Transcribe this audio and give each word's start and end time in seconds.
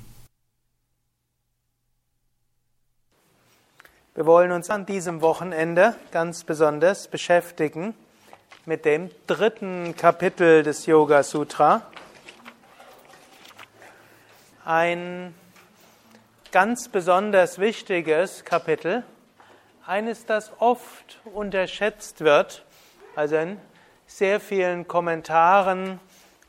Wir 4.15 4.27
wollen 4.27 4.53
uns 4.53 4.71
an 4.71 4.85
diesem 4.85 5.23
Wochenende 5.23 5.95
ganz 6.11 6.45
besonders 6.45 7.09
beschäftigen 7.09 7.95
mit 8.67 8.85
dem 8.85 9.09
dritten 9.27 9.97
Kapitel 9.97 10.63
des 10.63 10.85
Yoga 10.85 11.23
Sutra 11.23 11.81
ein 14.67 15.33
ganz 16.51 16.89
besonders 16.89 17.61
wichtiges 17.61 18.45
Kapitel, 18.45 19.05
eines, 19.87 20.27
das 20.27 20.51
oft 20.59 21.21
unterschätzt 21.25 22.23
wird, 22.23 22.65
also 23.15 23.37
in 23.37 23.61
sehr 24.09 24.41
vielen 24.41 24.89
Kommentaren 24.89 26.01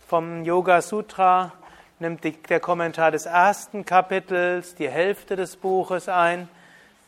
vom 0.07 0.43
Yoga 0.43 0.81
Sutra 0.81 1.53
nimmt 1.99 2.23
die, 2.23 2.31
der 2.31 2.59
Kommentar 2.59 3.11
des 3.11 3.27
ersten 3.27 3.85
Kapitels 3.85 4.73
die 4.73 4.89
Hälfte 4.89 5.35
des 5.35 5.55
Buches 5.55 6.09
ein, 6.09 6.49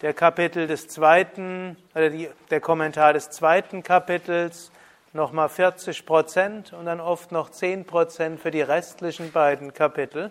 der 0.04 0.14
Kapitel 0.14 0.68
des 0.68 0.90
zweiten 0.90 1.76
oder 1.96 2.12
die, 2.12 2.30
der 2.52 2.62
Kommentar 2.62 3.14
des 3.14 3.32
zweiten 3.32 3.82
Kapitels 3.82 4.72
nochmal 5.14 5.50
40 5.50 6.06
Prozent 6.06 6.72
und 6.74 6.86
dann 6.86 7.00
oft 7.00 7.32
noch 7.32 7.50
10 7.50 7.86
Prozent 7.86 8.40
für 8.40 8.52
die 8.52 8.62
restlichen 8.62 9.32
beiden 9.32 9.74
Kapitel. 9.74 10.30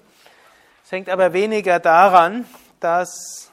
Es 0.84 0.92
hängt 0.92 1.08
aber 1.08 1.32
weniger 1.32 1.78
daran, 1.80 2.46
dass 2.80 3.50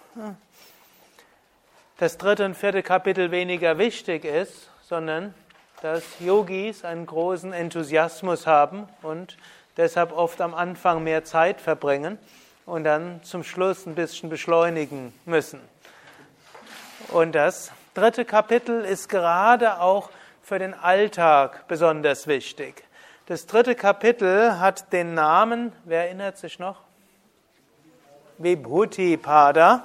das 1.98 2.18
dritte 2.18 2.45
und 2.45 2.56
vierte 2.56 2.84
Kapitel 2.84 3.31
weniger 3.31 3.78
wichtig 3.78 4.26
ist, 4.26 4.70
sondern 4.81 5.34
dass 5.81 6.03
Yogis 6.20 6.86
einen 6.86 7.06
großen 7.06 7.53
Enthusiasmus 7.53 8.48
haben 8.48 8.88
und 9.02 9.38
deshalb 9.78 10.12
oft 10.12 10.42
am 10.42 10.53
Anfang 10.53 11.03
mehr 11.03 11.23
Zeit 11.23 11.62
verbringen 11.62 12.18
und 12.66 12.84
dann 12.84 13.22
zum 13.23 13.44
Schluss 13.44 13.86
ein 13.86 13.96
bisschen 13.96 14.30
beschleunigen 14.30 15.14
müssen. 15.26 15.59
Und 17.09 17.34
das 17.34 17.72
dritte 17.94 18.26
Kapitel 18.26 18.84
ist 18.84 19.09
gerade 19.09 19.80
auch 19.80 20.09
für 20.42 20.59
den 20.59 20.74
Alltag 20.74 21.68
besonders 21.68 22.28
wichtig. 22.28 22.84
Das 23.28 23.46
dritte 23.46 23.75
Kapitel 23.75 24.59
hat 24.59 24.94
den 24.94 25.13
Namen, 25.13 25.72
wer 25.84 26.06
erinnert 26.06 26.38
sich 26.38 26.59
noch? 26.59 26.84
Vibhuti 28.38 29.16
Pada. 29.16 29.81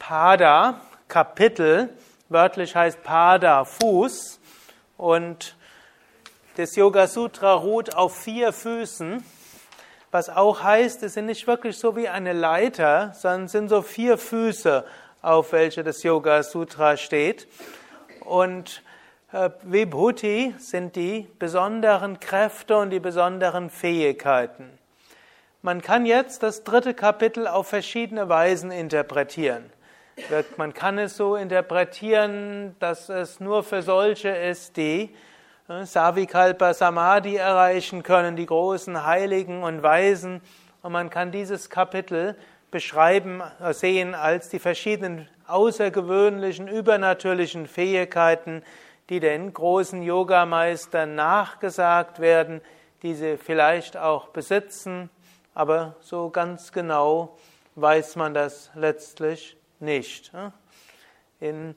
Pada, 0.00 0.80
Kapitel, 1.06 1.90
wörtlich 2.28 2.74
heißt 2.74 3.04
Pada 3.04 3.64
Fuß. 3.64 4.40
Und 4.96 5.54
das 6.56 6.74
Yoga 6.74 7.06
Sutra 7.06 7.52
ruht 7.54 7.94
auf 7.94 8.16
vier 8.16 8.52
Füßen, 8.52 9.24
was 10.10 10.28
auch 10.28 10.64
heißt, 10.64 11.04
es 11.04 11.14
sind 11.14 11.26
nicht 11.26 11.46
wirklich 11.46 11.78
so 11.78 11.94
wie 11.94 12.08
eine 12.08 12.32
Leiter, 12.32 13.12
sondern 13.14 13.46
sind 13.46 13.68
so 13.68 13.82
vier 13.82 14.18
Füße 14.18 14.84
auf 15.22 15.52
welche 15.52 15.82
das 15.82 16.02
Yoga 16.02 16.42
Sutra 16.42 16.96
steht. 16.96 17.48
Und 18.20 18.82
äh, 19.32 19.50
Vibhuti 19.62 20.54
sind 20.58 20.96
die 20.96 21.28
besonderen 21.38 22.20
Kräfte 22.20 22.76
und 22.76 22.90
die 22.90 23.00
besonderen 23.00 23.70
Fähigkeiten. 23.70 24.70
Man 25.62 25.82
kann 25.82 26.06
jetzt 26.06 26.42
das 26.42 26.64
dritte 26.64 26.94
Kapitel 26.94 27.46
auf 27.46 27.68
verschiedene 27.68 28.28
Weisen 28.28 28.70
interpretieren. 28.70 29.70
Man 30.56 30.74
kann 30.74 30.98
es 30.98 31.16
so 31.16 31.36
interpretieren, 31.36 32.74
dass 32.78 33.08
es 33.08 33.40
nur 33.40 33.62
für 33.62 33.82
solche 33.82 34.30
ist, 34.30 34.76
die 34.76 35.14
äh, 35.68 35.84
Savikalpa 35.84 36.74
Samadhi 36.74 37.36
erreichen 37.36 38.02
können, 38.02 38.36
die 38.36 38.46
großen 38.46 39.06
Heiligen 39.06 39.62
und 39.62 39.82
Weisen. 39.82 40.40
Und 40.82 40.92
man 40.92 41.10
kann 41.10 41.30
dieses 41.30 41.70
Kapitel 41.70 42.36
beschreiben, 42.70 43.42
sehen 43.70 44.14
als 44.14 44.48
die 44.48 44.58
verschiedenen 44.58 45.28
außergewöhnlichen, 45.46 46.68
übernatürlichen 46.68 47.66
Fähigkeiten, 47.66 48.62
die 49.08 49.20
den 49.20 49.52
großen 49.52 50.02
Yogameistern 50.02 51.14
nachgesagt 51.14 52.20
werden, 52.20 52.60
die 53.02 53.14
sie 53.14 53.36
vielleicht 53.36 53.96
auch 53.96 54.28
besitzen, 54.28 55.10
aber 55.54 55.96
so 56.00 56.30
ganz 56.30 56.72
genau 56.72 57.36
weiß 57.74 58.16
man 58.16 58.34
das 58.34 58.70
letztlich 58.74 59.56
nicht. 59.80 60.30
In, 61.40 61.74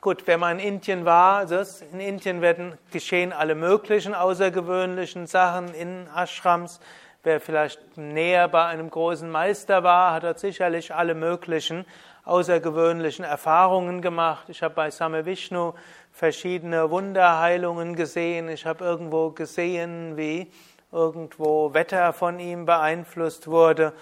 gut, 0.00 0.26
wenn 0.26 0.40
man 0.40 0.58
in 0.58 0.74
Indien 0.74 1.04
war, 1.04 1.38
also 1.38 1.62
in 1.92 2.00
Indien 2.00 2.40
werden 2.40 2.78
geschehen 2.90 3.32
alle 3.32 3.54
möglichen 3.54 4.14
außergewöhnlichen 4.14 5.26
Sachen 5.26 5.74
in 5.74 6.08
Ashrams. 6.14 6.80
Wer 7.26 7.40
vielleicht 7.40 7.96
näher 7.96 8.48
bei 8.48 8.66
einem 8.66 8.90
großen 8.90 9.30
Meister 9.30 9.82
war, 9.82 10.12
hat 10.12 10.24
dort 10.24 10.38
sicherlich 10.38 10.94
alle 10.94 11.14
möglichen 11.14 11.86
außergewöhnlichen 12.26 13.24
Erfahrungen 13.24 14.02
gemacht. 14.02 14.50
Ich 14.50 14.62
habe 14.62 14.74
bei 14.74 14.90
Same 14.90 15.24
Vishnu 15.24 15.72
verschiedene 16.12 16.90
Wunderheilungen 16.90 17.96
gesehen. 17.96 18.50
Ich 18.50 18.66
habe 18.66 18.84
irgendwo 18.84 19.30
gesehen, 19.30 20.18
wie 20.18 20.52
irgendwo 20.92 21.72
Wetter 21.72 22.12
von 22.12 22.38
ihm 22.38 22.66
beeinflusst 22.66 23.48
wurde, 23.48 23.94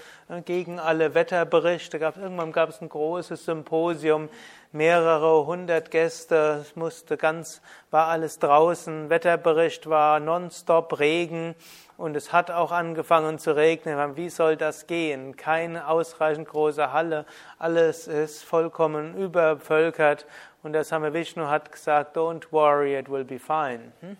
gegen 0.44 0.80
alle 0.80 1.14
Wetterberichte. 1.14 1.98
Irgendwann 1.98 2.50
gab 2.50 2.70
es 2.70 2.82
ein 2.82 2.88
großes 2.88 3.44
Symposium, 3.44 4.30
mehrere 4.72 5.46
hundert 5.46 5.90
Gäste, 5.90 6.58
es 6.62 6.76
musste 6.76 7.16
ganz, 7.16 7.62
war 7.90 8.08
alles 8.08 8.40
draußen, 8.40 9.10
Wetterbericht 9.10 9.88
war 9.88 10.18
nonstop 10.18 10.98
Regen 10.98 11.54
und 12.02 12.16
es 12.16 12.32
hat 12.32 12.50
auch 12.50 12.72
angefangen 12.72 13.38
zu 13.38 13.54
regnen. 13.54 14.16
Wie 14.16 14.28
soll 14.28 14.56
das 14.56 14.88
gehen? 14.88 15.36
Keine 15.36 15.86
ausreichend 15.86 16.48
große 16.48 16.92
Halle. 16.92 17.26
Alles 17.60 18.08
ist 18.08 18.42
vollkommen 18.42 19.16
übervölkert. 19.16 20.26
Und 20.64 20.72
der 20.72 20.82
Same 20.82 21.14
Vishnu 21.14 21.46
hat 21.46 21.70
gesagt, 21.70 22.16
don't 22.16 22.50
worry, 22.50 22.98
it 22.98 23.08
will 23.08 23.22
be 23.22 23.38
fine. 23.38 23.92
Hm? 24.00 24.16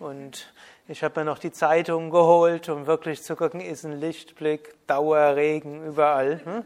Und 0.00 0.52
ich 0.86 1.02
habe 1.02 1.20
mir 1.20 1.24
noch 1.24 1.38
die 1.38 1.50
Zeitung 1.50 2.10
geholt, 2.10 2.68
um 2.68 2.86
wirklich 2.86 3.22
zu 3.22 3.36
gucken, 3.36 3.62
ist 3.62 3.86
ein 3.86 3.98
Lichtblick, 3.98 4.74
Dauerregen 4.86 5.82
überall. 5.82 6.42
Hm? 6.44 6.64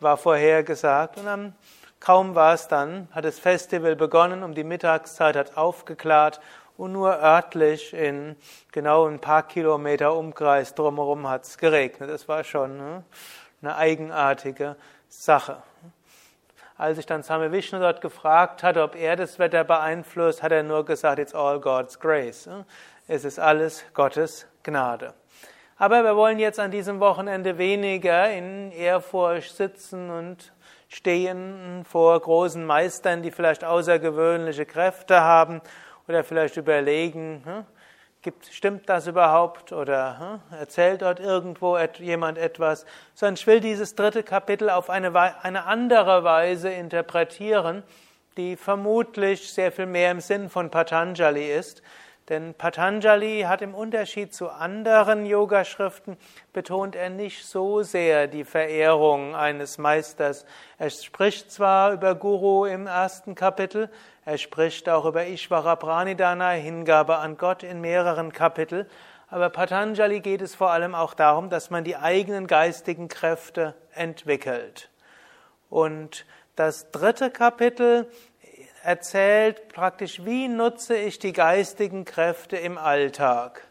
War 0.00 0.18
vorhergesagt. 0.18 1.16
Und 1.16 1.24
dann, 1.24 1.54
kaum 1.98 2.34
war 2.34 2.52
es 2.52 2.68
dann, 2.68 3.08
hat 3.12 3.24
das 3.24 3.38
Festival 3.38 3.96
begonnen, 3.96 4.42
um 4.42 4.54
die 4.54 4.64
Mittagszeit 4.64 5.34
hat 5.34 5.56
aufgeklärt 5.56 6.42
und 6.76 6.92
nur 6.92 7.10
örtlich 7.22 7.94
in 7.94 8.36
genau 8.72 9.06
ein 9.06 9.20
paar 9.20 9.46
Kilometer 9.46 10.14
Umkreis 10.14 10.74
drumherum 10.74 11.28
hat 11.28 11.44
es 11.44 11.58
geregnet. 11.58 12.10
Das 12.10 12.28
war 12.28 12.44
schon 12.44 12.76
ne, 12.76 13.04
eine 13.62 13.76
eigenartige 13.76 14.76
Sache. 15.08 15.62
Als 16.76 16.98
ich 16.98 17.06
dann 17.06 17.22
Same 17.22 17.52
Vishnu 17.52 17.78
dort 17.78 18.00
gefragt 18.00 18.64
hatte, 18.64 18.82
ob 18.82 18.96
er 18.96 19.14
das 19.14 19.38
Wetter 19.38 19.62
beeinflusst, 19.62 20.42
hat 20.42 20.50
er 20.50 20.64
nur 20.64 20.84
gesagt, 20.84 21.20
it's 21.20 21.34
all 21.34 21.60
God's 21.60 22.00
grace. 22.00 22.48
Es 23.06 23.24
ist 23.24 23.38
alles 23.38 23.84
Gottes 23.94 24.48
Gnade. 24.64 25.14
Aber 25.76 26.02
wir 26.02 26.16
wollen 26.16 26.38
jetzt 26.40 26.58
an 26.58 26.72
diesem 26.72 26.98
Wochenende 26.98 27.58
weniger 27.58 28.30
in 28.30 28.72
Ehrfurcht 28.72 29.56
sitzen 29.56 30.10
und 30.10 30.52
stehen 30.88 31.84
vor 31.84 32.18
großen 32.20 32.64
Meistern, 32.64 33.22
die 33.22 33.30
vielleicht 33.30 33.64
außergewöhnliche 33.64 34.66
Kräfte 34.66 35.20
haben 35.20 35.60
oder 36.08 36.24
vielleicht 36.24 36.56
überlegen, 36.56 37.42
hm, 37.44 37.64
gibt, 38.22 38.46
stimmt 38.46 38.88
das 38.88 39.06
überhaupt 39.06 39.72
oder 39.72 40.40
hm, 40.50 40.58
erzählt 40.58 41.02
dort 41.02 41.20
irgendwo 41.20 41.78
jemand 41.98 42.38
etwas, 42.38 42.86
sondern 43.14 43.34
ich 43.34 43.46
will 43.46 43.60
dieses 43.60 43.94
dritte 43.94 44.22
Kapitel 44.22 44.70
auf 44.70 44.90
eine, 44.90 45.14
eine 45.42 45.66
andere 45.66 46.24
Weise 46.24 46.70
interpretieren, 46.70 47.82
die 48.36 48.56
vermutlich 48.56 49.52
sehr 49.52 49.70
viel 49.70 49.86
mehr 49.86 50.10
im 50.10 50.20
Sinn 50.20 50.48
von 50.48 50.70
Patanjali 50.70 51.52
ist. 51.52 51.82
Denn 52.30 52.54
Patanjali 52.54 53.42
hat 53.46 53.60
im 53.60 53.74
Unterschied 53.74 54.32
zu 54.32 54.48
anderen 54.48 55.26
Yogaschriften 55.26 56.16
betont 56.54 56.96
er 56.96 57.10
nicht 57.10 57.44
so 57.44 57.82
sehr 57.82 58.28
die 58.28 58.44
Verehrung 58.44 59.36
eines 59.36 59.76
Meisters. 59.76 60.46
Er 60.78 60.88
spricht 60.88 61.52
zwar 61.52 61.92
über 61.92 62.14
Guru 62.14 62.64
im 62.64 62.86
ersten 62.86 63.34
Kapitel, 63.34 63.90
er 64.24 64.38
spricht 64.38 64.88
auch 64.88 65.04
über 65.04 65.26
Ishvara 65.26 65.76
Pranidhana, 65.76 66.50
Hingabe 66.50 67.18
an 67.18 67.36
Gott 67.36 67.62
in 67.62 67.80
mehreren 67.80 68.32
Kapiteln, 68.32 68.86
aber 69.28 69.50
Patanjali 69.50 70.20
geht 70.20 70.42
es 70.42 70.54
vor 70.54 70.70
allem 70.70 70.94
auch 70.94 71.12
darum, 71.12 71.50
dass 71.50 71.68
man 71.68 71.84
die 71.84 71.96
eigenen 71.96 72.46
geistigen 72.46 73.08
Kräfte 73.08 73.74
entwickelt. 73.92 74.90
Und 75.68 76.24
das 76.56 76.90
dritte 76.92 77.30
Kapitel 77.30 78.08
erzählt 78.82 79.68
praktisch, 79.68 80.24
wie 80.24 80.48
nutze 80.48 80.96
ich 80.96 81.18
die 81.18 81.32
geistigen 81.32 82.04
Kräfte 82.04 82.56
im 82.56 82.78
Alltag. 82.78 83.66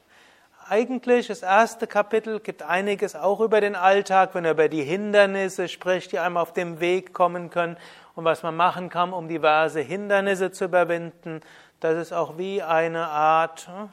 Eigentlich, 0.67 1.27
das 1.27 1.43
erste 1.43 1.87
Kapitel 1.87 2.39
gibt 2.39 2.63
einiges 2.63 3.15
auch 3.15 3.39
über 3.39 3.61
den 3.61 3.75
Alltag, 3.75 4.33
wenn 4.33 4.45
er 4.45 4.51
über 4.51 4.69
die 4.69 4.83
Hindernisse 4.83 5.67
spricht, 5.67 6.11
die 6.11 6.19
einem 6.19 6.37
auf 6.37 6.53
dem 6.53 6.79
Weg 6.79 7.13
kommen 7.13 7.49
können 7.49 7.77
und 8.15 8.25
was 8.25 8.43
man 8.43 8.55
machen 8.55 8.89
kann, 8.89 9.13
um 9.13 9.27
diverse 9.27 9.81
Hindernisse 9.81 10.51
zu 10.51 10.65
überwinden. 10.65 11.41
Das 11.79 11.97
ist 11.97 12.13
auch 12.13 12.37
wie 12.37 12.61
eine 12.61 13.07
Art 13.07 13.67
hm, 13.67 13.89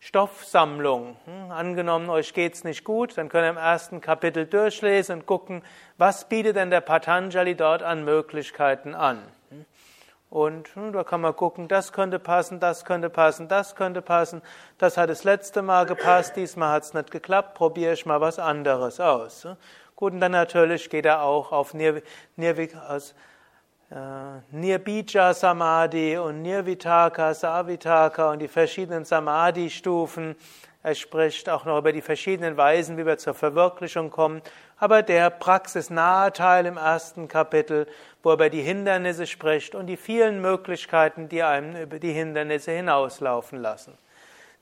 Stoffsammlung. 0.00 1.16
Hm, 1.24 1.50
angenommen, 1.50 2.10
euch 2.10 2.34
geht's 2.34 2.64
nicht 2.64 2.84
gut, 2.84 3.16
dann 3.16 3.28
könnt 3.28 3.44
ihr 3.44 3.50
im 3.50 3.56
ersten 3.56 4.00
Kapitel 4.00 4.46
durchlesen 4.46 5.20
und 5.20 5.26
gucken, 5.26 5.62
was 5.98 6.28
bietet 6.28 6.56
denn 6.56 6.70
der 6.70 6.80
Patanjali 6.80 7.54
dort 7.54 7.82
an 7.82 8.04
Möglichkeiten 8.04 8.94
an. 8.94 9.22
Und 10.30 10.68
hm, 10.76 10.92
da 10.92 11.02
kann 11.02 11.20
man 11.20 11.34
gucken, 11.34 11.66
das 11.66 11.92
könnte 11.92 12.20
passen, 12.20 12.60
das 12.60 12.84
könnte 12.84 13.10
passen, 13.10 13.48
das 13.48 13.74
könnte 13.74 14.00
passen. 14.00 14.42
Das 14.78 14.96
hat 14.96 15.10
das 15.10 15.24
letzte 15.24 15.60
Mal 15.60 15.86
gepasst, 15.86 16.36
diesmal 16.36 16.72
hat 16.72 16.84
es 16.84 16.94
nicht 16.94 17.10
geklappt, 17.10 17.54
probiere 17.54 17.94
ich 17.94 18.06
mal 18.06 18.20
was 18.20 18.38
anderes 18.38 19.00
aus. 19.00 19.48
Gut, 19.96 20.12
und 20.12 20.20
dann 20.20 20.32
natürlich 20.32 20.88
geht 20.88 21.04
er 21.04 21.22
auch 21.22 21.50
auf 21.50 21.74
Nir, 21.74 22.02
Nirvik, 22.36 22.76
aus, 22.76 23.10
äh, 23.10 23.14
Nirbija 23.90 25.34
Samadhi 25.34 26.16
und 26.16 26.42
Nirvitaka, 26.42 27.34
Savitaka 27.34 28.30
und 28.30 28.38
die 28.38 28.46
verschiedenen 28.46 29.04
Samadhi-Stufen. 29.04 30.36
Er 30.82 30.94
spricht 30.94 31.50
auch 31.50 31.64
noch 31.64 31.78
über 31.78 31.92
die 31.92 32.00
verschiedenen 32.00 32.56
Weisen, 32.56 32.96
wie 32.96 33.04
wir 33.04 33.18
zur 33.18 33.34
Verwirklichung 33.34 34.10
kommen. 34.10 34.42
Aber 34.78 35.02
der 35.02 35.28
praxisnahe 35.28 36.32
Teil 36.32 36.66
im 36.66 36.76
ersten 36.76 37.26
Kapitel, 37.26 37.88
wo 38.22 38.30
er 38.30 38.34
über 38.34 38.48
die 38.48 38.62
Hindernisse 38.62 39.26
spricht 39.26 39.74
und 39.74 39.88
die 39.88 39.96
vielen 39.96 40.40
Möglichkeiten, 40.40 41.28
die 41.28 41.42
einem 41.42 41.74
über 41.74 41.98
die 41.98 42.12
Hindernisse 42.12 42.70
hinauslaufen 42.70 43.58
lassen. 43.58 43.98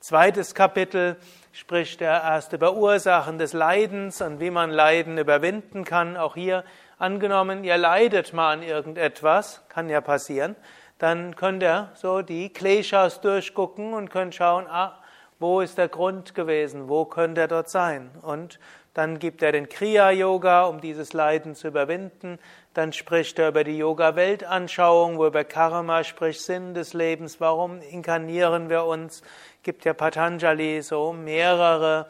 Zweites 0.01 0.55
Kapitel 0.55 1.17
spricht 1.53 2.01
er 2.01 2.23
erst 2.23 2.53
über 2.53 2.75
Ursachen 2.75 3.39
des 3.39 3.53
Leidens 3.53 4.23
und 4.23 4.41
wie 4.41 4.51
man 4.51 4.71
Leiden 4.71 5.19
überwinden 5.19 5.85
kann. 5.85 6.17
Auch 6.17 6.35
hier 6.35 6.65
angenommen, 6.99 7.65
ihr 7.65 7.77
leidet 7.77 8.33
mal 8.33 8.53
an 8.53 8.63
irgendetwas, 8.63 9.63
kann 9.69 9.89
ja 9.89 10.01
passieren, 10.01 10.57
dann 10.99 11.37
könnt 11.37 11.63
ihr 11.63 11.91
so 11.95 12.23
die 12.23 12.53
Kleshas 12.53 13.21
durchgucken 13.21 13.95
und 13.95 14.11
könnt 14.11 14.35
schauen, 14.35 14.67
ah, 14.69 14.99
wo 15.39 15.61
ist 15.61 15.79
der 15.79 15.89
Grund 15.89 16.35
gewesen? 16.35 16.89
Wo 16.89 17.05
könnte 17.05 17.43
er 17.43 17.49
dort 17.49 17.69
sein? 17.69 18.11
Und 18.23 18.59
dann 18.95 19.21
gibt 19.21 19.43
er 19.43 19.53
den 19.53 19.69
Kriya-Yoga, 19.69 20.65
um 20.65 20.81
dieses 20.81 21.13
Leiden 21.13 21.55
zu 21.55 21.69
überwinden. 21.69 22.41
Dann 22.75 22.93
spricht 22.93 23.39
er 23.39 23.51
über 23.51 23.63
die 23.63 23.79
Yoga-Weltanschauung, 23.79 25.19
wo 25.19 25.23
er 25.23 25.29
über 25.29 25.45
Karma 25.45 26.03
spricht, 26.03 26.41
Sinn 26.41 26.75
des 26.75 26.95
Lebens, 26.95 27.41
warum 27.41 27.81
inkarnieren 27.81 28.69
wir 28.69 28.85
uns. 28.85 29.23
Gibt 29.63 29.85
ja 29.85 29.95
Patanjali 29.95 30.83
so 30.83 31.13
mehrere, 31.13 32.09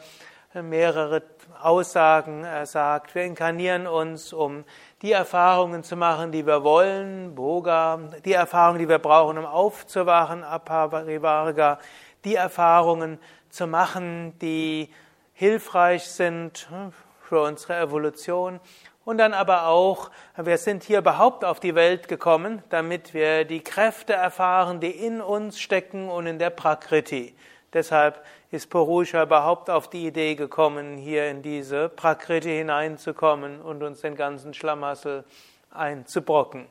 mehrere 0.55 1.21
Aussagen. 1.61 2.43
Er 2.43 2.65
sagt, 2.65 3.15
wir 3.15 3.23
inkarnieren 3.23 3.87
uns, 3.87 4.33
um 4.33 4.63
die 5.01 5.11
Erfahrungen 5.11 5.83
zu 5.83 5.95
machen, 5.95 6.31
die 6.31 6.45
wir 6.45 6.63
wollen, 6.63 7.35
Boga, 7.35 7.99
die 8.25 8.33
Erfahrungen, 8.33 8.79
die 8.79 8.89
wir 8.89 8.99
brauchen, 8.99 9.37
um 9.37 9.45
aufzuwachen, 9.45 10.43
Aparivarga, 10.43 11.79
die 12.23 12.35
Erfahrungen 12.35 13.19
zu 13.49 13.67
machen, 13.67 14.37
die 14.39 14.89
hilfreich 15.33 16.05
sind 16.05 16.67
hm, 16.69 16.93
für 17.21 17.41
unsere 17.41 17.77
Evolution. 17.79 18.59
Und 19.05 19.17
dann 19.17 19.33
aber 19.33 19.67
auch, 19.67 20.11
wir 20.37 20.57
sind 20.57 20.83
hier 20.83 20.99
überhaupt 20.99 21.43
auf 21.43 21.59
die 21.59 21.73
Welt 21.73 22.07
gekommen, 22.07 22.61
damit 22.69 23.13
wir 23.13 23.45
die 23.45 23.63
Kräfte 23.63 24.13
erfahren, 24.13 24.79
die 24.79 24.91
in 24.91 25.21
uns 25.21 25.59
stecken 25.59 26.09
und 26.09 26.27
in 26.27 26.37
der 26.37 26.51
Prakriti. 26.51 27.35
Deshalb 27.73 28.23
ist 28.51 28.69
Purusha 28.69 29.23
überhaupt 29.23 29.69
auf 29.69 29.89
die 29.89 30.07
Idee 30.07 30.35
gekommen, 30.35 30.97
hier 30.97 31.29
in 31.29 31.41
diese 31.41 31.89
Prakriti 31.89 32.49
hineinzukommen 32.49 33.61
und 33.61 33.83
uns 33.83 34.01
den 34.01 34.15
ganzen 34.15 34.53
Schlamassel 34.53 35.23
einzubrocken. 35.71 36.65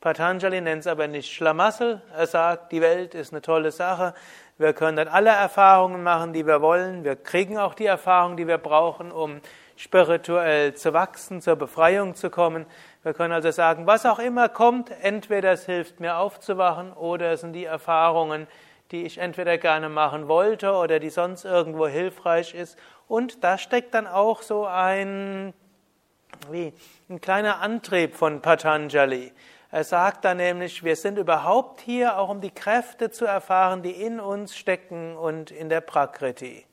Patanjali 0.00 0.60
nennt 0.60 0.80
es 0.80 0.86
aber 0.86 1.08
nicht 1.08 1.30
Schlamassel. 1.30 2.00
Er 2.16 2.26
sagt, 2.26 2.72
die 2.72 2.80
Welt 2.80 3.14
ist 3.14 3.32
eine 3.32 3.42
tolle 3.42 3.72
Sache. 3.72 4.14
Wir 4.56 4.72
können 4.72 4.96
dann 4.96 5.08
alle 5.08 5.30
Erfahrungen 5.30 6.02
machen, 6.02 6.32
die 6.32 6.46
wir 6.46 6.62
wollen. 6.62 7.04
Wir 7.04 7.16
kriegen 7.16 7.58
auch 7.58 7.74
die 7.74 7.86
Erfahrungen, 7.86 8.36
die 8.36 8.46
wir 8.46 8.58
brauchen, 8.58 9.12
um 9.12 9.40
spirituell 9.76 10.74
zu 10.74 10.92
wachsen, 10.92 11.40
zur 11.40 11.56
Befreiung 11.56 12.14
zu 12.14 12.30
kommen. 12.30 12.64
Wir 13.02 13.12
können 13.12 13.32
also 13.32 13.50
sagen, 13.50 13.86
was 13.86 14.06
auch 14.06 14.18
immer 14.18 14.48
kommt, 14.48 14.90
entweder 15.02 15.52
es 15.52 15.66
hilft 15.66 16.00
mir 16.00 16.16
aufzuwachen 16.16 16.92
oder 16.92 17.32
es 17.32 17.42
sind 17.42 17.52
die 17.52 17.64
Erfahrungen, 17.64 18.46
die 18.90 19.04
ich 19.04 19.18
entweder 19.18 19.58
gerne 19.58 19.88
machen 19.88 20.28
wollte 20.28 20.72
oder 20.72 20.98
die 20.98 21.10
sonst 21.10 21.44
irgendwo 21.44 21.86
hilfreich 21.86 22.54
ist. 22.54 22.78
Und 23.06 23.44
da 23.44 23.58
steckt 23.58 23.94
dann 23.94 24.06
auch 24.06 24.42
so 24.42 24.66
ein, 24.66 25.52
wie, 26.50 26.72
ein 27.08 27.20
kleiner 27.20 27.60
Antrieb 27.60 28.14
von 28.14 28.40
Patanjali. 28.40 29.32
Er 29.70 29.84
sagt 29.84 30.24
dann 30.24 30.38
nämlich, 30.38 30.82
wir 30.82 30.96
sind 30.96 31.18
überhaupt 31.18 31.80
hier 31.82 32.18
auch 32.18 32.30
um 32.30 32.40
die 32.40 32.50
Kräfte 32.50 33.10
zu 33.10 33.26
erfahren, 33.26 33.82
die 33.82 33.90
in 33.90 34.18
uns 34.18 34.56
stecken 34.56 35.16
und 35.16 35.50
in 35.50 35.68
der 35.68 35.82
Prakriti. 35.82 36.64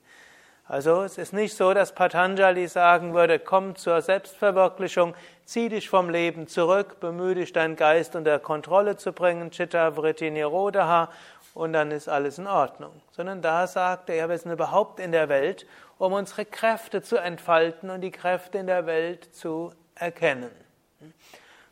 Also 0.68 1.02
es 1.02 1.16
ist 1.16 1.32
nicht 1.32 1.54
so, 1.54 1.74
dass 1.74 1.94
Patanjali 1.94 2.66
sagen 2.66 3.14
würde, 3.14 3.38
komm 3.38 3.76
zur 3.76 4.02
Selbstverwirklichung, 4.02 5.14
zieh 5.44 5.68
dich 5.68 5.88
vom 5.88 6.10
Leben 6.10 6.48
zurück, 6.48 6.98
bemühe 6.98 7.36
dich, 7.36 7.52
deinen 7.52 7.76
Geist 7.76 8.16
unter 8.16 8.40
Kontrolle 8.40 8.96
zu 8.96 9.12
bringen, 9.12 9.52
Chitta 9.52 9.94
Vritti 9.94 10.28
Nirodha, 10.28 11.08
und 11.56 11.72
dann 11.72 11.90
ist 11.90 12.06
alles 12.06 12.36
in 12.36 12.46
Ordnung. 12.46 13.00
Sondern 13.12 13.40
da 13.40 13.66
sagt 13.66 14.10
er, 14.10 14.28
wir 14.28 14.36
sind 14.36 14.52
überhaupt 14.52 15.00
in 15.00 15.10
der 15.10 15.30
Welt, 15.30 15.66
um 15.96 16.12
unsere 16.12 16.44
Kräfte 16.44 17.00
zu 17.00 17.16
entfalten 17.16 17.88
und 17.88 18.02
die 18.02 18.10
Kräfte 18.10 18.58
in 18.58 18.66
der 18.66 18.84
Welt 18.84 19.34
zu 19.34 19.72
erkennen. 19.94 20.50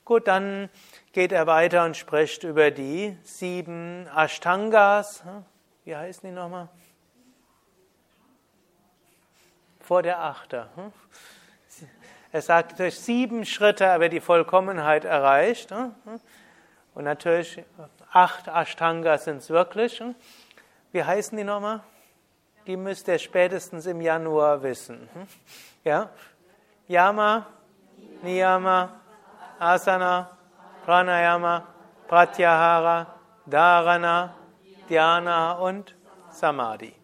Gut, 0.06 0.26
dann 0.26 0.70
geht 1.12 1.32
er 1.32 1.46
weiter 1.46 1.84
und 1.84 1.98
spricht 1.98 2.44
über 2.44 2.70
die 2.70 3.18
sieben 3.24 4.08
Ashtangas. 4.08 5.22
Wie 5.84 5.94
heißen 5.94 6.30
die 6.30 6.34
nochmal? 6.34 6.68
Vor 9.80 10.02
der 10.02 10.18
Achter. 10.18 10.70
Er 12.32 12.40
sagt, 12.40 12.78
durch 12.78 12.98
sieben 12.98 13.44
Schritte 13.44 13.90
aber 13.90 14.08
die 14.08 14.20
Vollkommenheit 14.20 15.04
erreicht. 15.04 15.72
Und 16.94 17.04
natürlich, 17.04 17.62
acht 18.14 18.48
Ashtangas 18.48 19.24
sind 19.24 19.38
es 19.38 19.50
wirklich. 19.50 20.02
Wie 20.92 21.04
heißen 21.04 21.36
die 21.36 21.44
nochmal? 21.44 21.80
Die 22.66 22.76
müsst 22.76 23.08
ihr 23.08 23.18
spätestens 23.18 23.86
im 23.86 24.00
Januar 24.00 24.62
wissen. 24.62 25.08
Ja? 25.82 26.08
Yama, 26.88 27.46
Niyama, 28.22 28.88
Asana, 29.58 30.30
Pranayama, 30.84 31.66
Pratyahara, 32.08 33.06
Dharana, 33.44 34.34
Dhyana 34.88 35.52
und 35.52 35.94
Samadhi. 36.30 36.94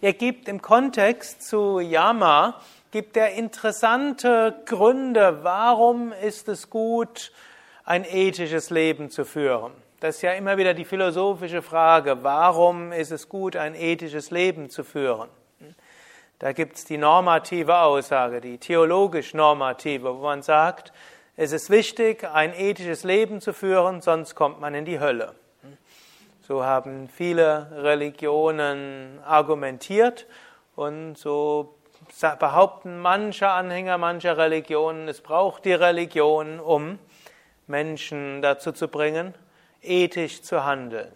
Er 0.00 0.12
gibt 0.12 0.48
im 0.48 0.60
Kontext 0.60 1.42
zu 1.42 1.80
Yama 1.80 2.60
gibt 2.90 3.16
er 3.16 3.32
interessante 3.32 4.62
Gründe, 4.64 5.40
warum 5.42 6.12
ist 6.12 6.48
es 6.48 6.70
gut, 6.70 7.32
ein 7.88 8.04
ethisches 8.04 8.68
Leben 8.68 9.08
zu 9.08 9.24
führen. 9.24 9.72
Das 10.00 10.16
ist 10.16 10.22
ja 10.22 10.32
immer 10.32 10.58
wieder 10.58 10.74
die 10.74 10.84
philosophische 10.84 11.62
Frage, 11.62 12.22
warum 12.22 12.92
ist 12.92 13.10
es 13.10 13.30
gut, 13.30 13.56
ein 13.56 13.74
ethisches 13.74 14.30
Leben 14.30 14.68
zu 14.68 14.84
führen? 14.84 15.30
Da 16.38 16.52
gibt 16.52 16.76
es 16.76 16.84
die 16.84 16.98
normative 16.98 17.78
Aussage, 17.78 18.42
die 18.42 18.58
theologisch 18.58 19.32
normative, 19.32 20.18
wo 20.18 20.22
man 20.22 20.42
sagt, 20.42 20.92
es 21.34 21.52
ist 21.52 21.70
wichtig, 21.70 22.24
ein 22.24 22.52
ethisches 22.52 23.04
Leben 23.04 23.40
zu 23.40 23.54
führen, 23.54 24.02
sonst 24.02 24.34
kommt 24.34 24.60
man 24.60 24.74
in 24.74 24.84
die 24.84 25.00
Hölle. 25.00 25.34
So 26.46 26.64
haben 26.64 27.08
viele 27.08 27.68
Religionen 27.72 29.18
argumentiert 29.24 30.26
und 30.76 31.16
so 31.16 31.74
behaupten 32.38 32.98
manche 32.98 33.48
Anhänger 33.48 33.96
mancher 33.96 34.36
Religionen, 34.36 35.08
es 35.08 35.22
braucht 35.22 35.64
die 35.64 35.72
Religion, 35.72 36.60
um 36.60 36.98
Menschen 37.68 38.42
dazu 38.42 38.72
zu 38.72 38.88
bringen, 38.88 39.34
ethisch 39.82 40.42
zu 40.42 40.64
handeln. 40.64 41.12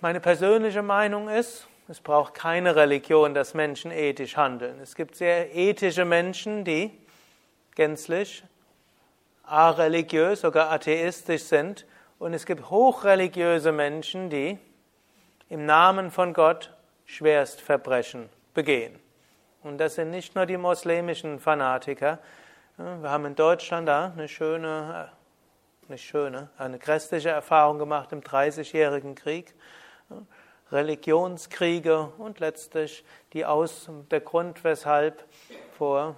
Meine 0.00 0.20
persönliche 0.20 0.82
Meinung 0.82 1.28
ist, 1.28 1.66
es 1.88 2.00
braucht 2.00 2.34
keine 2.34 2.76
Religion, 2.76 3.34
dass 3.34 3.54
Menschen 3.54 3.90
ethisch 3.90 4.36
handeln. 4.36 4.80
Es 4.80 4.94
gibt 4.94 5.16
sehr 5.16 5.54
ethische 5.54 6.04
Menschen, 6.04 6.64
die 6.64 6.90
gänzlich 7.74 8.42
areligiös, 9.46 10.40
sogar 10.40 10.70
atheistisch 10.70 11.42
sind. 11.42 11.86
Und 12.18 12.32
es 12.32 12.46
gibt 12.46 12.70
hochreligiöse 12.70 13.72
Menschen, 13.72 14.30
die 14.30 14.58
im 15.50 15.66
Namen 15.66 16.10
von 16.10 16.32
Gott 16.32 16.72
Schwerstverbrechen 17.04 18.30
begehen. 18.54 18.98
Und 19.62 19.78
das 19.78 19.96
sind 19.96 20.10
nicht 20.10 20.34
nur 20.34 20.46
die 20.46 20.56
muslimischen 20.56 21.38
Fanatiker. 21.38 22.18
Wir 22.76 23.08
haben 23.08 23.24
in 23.24 23.36
Deutschland 23.36 23.86
da 23.86 24.12
eine 24.16 24.26
schöne, 24.26 25.08
eine 25.88 25.96
schöne, 25.96 26.48
eine 26.58 26.80
grässliche 26.80 27.28
Erfahrung 27.28 27.78
gemacht 27.78 28.10
im 28.10 28.20
Dreißigjährigen 28.20 29.14
Krieg. 29.14 29.54
Religionskriege 30.72 32.10
und 32.18 32.40
letztlich 32.40 33.04
die 33.32 33.46
Aus, 33.46 33.88
der 34.10 34.20
Grund, 34.22 34.64
weshalb 34.64 35.24
vor 35.78 36.16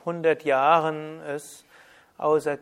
100 0.00 0.42
Jahren 0.42 1.20
es 1.20 1.64
außer, 2.18 2.58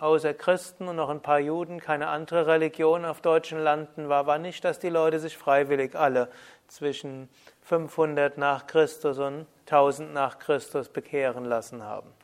außer 0.00 0.32
Christen 0.32 0.88
und 0.88 0.96
noch 0.96 1.10
ein 1.10 1.20
paar 1.20 1.40
Juden 1.40 1.80
keine 1.80 2.08
andere 2.08 2.46
Religion 2.46 3.04
auf 3.04 3.20
deutschen 3.20 3.58
Landen 3.58 4.08
war, 4.08 4.26
war 4.26 4.38
nicht, 4.38 4.64
dass 4.64 4.78
die 4.78 4.88
Leute 4.88 5.18
sich 5.18 5.36
freiwillig 5.36 5.94
alle 5.94 6.30
zwischen 6.66 7.28
500 7.60 8.38
nach 8.38 8.66
Christus 8.66 9.18
und 9.18 9.46
1000 9.66 10.14
nach 10.14 10.38
Christus 10.38 10.88
bekehren 10.88 11.44
lassen 11.44 11.82
haben. 11.82 12.17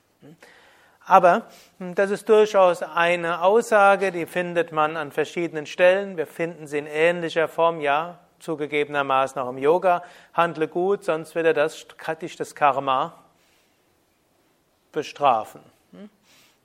Aber 1.06 1.42
das 1.78 2.10
ist 2.10 2.28
durchaus 2.28 2.82
eine 2.82 3.42
Aussage, 3.42 4.10
die 4.10 4.26
findet 4.26 4.72
man 4.72 4.96
an 4.96 5.12
verschiedenen 5.12 5.66
Stellen. 5.66 6.16
Wir 6.16 6.26
finden 6.26 6.66
sie 6.66 6.78
in 6.78 6.86
ähnlicher 6.86 7.46
Form, 7.46 7.80
ja, 7.80 8.18
zugegebenermaßen 8.38 9.40
auch 9.40 9.50
im 9.50 9.58
Yoga. 9.58 10.02
Handle 10.32 10.68
gut, 10.68 11.04
sonst 11.04 11.34
wird 11.34 11.46
er 11.46 11.54
das, 11.54 11.86
dich 12.20 12.36
das 12.36 12.54
Karma 12.54 13.12
bestrafen. 14.92 15.60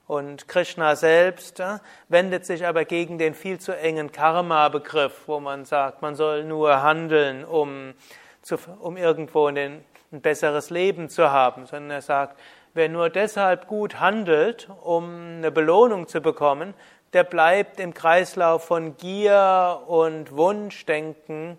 Und 0.10 0.48
Krishna 0.48 0.96
selbst 0.96 1.62
wendet 2.08 2.44
sich 2.44 2.66
aber 2.66 2.84
gegen 2.84 3.20
den 3.20 3.36
viel 3.36 3.60
zu 3.60 3.78
engen 3.78 4.12
Karma-Begriff, 4.12 5.28
wo 5.28 5.40
man 5.40 5.66
sagt, 5.66 6.02
man 6.02 6.16
soll 6.16 6.46
nur 6.46 6.82
handeln, 6.82 7.46
um, 7.46 7.94
zu, 8.42 8.58
um 8.80 8.98
irgendwo 8.98 9.46
ein 9.46 9.84
besseres 10.10 10.72
Leben 10.72 11.10
zu 11.10 11.30
haben, 11.30 11.68
sondern 11.68 11.92
er 11.92 12.02
sagt, 12.02 12.40
wer 12.80 12.88
nur 12.88 13.10
deshalb 13.10 13.68
gut 13.68 14.00
handelt, 14.00 14.70
um 14.84 15.40
eine 15.40 15.52
Belohnung 15.52 16.08
zu 16.08 16.22
bekommen, 16.22 16.74
der 17.12 17.26
bleibt 17.26 17.78
im 17.78 17.94
Kreislauf 17.94 18.64
von 18.64 18.96
Gier 18.96 19.82
und 19.88 20.32
Wunschdenken 20.32 21.58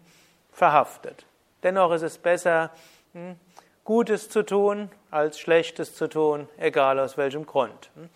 verhaftet. 0.50 1.26
Dennoch 1.62 1.92
ist 1.92 2.00
es 2.00 2.16
besser, 2.16 2.70
hm, 3.12 3.36
Gutes 3.84 4.30
zu 4.30 4.42
tun, 4.42 4.90
als 5.10 5.38
Schlechtes 5.38 5.94
zu 5.94 6.08
tun, 6.08 6.48
egal 6.56 6.98
aus 6.98 7.18
welchem 7.18 7.44
Grund. 7.44 7.90
Hm. 7.96 8.08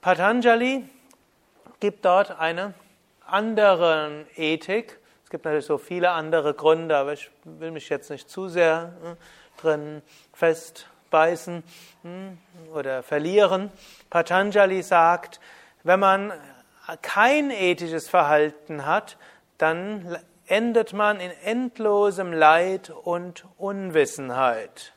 Patanjali 0.00 0.88
gibt 1.78 2.04
dort 2.04 2.40
eine 2.40 2.74
andere 3.24 4.26
Ethik. 4.34 4.98
Es 5.22 5.30
gibt 5.30 5.44
natürlich 5.44 5.66
so 5.66 5.78
viele 5.78 6.10
andere 6.10 6.54
Gründe, 6.54 6.96
aber 6.96 7.12
ich 7.12 7.30
will 7.44 7.70
mich 7.70 7.88
jetzt 7.88 8.10
nicht 8.10 8.28
zu 8.28 8.48
sehr 8.48 8.94
hm, 9.00 9.16
drin 9.58 10.02
festbeißen 10.32 10.93
hm, 12.02 12.38
oder 12.74 13.02
verlieren. 13.02 13.70
Patanjali 14.10 14.82
sagt, 14.82 15.40
wenn 15.82 16.00
man 16.00 16.32
kein 17.02 17.50
ethisches 17.50 18.08
Verhalten 18.08 18.86
hat, 18.86 19.16
dann 19.58 20.18
endet 20.46 20.92
man 20.92 21.20
in 21.20 21.30
endlosem 21.44 22.32
Leid 22.32 22.90
und 22.90 23.46
Unwissenheit. 23.56 24.92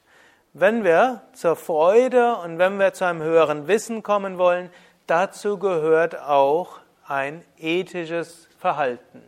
Wenn 0.53 0.83
wir 0.83 1.21
zur 1.33 1.55
Freude 1.55 2.35
und 2.37 2.57
wenn 2.57 2.79
wir 2.79 2.93
zu 2.93 3.05
einem 3.05 3.21
höheren 3.21 3.67
Wissen 3.67 4.03
kommen 4.03 4.37
wollen, 4.37 4.69
Dazu 5.07 5.57
gehört 5.57 6.19
auch 6.19 6.81
ein 7.07 7.45
ethisches 7.57 8.49
Verhalten. 8.59 9.23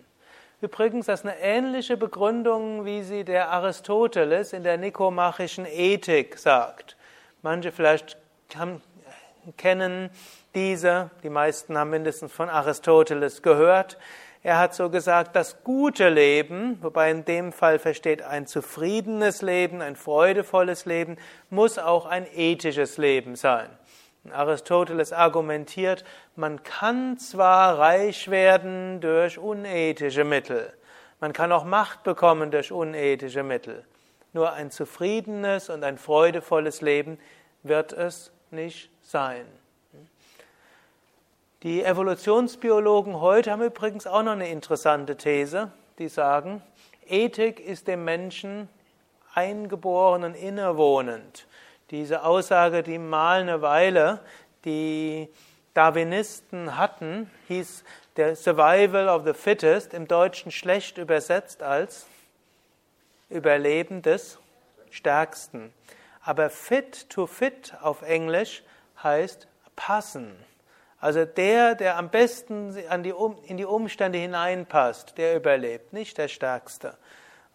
Übrigens, 0.62 1.06
das 1.06 1.22
ist 1.22 1.26
eine 1.26 1.40
ähnliche 1.40 1.96
Begründung, 1.96 2.84
wie 2.84 3.02
sie 3.04 3.24
der 3.24 3.50
Aristoteles 3.50 4.52
in 4.52 4.64
der 4.64 4.78
nikomachischen 4.78 5.66
Ethik 5.66 6.38
sagt. 6.38 6.98
Manche 7.42 7.72
vielleicht 7.72 8.18
haben, 8.58 8.82
kennen 9.56 10.10
diese, 10.54 11.12
die 11.24 11.30
meisten 11.30 11.78
haben 11.78 11.92
mindestens 11.92 12.34
von 12.34 12.50
Aristoteles 12.50 13.42
gehört. 13.42 13.98
Er 14.44 14.60
hat 14.60 14.76
so 14.76 14.90
gesagt, 14.90 15.34
das 15.38 15.64
gute 15.64 16.10
Leben, 16.10 16.78
wobei 16.82 17.10
in 17.10 17.24
dem 17.24 17.54
Fall 17.54 17.80
versteht 17.80 18.22
ein 18.22 18.46
zufriedenes 18.46 19.42
Leben, 19.42 19.82
ein 19.82 19.96
freudevolles 19.96 20.86
Leben, 20.86 21.16
muss 21.50 21.78
auch 21.78 22.06
ein 22.06 22.28
ethisches 22.36 22.98
Leben 22.98 23.38
sein. 23.38 23.70
Aristoteles 24.32 25.14
argumentiert, 25.14 26.04
man 26.36 26.64
kann 26.64 27.18
zwar 27.18 27.78
reich 27.78 28.30
werden 28.30 29.02
durch 29.02 29.38
unethische 29.38 30.24
Mittel, 30.24 30.74
man 31.20 31.34
kann 31.34 31.52
auch 31.52 31.66
Macht 31.66 32.04
bekommen 32.04 32.52
durch 32.52 32.72
unethische 32.72 33.44
Mittel, 33.44 33.86
nur 34.34 34.54
ein 34.54 34.72
zufriedenes 34.72 35.70
und 35.70 35.84
ein 35.84 35.98
freudevolles 35.98 36.82
Leben 36.82 37.20
wird 37.64 37.94
es 37.94 38.32
nicht 38.52 38.90
sein. 39.02 39.46
Die 41.64 41.84
Evolutionsbiologen 41.84 43.20
heute 43.20 43.52
haben 43.52 43.64
übrigens 43.64 44.08
auch 44.08 44.24
noch 44.24 44.32
eine 44.32 44.50
interessante 44.50 45.18
These, 45.18 45.72
die 45.98 46.08
sagen, 46.08 46.62
Ethik 47.06 47.60
ist 47.60 47.88
dem 47.88 48.06
Menschen 48.06 48.70
eingeboren 49.34 50.24
und 50.24 50.36
innewohnend. 50.36 51.48
Diese 51.92 52.24
Aussage, 52.24 52.84
die 52.84 53.00
mal 53.00 53.42
eine 53.42 53.62
Weile 53.62 54.20
die 54.66 55.28
Darwinisten 55.74 56.78
hatten, 56.78 57.32
hieß 57.48 57.84
der 58.16 58.36
Survival 58.36 59.10
of 59.10 59.26
the 59.26 59.34
Fittest, 59.34 59.94
im 59.94 60.08
Deutschen 60.08 60.52
schlecht 60.52 60.98
übersetzt 60.98 61.64
als 61.64 62.06
Überleben 63.30 64.02
des 64.02 64.40
Stärksten. 64.92 65.74
Aber 66.22 66.50
fit 66.50 67.10
to 67.10 67.26
fit 67.26 67.74
auf 67.82 68.02
Englisch 68.02 68.64
heißt 69.02 69.48
passen. 69.76 70.36
Also 71.00 71.24
der, 71.26 71.76
der 71.76 71.98
am 71.98 72.10
besten 72.10 72.76
die, 73.04 73.14
in 73.46 73.58
die 73.58 73.66
Umstände 73.66 74.18
hineinpasst, 74.18 75.18
der 75.18 75.36
überlebt, 75.36 75.94
nicht 75.94 76.18
der 76.18 76.28
Stärkste. 76.28 76.98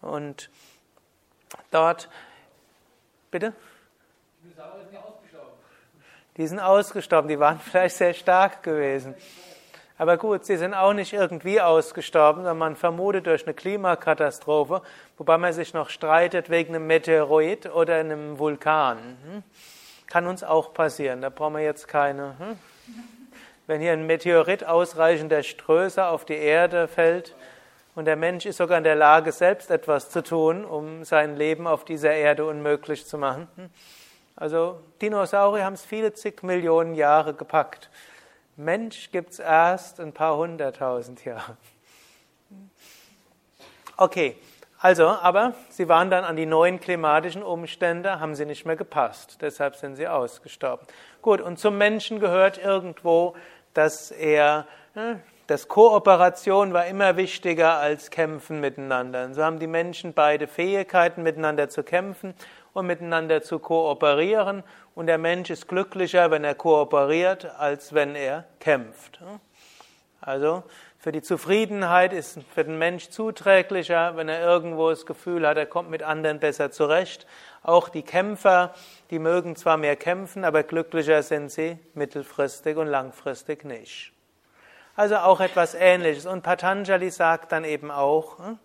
Und 0.01 0.49
dort, 1.69 2.09
bitte? 3.29 3.53
Die 6.37 6.47
sind 6.47 6.59
ausgestorben, 6.59 7.29
die 7.29 7.39
waren 7.39 7.59
vielleicht 7.63 7.95
sehr 7.95 8.13
stark 8.13 8.63
gewesen. 8.63 9.15
Aber 9.97 10.17
gut, 10.17 10.45
sie 10.45 10.57
sind 10.57 10.73
auch 10.73 10.91
nicht 10.91 11.13
irgendwie 11.13 11.61
ausgestorben, 11.61 12.41
sondern 12.41 12.57
man 12.57 12.75
vermutet 12.75 13.27
durch 13.27 13.45
eine 13.45 13.53
Klimakatastrophe, 13.53 14.81
wobei 15.17 15.37
man 15.37 15.53
sich 15.53 15.73
noch 15.73 15.89
streitet 15.89 16.49
wegen 16.49 16.75
einem 16.75 16.85
Meteorit 16.85 17.73
oder 17.73 17.95
einem 17.95 18.37
Vulkan. 18.37 18.97
Hm? 18.97 19.43
Kann 20.07 20.27
uns 20.27 20.43
auch 20.43 20.73
passieren, 20.73 21.21
da 21.21 21.29
brauchen 21.29 21.55
wir 21.55 21.63
jetzt 21.63 21.87
keine. 21.87 22.35
Hm? 22.39 22.59
Wenn 23.67 23.79
hier 23.79 23.93
ein 23.93 24.05
Meteorit 24.05 24.65
ausreichender 24.65 25.43
Ströße 25.43 26.05
auf 26.05 26.25
die 26.25 26.35
Erde 26.35 26.89
fällt 26.89 27.33
und 27.95 28.03
der 28.03 28.17
Mensch 28.17 28.45
ist 28.45 28.57
sogar 28.57 28.77
in 28.77 28.83
der 28.83 28.95
Lage, 28.95 29.31
selbst 29.31 29.71
etwas 29.71 30.09
zu 30.09 30.21
tun, 30.21 30.65
um 30.65 31.05
sein 31.05 31.37
Leben 31.37 31.67
auf 31.67 31.85
dieser 31.85 32.11
Erde 32.11 32.45
unmöglich 32.45 33.05
zu 33.07 33.17
machen, 33.17 33.47
hm? 33.55 33.69
Also 34.35 34.81
Dinosaurier 35.01 35.63
haben 35.63 35.73
es 35.73 35.85
viele 35.85 36.13
zig 36.13 36.43
Millionen 36.43 36.93
Jahre 36.95 37.33
gepackt. 37.33 37.89
Mensch 38.57 39.11
gibt 39.11 39.31
es 39.31 39.39
erst 39.39 39.99
ein 39.99 40.13
paar 40.13 40.37
hunderttausend 40.37 41.23
Jahre. 41.23 41.57
Okay, 43.97 44.35
also, 44.79 45.07
aber 45.07 45.53
sie 45.69 45.87
waren 45.87 46.09
dann 46.09 46.25
an 46.25 46.35
die 46.35 46.45
neuen 46.45 46.81
klimatischen 46.81 47.43
Umstände, 47.43 48.19
haben 48.19 48.35
sie 48.35 48.45
nicht 48.45 48.65
mehr 48.65 48.75
gepasst. 48.75 49.37
Deshalb 49.41 49.75
sind 49.77 49.95
sie 49.95 50.07
ausgestorben. 50.07 50.85
Gut, 51.21 51.39
und 51.39 51.57
zum 51.57 51.77
Menschen 51.77 52.19
gehört 52.19 52.57
irgendwo, 52.57 53.35
dass 53.73 54.11
er, 54.11 54.67
ne, 54.95 55.21
dass 55.47 55.69
Kooperation 55.69 56.73
war 56.73 56.87
immer 56.87 57.15
wichtiger 57.15 57.77
als 57.77 58.09
Kämpfen 58.09 58.59
miteinander. 58.59 59.25
Und 59.25 59.33
so 59.33 59.43
haben 59.43 59.59
die 59.59 59.67
Menschen 59.67 60.13
beide 60.13 60.47
Fähigkeiten, 60.47 61.23
miteinander 61.23 61.69
zu 61.69 61.83
kämpfen 61.83 62.33
und 62.75 62.85
miteinander 62.85 63.41
zu 63.41 63.57
kooperieren. 63.57 64.63
Und 64.93 65.07
der 65.07 65.17
Mensch 65.17 65.49
ist 65.49 65.67
glücklicher, 65.67 66.29
wenn 66.29 66.43
er 66.43 66.55
kooperiert, 66.55 67.45
als 67.57 67.93
wenn 67.93 68.15
er 68.15 68.43
kämpft. 68.59 69.19
Also 70.19 70.63
für 70.99 71.11
die 71.11 71.21
Zufriedenheit 71.21 72.13
ist 72.13 72.39
für 72.53 72.65
den 72.65 72.77
Mensch 72.77 73.09
zuträglicher, 73.09 74.17
wenn 74.17 74.27
er 74.27 74.41
irgendwo 74.41 74.89
das 74.89 75.05
Gefühl 75.05 75.47
hat, 75.47 75.57
er 75.57 75.67
kommt 75.67 75.89
mit 75.89 76.03
anderen 76.03 76.39
besser 76.39 76.71
zurecht, 76.71 77.25
Auch 77.63 77.89
die 77.89 78.03
Kämpfer, 78.03 78.73
die 79.09 79.19
mögen 79.19 79.55
zwar 79.55 79.77
mehr 79.77 79.95
kämpfen, 79.95 80.43
aber 80.43 80.63
glücklicher 80.63 81.23
sind 81.23 81.49
sie 81.51 81.79
mittelfristig 81.93 82.77
und 82.77 82.87
langfristig 82.87 83.63
nicht. 83.63 84.11
Also 84.95 85.17
auch 85.17 85.39
etwas 85.39 85.75
Ähnliches. 85.75 86.25
Und 86.25 86.43
Patanjali 86.43 87.09
sagt 87.09 87.51
dann 87.51 87.63
eben 87.63 87.89
auch, 87.89 88.37
hm, 88.39 88.59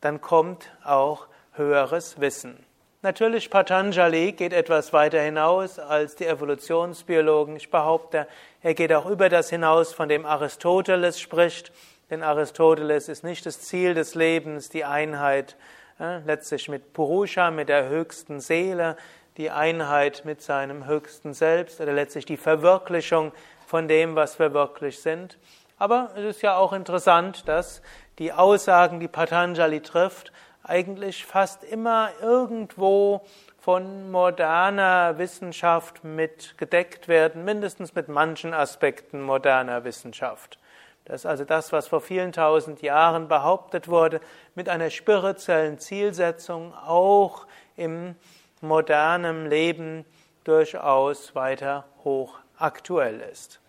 dann 0.00 0.20
kommt 0.20 0.70
auch 0.82 1.26
höheres 1.52 2.20
Wissen. 2.20 2.64
Natürlich, 3.00 3.48
Patanjali 3.48 4.32
geht 4.32 4.52
etwas 4.52 4.92
weiter 4.92 5.20
hinaus 5.20 5.78
als 5.78 6.16
die 6.16 6.26
Evolutionsbiologen. 6.26 7.54
Ich 7.54 7.70
behaupte, 7.70 8.26
er 8.60 8.74
geht 8.74 8.92
auch 8.92 9.06
über 9.06 9.28
das 9.28 9.50
hinaus, 9.50 9.92
von 9.92 10.08
dem 10.08 10.26
Aristoteles 10.26 11.20
spricht. 11.20 11.70
Denn 12.10 12.24
Aristoteles 12.24 13.08
ist 13.08 13.22
nicht 13.22 13.46
das 13.46 13.60
Ziel 13.60 13.94
des 13.94 14.16
Lebens, 14.16 14.68
die 14.68 14.84
Einheit 14.84 15.54
äh, 16.00 16.18
letztlich 16.26 16.68
mit 16.68 16.92
Purusha, 16.92 17.52
mit 17.52 17.68
der 17.68 17.88
höchsten 17.88 18.40
Seele, 18.40 18.96
die 19.36 19.52
Einheit 19.52 20.24
mit 20.24 20.42
seinem 20.42 20.86
höchsten 20.86 21.34
Selbst 21.34 21.80
oder 21.80 21.92
letztlich 21.92 22.24
die 22.24 22.36
Verwirklichung 22.36 23.30
von 23.64 23.86
dem, 23.86 24.16
was 24.16 24.40
wir 24.40 24.52
wirklich 24.54 25.00
sind. 25.00 25.38
Aber 25.78 26.10
es 26.16 26.24
ist 26.24 26.42
ja 26.42 26.56
auch 26.56 26.72
interessant, 26.72 27.46
dass 27.46 27.80
die 28.18 28.32
Aussagen, 28.32 28.98
die 28.98 29.06
Patanjali 29.06 29.82
trifft, 29.82 30.32
eigentlich 30.68 31.24
fast 31.24 31.64
immer 31.64 32.10
irgendwo 32.20 33.22
von 33.58 34.10
moderner 34.10 35.18
Wissenschaft 35.18 36.04
mit 36.04 36.56
gedeckt 36.58 37.08
werden, 37.08 37.44
mindestens 37.44 37.94
mit 37.94 38.08
manchen 38.08 38.54
Aspekten 38.54 39.22
moderner 39.22 39.84
Wissenschaft. 39.84 40.58
Das 41.04 41.22
ist 41.22 41.26
also 41.26 41.44
das, 41.44 41.72
was 41.72 41.88
vor 41.88 42.02
vielen 42.02 42.32
tausend 42.32 42.82
Jahren 42.82 43.28
behauptet 43.28 43.88
wurde, 43.88 44.20
mit 44.54 44.68
einer 44.68 44.90
spirituellen 44.90 45.78
Zielsetzung 45.78 46.74
auch 46.74 47.46
im 47.76 48.14
modernen 48.60 49.48
Leben 49.48 50.04
durchaus 50.44 51.34
weiter 51.34 51.84
hoch 52.04 52.34
aktuell 52.58 53.20
ist. 53.20 53.60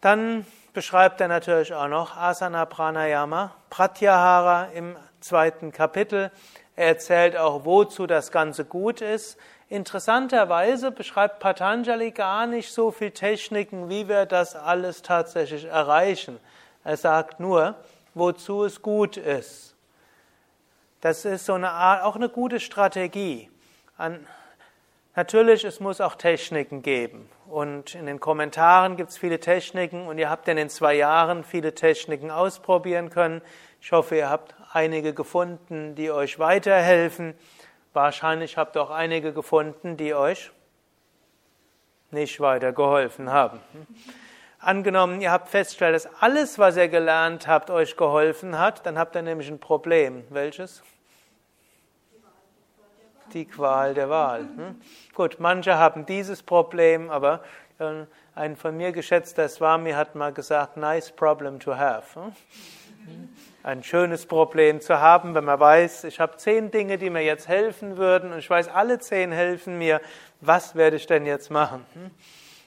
Dann 0.00 0.46
beschreibt 0.72 1.20
er 1.20 1.28
natürlich 1.28 1.72
auch 1.74 1.88
noch 1.88 2.16
Asana 2.16 2.64
Pranayama, 2.64 3.54
Pratyahara 3.70 4.66
im 4.74 4.96
zweiten 5.24 5.72
Kapitel. 5.72 6.30
Er 6.76 6.88
erzählt 6.88 7.36
auch, 7.36 7.64
wozu 7.64 8.06
das 8.06 8.30
Ganze 8.30 8.64
gut 8.64 9.00
ist. 9.00 9.38
Interessanterweise 9.68 10.90
beschreibt 10.90 11.40
Patanjali 11.40 12.10
gar 12.10 12.46
nicht 12.46 12.72
so 12.72 12.90
viel 12.90 13.10
Techniken, 13.10 13.88
wie 13.88 14.08
wir 14.08 14.26
das 14.26 14.54
alles 14.54 15.02
tatsächlich 15.02 15.64
erreichen. 15.64 16.38
Er 16.84 16.96
sagt 16.96 17.40
nur, 17.40 17.74
wozu 18.12 18.64
es 18.64 18.82
gut 18.82 19.16
ist. 19.16 19.74
Das 21.00 21.24
ist 21.24 21.46
so 21.46 21.54
eine 21.54 21.70
Art, 21.70 22.02
auch 22.02 22.16
eine 22.16 22.28
gute 22.28 22.60
Strategie. 22.60 23.50
An, 23.96 24.26
natürlich, 25.16 25.64
es 25.64 25.80
muss 25.80 26.00
auch 26.00 26.14
Techniken 26.14 26.82
geben. 26.82 27.28
Und 27.46 27.94
in 27.94 28.06
den 28.06 28.20
Kommentaren 28.20 28.96
gibt 28.96 29.10
es 29.10 29.18
viele 29.18 29.40
Techniken 29.40 30.06
und 30.06 30.18
ihr 30.18 30.28
habt 30.28 30.48
in 30.48 30.56
den 30.56 30.68
zwei 30.68 30.94
Jahren 30.94 31.44
viele 31.44 31.74
Techniken 31.74 32.30
ausprobieren 32.30 33.10
können. 33.10 33.42
Ich 33.80 33.92
hoffe, 33.92 34.16
ihr 34.16 34.30
habt 34.30 34.54
einige 34.74 35.14
gefunden, 35.14 35.94
die 35.94 36.10
euch 36.10 36.38
weiterhelfen. 36.38 37.34
Wahrscheinlich 37.92 38.56
habt 38.56 38.76
ihr 38.76 38.82
auch 38.82 38.90
einige 38.90 39.32
gefunden, 39.32 39.96
die 39.96 40.14
euch 40.14 40.50
nicht 42.10 42.40
weitergeholfen 42.40 43.30
haben. 43.30 43.60
Angenommen, 44.58 45.20
ihr 45.20 45.30
habt 45.30 45.48
festgestellt, 45.48 45.94
dass 45.94 46.08
alles, 46.20 46.58
was 46.58 46.76
ihr 46.76 46.88
gelernt 46.88 47.46
habt, 47.46 47.70
euch 47.70 47.96
geholfen 47.96 48.58
hat, 48.58 48.84
dann 48.86 48.98
habt 48.98 49.14
ihr 49.14 49.22
nämlich 49.22 49.48
ein 49.48 49.60
Problem. 49.60 50.24
Welches? 50.30 50.82
Die 53.32 53.44
Qual 53.44 53.94
der 53.94 54.08
Wahl. 54.10 54.40
Hm? 54.40 54.80
Gut, 55.14 55.36
manche 55.38 55.76
haben 55.76 56.06
dieses 56.06 56.42
Problem, 56.42 57.10
aber 57.10 57.42
äh, 57.78 58.06
ein 58.34 58.56
von 58.56 58.76
mir 58.76 58.92
geschätzter 58.92 59.48
Swami 59.48 59.92
hat 59.92 60.14
mal 60.14 60.32
gesagt, 60.32 60.76
nice 60.76 61.12
problem 61.12 61.60
to 61.60 61.76
have. 61.76 62.20
Hm? 62.20 62.32
Ein 63.64 63.82
schönes 63.82 64.26
Problem 64.26 64.82
zu 64.82 65.00
haben, 65.00 65.34
wenn 65.34 65.44
man 65.44 65.58
weiß, 65.58 66.04
ich 66.04 66.20
habe 66.20 66.36
zehn 66.36 66.70
Dinge, 66.70 66.98
die 66.98 67.08
mir 67.08 67.22
jetzt 67.22 67.48
helfen 67.48 67.96
würden 67.96 68.30
und 68.32 68.38
ich 68.38 68.50
weiß, 68.50 68.68
alle 68.68 68.98
zehn 68.98 69.32
helfen 69.32 69.78
mir, 69.78 70.02
was 70.42 70.74
werde 70.74 70.96
ich 70.96 71.06
denn 71.06 71.24
jetzt 71.24 71.50
machen? 71.50 71.86
Hm? 71.94 72.10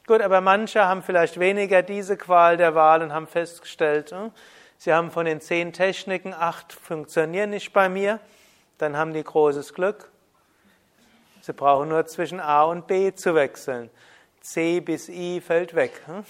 Gut, 0.07 0.21
aber 0.21 0.41
manche 0.41 0.83
haben 0.85 1.03
vielleicht 1.03 1.39
weniger 1.39 1.83
diese 1.83 2.17
Qual 2.17 2.57
der 2.57 2.73
Wahl 2.73 3.03
und 3.03 3.13
haben 3.13 3.27
festgestellt, 3.27 4.11
hm, 4.11 4.31
sie 4.79 4.91
haben 4.91 5.11
von 5.11 5.27
den 5.27 5.39
zehn 5.39 5.71
Techniken 5.71 6.33
acht 6.33 6.73
funktionieren 6.73 7.51
nicht 7.51 7.73
bei 7.73 7.89
mir, 7.89 8.19
dann 8.79 8.97
haben 8.97 9.13
die 9.13 9.23
großes 9.23 9.75
Glück. 9.75 10.09
Sie 11.41 11.53
brauchen 11.53 11.89
nur 11.89 12.07
zwischen 12.07 12.39
A 12.39 12.63
und 12.63 12.87
B 12.87 13.13
zu 13.13 13.35
wechseln. 13.35 13.91
C 14.41 14.79
bis 14.79 15.09
I 15.09 15.41
fällt 15.41 15.75
weg. 15.75 16.01
Hm? 16.07 16.25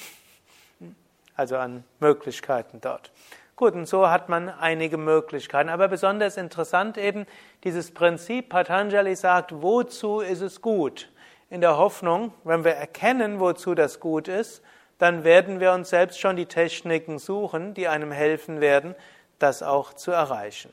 Also 1.38 1.56
an 1.56 1.86
Möglichkeiten 2.02 2.82
dort. 2.82 3.12
Gut, 3.58 3.74
und 3.74 3.88
so 3.88 4.08
hat 4.08 4.30
man 4.30 4.50
einige 4.50 4.98
Möglichkeiten. 4.98 5.70
Aber 5.70 5.88
besonders 5.88 6.38
interessant 6.38 6.96
eben 6.96 7.26
dieses 7.64 7.92
Prinzip, 7.92 8.50
Patanjali 8.50 9.16
sagt, 9.16 9.64
wozu 9.64 10.20
ist 10.20 10.42
es 10.42 10.62
gut? 10.62 11.10
In 11.50 11.62
der 11.62 11.76
Hoffnung, 11.76 12.36
wenn 12.44 12.64
wir 12.64 12.74
erkennen, 12.74 13.40
wozu 13.40 13.74
das 13.74 14.00
gut 14.00 14.28
ist, 14.28 14.62
dann 15.00 15.24
werden 15.24 15.60
wir 15.60 15.72
uns 15.72 15.90
selbst 15.90 16.20
schon 16.20 16.36
die 16.36 16.46
Techniken 16.46 17.18
suchen, 17.18 17.74
die 17.74 17.88
einem 17.88 18.12
helfen 18.12 18.62
werden, 18.62 18.94
das 19.40 19.64
auch 19.64 19.94
zu 19.94 20.12
erreichen. 20.12 20.72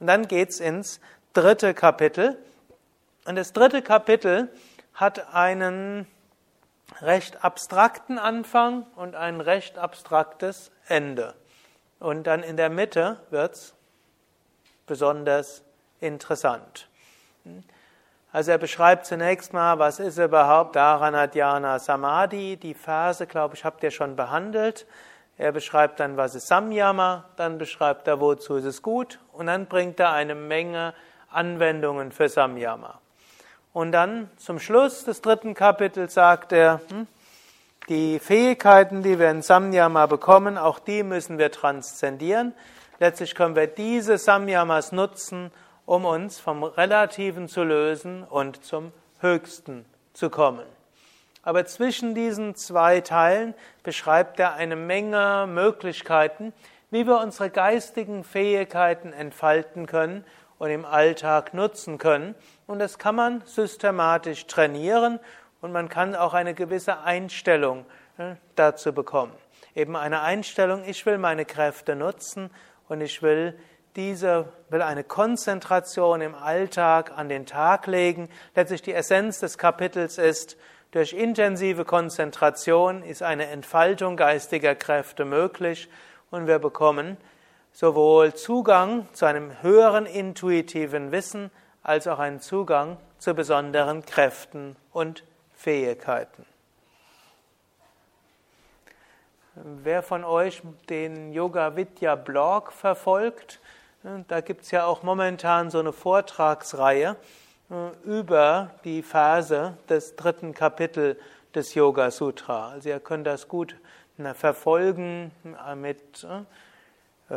Und 0.00 0.06
dann 0.06 0.28
geht's 0.28 0.60
ins 0.60 1.00
dritte 1.32 1.72
Kapitel. 1.72 2.36
Und 3.24 3.36
das 3.36 3.54
dritte 3.54 3.80
Kapitel 3.80 4.50
hat 4.92 5.34
einen 5.34 6.06
recht 7.00 7.42
abstrakten 7.42 8.18
Anfang 8.18 8.86
und 8.96 9.14
ein 9.14 9.40
recht 9.40 9.78
abstraktes 9.78 10.72
Ende. 10.86 11.39
Und 12.00 12.24
dann 12.26 12.42
in 12.42 12.56
der 12.56 12.70
Mitte 12.70 13.18
wird 13.30 13.54
es 13.54 13.74
besonders 14.86 15.62
interessant. 16.00 16.88
Also 18.32 18.50
er 18.50 18.58
beschreibt 18.58 19.06
zunächst 19.06 19.52
mal, 19.52 19.78
was 19.78 20.00
ist 20.00 20.18
überhaupt 20.18 20.76
Dharanadhyana 20.76 21.78
Samadhi. 21.78 22.56
Die 22.56 22.74
Phase, 22.74 23.26
glaube 23.26 23.54
ich, 23.54 23.64
habt 23.64 23.82
ihr 23.82 23.90
schon 23.90 24.16
behandelt. 24.16 24.86
Er 25.36 25.52
beschreibt 25.52 26.00
dann, 26.00 26.16
was 26.16 26.34
ist 26.34 26.48
Samyama, 26.48 27.24
dann 27.36 27.56
beschreibt 27.56 28.06
er, 28.06 28.20
wozu 28.20 28.56
ist 28.56 28.66
es 28.66 28.82
gut 28.82 29.18
und 29.32 29.46
dann 29.46 29.66
bringt 29.66 29.98
er 29.98 30.12
eine 30.12 30.34
Menge 30.34 30.92
Anwendungen 31.30 32.12
für 32.12 32.28
Samyama. 32.28 33.00
Und 33.72 33.92
dann 33.92 34.28
zum 34.36 34.58
Schluss 34.58 35.04
des 35.04 35.22
dritten 35.22 35.54
Kapitels 35.54 36.12
sagt 36.12 36.52
er, 36.52 36.80
hm, 36.88 37.06
die 37.88 38.18
Fähigkeiten, 38.18 39.02
die 39.02 39.18
wir 39.18 39.30
in 39.30 39.42
Samyama 39.42 40.06
bekommen, 40.06 40.58
auch 40.58 40.78
die 40.78 41.02
müssen 41.02 41.38
wir 41.38 41.50
transzendieren. 41.50 42.54
Letztlich 42.98 43.34
können 43.34 43.56
wir 43.56 43.66
diese 43.66 44.18
Samyamas 44.18 44.92
nutzen, 44.92 45.50
um 45.86 46.04
uns 46.04 46.38
vom 46.38 46.62
Relativen 46.62 47.48
zu 47.48 47.64
lösen 47.64 48.22
und 48.24 48.64
zum 48.64 48.92
Höchsten 49.20 49.84
zu 50.12 50.30
kommen. 50.30 50.66
Aber 51.42 51.64
zwischen 51.64 52.14
diesen 52.14 52.54
zwei 52.54 53.00
Teilen 53.00 53.54
beschreibt 53.82 54.38
er 54.38 54.54
eine 54.54 54.76
Menge 54.76 55.46
Möglichkeiten, 55.48 56.52
wie 56.90 57.06
wir 57.06 57.18
unsere 57.18 57.50
geistigen 57.50 58.24
Fähigkeiten 58.24 59.12
entfalten 59.12 59.86
können 59.86 60.24
und 60.58 60.70
im 60.70 60.84
Alltag 60.84 61.54
nutzen 61.54 61.96
können. 61.96 62.34
Und 62.66 62.78
das 62.78 62.98
kann 62.98 63.14
man 63.14 63.42
systematisch 63.46 64.46
trainieren 64.46 65.18
und 65.60 65.72
man 65.72 65.88
kann 65.88 66.14
auch 66.14 66.34
eine 66.34 66.54
gewisse 66.54 67.00
Einstellung 67.00 67.86
äh, 68.18 68.34
dazu 68.54 68.92
bekommen. 68.92 69.32
Eben 69.74 69.96
eine 69.96 70.22
Einstellung, 70.22 70.84
ich 70.84 71.06
will 71.06 71.18
meine 71.18 71.44
Kräfte 71.44 71.96
nutzen 71.96 72.50
und 72.88 73.00
ich 73.00 73.22
will 73.22 73.58
diese, 73.96 74.52
will 74.68 74.82
eine 74.82 75.04
Konzentration 75.04 76.20
im 76.20 76.34
Alltag 76.34 77.12
an 77.16 77.28
den 77.28 77.46
Tag 77.46 77.86
legen. 77.86 78.28
Letztlich 78.54 78.82
die 78.82 78.94
Essenz 78.94 79.40
des 79.40 79.58
Kapitels 79.58 80.18
ist, 80.18 80.56
durch 80.92 81.12
intensive 81.12 81.84
Konzentration 81.84 83.04
ist 83.04 83.22
eine 83.22 83.46
Entfaltung 83.46 84.16
geistiger 84.16 84.74
Kräfte 84.74 85.24
möglich 85.24 85.88
und 86.30 86.48
wir 86.48 86.58
bekommen 86.58 87.16
sowohl 87.72 88.34
Zugang 88.34 89.06
zu 89.12 89.24
einem 89.26 89.62
höheren 89.62 90.06
intuitiven 90.06 91.12
Wissen 91.12 91.52
als 91.82 92.08
auch 92.08 92.18
einen 92.18 92.40
Zugang 92.40 92.96
zu 93.18 93.34
besonderen 93.34 94.04
Kräften 94.04 94.74
und 94.92 95.22
Fähigkeiten. 95.60 96.46
Wer 99.54 100.02
von 100.02 100.24
euch 100.24 100.62
den 100.88 101.34
Yoga 101.34 101.76
Vidya 101.76 102.14
Blog 102.14 102.72
verfolgt, 102.72 103.60
da 104.28 104.40
gibt 104.40 104.62
es 104.62 104.70
ja 104.70 104.86
auch 104.86 105.02
momentan 105.02 105.70
so 105.70 105.78
eine 105.80 105.92
Vortragsreihe 105.92 107.14
äh, 107.70 107.74
über 108.04 108.70
die 108.84 109.02
Phase 109.02 109.76
des 109.86 110.16
dritten 110.16 110.54
Kapitels 110.54 111.18
des 111.54 111.74
Yoga 111.74 112.10
Sutra. 112.10 112.70
Also 112.70 112.88
ihr 112.88 113.00
könnt 113.00 113.26
das 113.26 113.46
gut 113.46 113.76
verfolgen 114.34 115.30
mit 115.76 116.26
äh, 117.28 117.36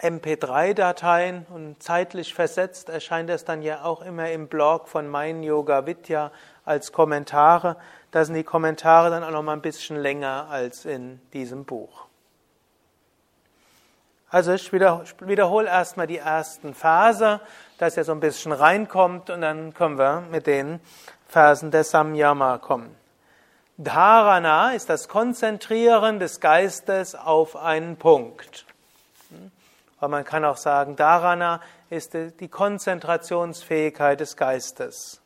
MP3-Dateien 0.00 1.44
und 1.50 1.82
zeitlich 1.82 2.32
versetzt 2.32 2.88
erscheint 2.88 3.28
das 3.28 3.44
dann 3.44 3.60
ja 3.60 3.84
auch 3.84 4.00
immer 4.00 4.30
im 4.30 4.48
Blog 4.48 4.88
von 4.88 5.06
Mein 5.08 5.42
Yoga 5.42 5.84
Vidya 5.84 6.32
als 6.70 6.92
Kommentare. 6.92 7.76
Da 8.12 8.24
sind 8.24 8.36
die 8.36 8.44
Kommentare 8.44 9.10
dann 9.10 9.22
auch 9.24 9.30
noch 9.30 9.42
mal 9.42 9.52
ein 9.52 9.60
bisschen 9.60 9.96
länger 9.96 10.46
als 10.48 10.84
in 10.84 11.20
diesem 11.32 11.64
Buch. 11.64 12.06
Also 14.30 14.52
ich 14.52 14.72
wiederhole 14.72 15.68
erstmal 15.68 16.06
die 16.06 16.18
ersten 16.18 16.72
Verse, 16.72 17.40
dass 17.78 17.96
er 17.96 18.04
so 18.04 18.12
ein 18.12 18.20
bisschen 18.20 18.52
reinkommt 18.52 19.28
und 19.28 19.40
dann 19.40 19.74
können 19.74 19.98
wir 19.98 20.22
mit 20.30 20.46
den 20.46 20.78
Versen 21.26 21.72
der 21.72 21.82
Samyama 21.82 22.58
kommen. 22.58 22.94
Dharana 23.76 24.72
ist 24.72 24.88
das 24.88 25.08
Konzentrieren 25.08 26.20
des 26.20 26.38
Geistes 26.38 27.16
auf 27.16 27.56
einen 27.56 27.96
Punkt. 27.96 28.66
Aber 29.98 30.08
man 30.08 30.24
kann 30.24 30.44
auch 30.44 30.58
sagen, 30.58 30.94
Dharana 30.96 31.60
ist 31.88 32.14
die 32.14 32.48
Konzentrationsfähigkeit 32.48 34.20
des 34.20 34.36
Geistes. 34.36 35.19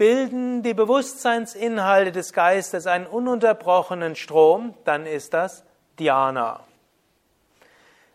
Bilden 0.00 0.62
die 0.62 0.72
Bewusstseinsinhalte 0.72 2.10
des 2.10 2.32
Geistes 2.32 2.86
einen 2.86 3.06
ununterbrochenen 3.06 4.16
Strom, 4.16 4.72
dann 4.84 5.04
ist 5.04 5.34
das 5.34 5.62
Dhyana. 5.98 6.60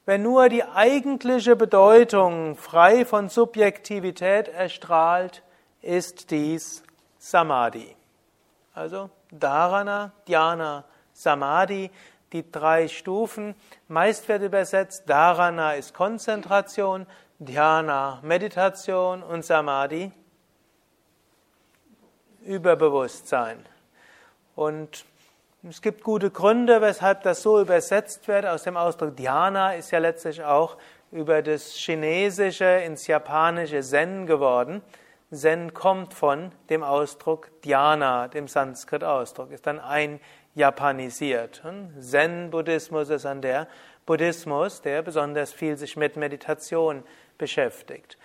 Wenn 0.08 0.24
nur 0.24 0.50
die 0.50 0.64
eigentliche 0.64 1.56
Bedeutung 1.56 2.56
frei 2.56 3.06
von 3.06 3.30
Subjektivität 3.30 4.48
erstrahlt, 4.48 5.44
ist 5.84 6.32
dies 6.32 6.82
Samadhi. 7.20 7.96
Also 8.74 9.12
Dharana, 9.30 10.12
Dhyana, 10.28 10.86
Samadhi, 11.14 11.92
die 12.34 12.52
drei 12.52 12.88
Stufen. 12.88 13.54
Meist 13.90 14.28
wird 14.28 14.42
übersetzt, 14.42 15.04
Dharana 15.08 15.74
ist 15.74 15.94
Konzentration, 15.94 17.06
Dhyana 17.38 18.22
Meditation 18.24 19.22
und 19.22 19.46
Samadhi 19.46 20.12
Überbewusstsein. 22.46 23.66
Und 24.56 25.06
es 25.68 25.82
gibt 25.82 26.04
gute 26.04 26.30
Gründe, 26.30 26.80
weshalb 26.80 27.24
das 27.24 27.42
so 27.42 27.60
übersetzt 27.60 28.28
wird. 28.28 28.46
Aus 28.46 28.64
dem 28.64 28.78
Ausdruck 28.78 29.18
Dhyana 29.18 29.74
ist 29.74 29.92
ja 29.92 30.00
letztlich 30.00 30.44
auch 30.44 30.78
über 31.12 31.42
das 31.42 31.74
Chinesische 31.74 32.66
ins 32.66 33.08
Japanische 33.08 33.82
Zen 33.82 34.28
geworden. 34.28 34.82
Zen 35.32 35.74
kommt 35.74 36.14
von 36.14 36.52
dem 36.70 36.84
Ausdruck 36.84 37.50
Dhyana, 37.64 38.28
dem 38.28 38.48
Sanskrit-Ausdruck, 38.48 39.52
ist 39.52 39.66
dann 39.66 39.80
ein 39.80 40.20
japanisiert. 40.54 41.64
Zen-Buddhismus 42.00 43.10
ist 43.10 43.26
dann 43.26 43.42
der 43.42 43.68
Buddhismus, 44.06 44.82
der 44.82 45.02
besonders 45.02 45.52
viel 45.52 45.78
sich 45.78 45.98
mit 45.98 46.16
Meditation 46.16 47.04
beschäftigt. 47.38 48.18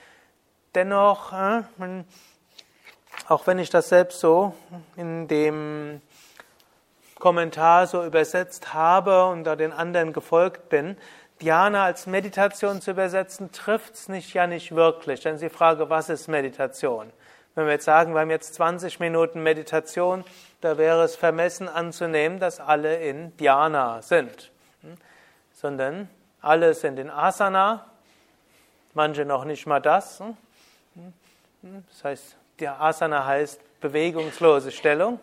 Dennoch, 0.74 1.32
auch 3.30 3.46
wenn 3.46 3.60
ich 3.60 3.70
das 3.70 3.88
selbst 3.88 4.18
so 4.18 4.54
in 4.96 5.28
dem 5.28 6.02
Kommentar 7.20 7.86
so 7.86 8.04
übersetzt 8.04 8.74
habe 8.74 9.26
und 9.26 9.44
da 9.44 9.54
den 9.54 9.72
anderen 9.72 10.12
gefolgt 10.12 10.68
bin, 10.68 10.96
Dhyana 11.40 11.84
als 11.84 12.08
Meditation 12.08 12.80
zu 12.80 12.90
übersetzen, 12.90 13.52
trifft 13.52 13.94
es 13.94 14.08
nicht 14.08 14.34
ja 14.34 14.48
nicht 14.48 14.74
wirklich. 14.74 15.24
Ist 15.24 15.42
die 15.42 15.48
Frage, 15.48 15.88
was 15.88 16.08
ist 16.08 16.26
Meditation? 16.26 17.12
Wenn 17.54 17.66
wir 17.66 17.74
jetzt 17.74 17.84
sagen, 17.84 18.14
wir 18.14 18.20
haben 18.20 18.30
jetzt 18.30 18.54
20 18.54 18.98
Minuten 18.98 19.44
Meditation, 19.44 20.24
da 20.60 20.76
wäre 20.76 21.04
es 21.04 21.14
vermessen 21.14 21.68
anzunehmen, 21.68 22.40
dass 22.40 22.58
alle 22.58 22.96
in 22.96 23.36
Dhyana 23.36 24.02
sind. 24.02 24.50
Hm? 24.82 24.96
Sondern 25.52 26.10
alle 26.40 26.74
sind 26.74 26.98
in 26.98 27.10
Asana, 27.10 27.86
manche 28.92 29.24
noch 29.24 29.44
nicht 29.44 29.66
mal 29.66 29.80
das. 29.80 30.18
Hm? 30.18 30.36
Hm? 31.62 31.84
Das 31.90 32.04
heißt, 32.04 32.36
der 32.60 32.80
Asana 32.80 33.24
heißt 33.24 33.60
bewegungslose 33.80 34.70
Stellung. 34.70 35.18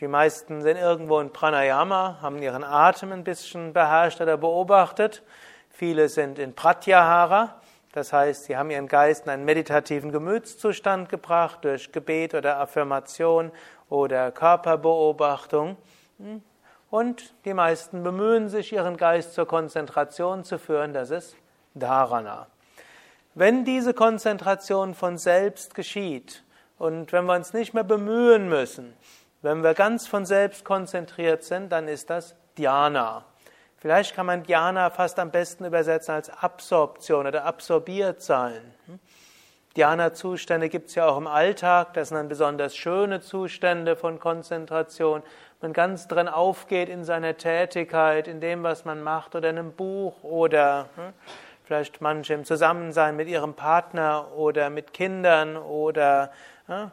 Die 0.00 0.08
meisten 0.08 0.62
sind 0.62 0.76
irgendwo 0.76 1.20
in 1.20 1.32
Pranayama, 1.32 2.18
haben 2.20 2.42
ihren 2.42 2.64
Atem 2.64 3.12
ein 3.12 3.24
bisschen 3.24 3.72
beherrscht 3.72 4.20
oder 4.20 4.36
beobachtet. 4.36 5.22
Viele 5.70 6.08
sind 6.08 6.38
in 6.38 6.54
Pratyahara, 6.54 7.60
das 7.92 8.12
heißt, 8.12 8.44
sie 8.44 8.56
haben 8.56 8.70
ihren 8.70 8.88
Geist 8.88 9.24
in 9.24 9.30
einen 9.30 9.44
meditativen 9.44 10.12
Gemütszustand 10.12 11.08
gebracht 11.08 11.64
durch 11.64 11.92
Gebet 11.92 12.34
oder 12.34 12.58
Affirmation 12.58 13.52
oder 13.88 14.32
Körperbeobachtung. 14.32 15.76
Und 16.90 17.34
die 17.44 17.54
meisten 17.54 18.02
bemühen 18.02 18.48
sich, 18.48 18.72
ihren 18.72 18.96
Geist 18.96 19.34
zur 19.34 19.46
Konzentration 19.46 20.44
zu 20.44 20.58
führen, 20.58 20.92
das 20.92 21.10
ist 21.10 21.36
Dharana. 21.74 22.48
Wenn 23.38 23.66
diese 23.66 23.92
Konzentration 23.92 24.94
von 24.94 25.18
selbst 25.18 25.74
geschieht 25.74 26.42
und 26.78 27.12
wenn 27.12 27.26
wir 27.26 27.34
uns 27.34 27.52
nicht 27.52 27.74
mehr 27.74 27.84
bemühen 27.84 28.48
müssen, 28.48 28.94
wenn 29.42 29.62
wir 29.62 29.74
ganz 29.74 30.06
von 30.06 30.24
selbst 30.24 30.64
konzentriert 30.64 31.44
sind, 31.44 31.70
dann 31.70 31.86
ist 31.86 32.08
das 32.08 32.34
Dhyana. 32.56 33.26
Vielleicht 33.76 34.14
kann 34.14 34.24
man 34.24 34.42
Dhyana 34.42 34.88
fast 34.88 35.18
am 35.18 35.30
besten 35.30 35.66
übersetzen 35.66 36.14
als 36.14 36.30
Absorption 36.30 37.26
oder 37.26 37.44
absorbiert 37.44 38.22
sein. 38.22 38.62
Dhyana-Zustände 39.76 40.70
gibt 40.70 40.88
es 40.88 40.94
ja 40.94 41.06
auch 41.06 41.18
im 41.18 41.26
Alltag. 41.26 41.92
Das 41.92 42.08
sind 42.08 42.16
dann 42.16 42.28
besonders 42.30 42.74
schöne 42.74 43.20
Zustände 43.20 43.96
von 43.96 44.18
Konzentration. 44.18 45.22
Man 45.60 45.74
ganz 45.74 46.08
drin 46.08 46.28
aufgeht 46.28 46.88
in 46.88 47.04
seiner 47.04 47.36
Tätigkeit, 47.36 48.28
in 48.28 48.40
dem, 48.40 48.62
was 48.62 48.86
man 48.86 49.02
macht 49.02 49.34
oder 49.34 49.50
in 49.50 49.58
einem 49.58 49.72
Buch 49.72 50.24
oder 50.24 50.88
hm, 50.96 51.12
vielleicht 51.66 52.00
manche 52.00 52.32
im 52.32 52.44
Zusammensein 52.44 53.16
mit 53.16 53.28
ihrem 53.28 53.54
Partner 53.54 54.32
oder 54.36 54.70
mit 54.70 54.94
Kindern 54.94 55.56
oder 55.56 56.30
hm, 56.66 56.92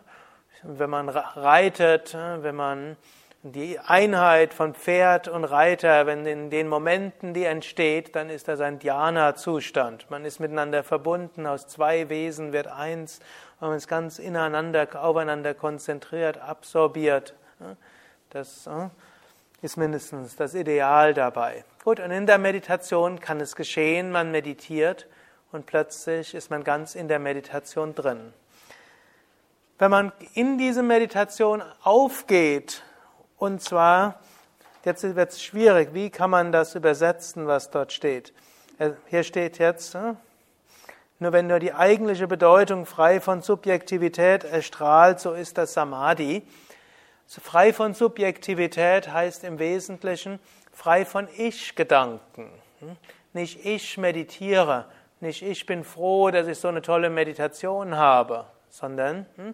wenn 0.63 0.89
man 0.89 1.09
reitet, 1.09 2.17
wenn 2.41 2.55
man 2.55 2.97
die 3.43 3.77
Einheit 3.77 4.53
von 4.53 4.73
Pferd 4.73 5.27
und 5.27 5.43
Reiter, 5.43 6.05
wenn 6.05 6.25
in 6.25 6.49
den 6.49 6.69
Momenten, 6.69 7.33
die 7.33 7.43
entsteht, 7.43 8.15
dann 8.15 8.29
ist 8.29 8.47
das 8.47 8.62
ein 8.62 8.79
Dhyana-Zustand. 8.79 10.09
Man 10.09 10.23
ist 10.23 10.39
miteinander 10.39 10.81
verbunden, 10.81 11.45
aus 11.45 11.67
zwei 11.67 12.07
Wesen 12.07 12.53
wird 12.53 12.67
eins, 12.67 13.19
man 13.59 13.75
ist 13.75 13.89
ganz 13.89 14.17
ineinander, 14.17 14.88
aufeinander 14.93 15.53
konzentriert, 15.53 16.38
absorbiert. 16.38 17.36
Das 18.29 18.67
ist 19.63 19.78
mindestens 19.78 20.36
das 20.36 20.56
Ideal 20.56 21.13
dabei. 21.13 21.63
Gut, 21.86 22.02
und 22.02 22.12
in 22.12 22.28
der 22.28 22.38
Meditation 22.38 23.21
kann 23.21 23.39
es 23.39 23.56
geschehen, 23.56 24.12
man 24.12 24.30
meditiert 24.30 25.08
und 25.54 25.65
plötzlich 25.65 26.36
ist 26.36 26.52
man 26.52 26.65
ganz 26.65 26.95
in 26.95 27.08
der 27.08 27.19
Meditation 27.19 27.95
drin. 27.95 28.34
Wenn 29.80 29.89
man 29.89 30.12
in 30.34 30.58
diese 30.58 30.84
Meditation 30.84 31.63
aufgeht, 31.82 32.84
und 33.38 33.62
zwar, 33.62 34.19
jetzt 34.84 35.04
wird 35.04 35.32
es 35.32 35.41
schwierig, 35.41 35.93
wie 35.93 36.10
kann 36.10 36.30
man 36.30 36.52
das 36.52 36.76
übersetzen, 36.76 37.47
was 37.47 37.71
dort 37.71 37.93
steht? 37.93 38.34
Äh, 38.80 38.91
hier 39.08 39.23
steht 39.23 39.60
jetzt, 39.60 39.95
äh, 39.95 40.13
nur 41.19 41.32
wenn 41.32 41.47
nur 41.47 41.60
die 41.60 41.73
eigentliche 41.73 42.28
Bedeutung 42.28 42.86
frei 42.86 43.21
von 43.21 43.41
Subjektivität 43.41 44.43
erstrahlt, 44.43 45.21
so 45.21 45.32
ist 45.32 45.58
das 45.58 45.73
Samadhi. 45.73 46.43
Also 47.25 47.41
frei 47.41 47.73
von 47.73 47.93
Subjektivität 47.93 49.12
heißt 49.12 49.43
im 49.43 49.59
Wesentlichen 49.59 50.39
frei 50.71 51.05
von 51.05 51.27
Ich-Gedanken. 51.38 52.49
Hm? 52.79 52.97
Nicht 53.33 53.65
ich 53.65 53.97
meditiere, 53.97 54.86
nicht 55.19 55.41
ich 55.41 55.65
bin 55.65 55.83
froh, 55.83 56.29
dass 56.29 56.47
ich 56.47 56.59
so 56.59 56.67
eine 56.67 56.81
tolle 56.81 57.09
Meditation 57.09 57.95
habe, 57.95 58.45
sondern 58.69 59.25
hm, 59.36 59.53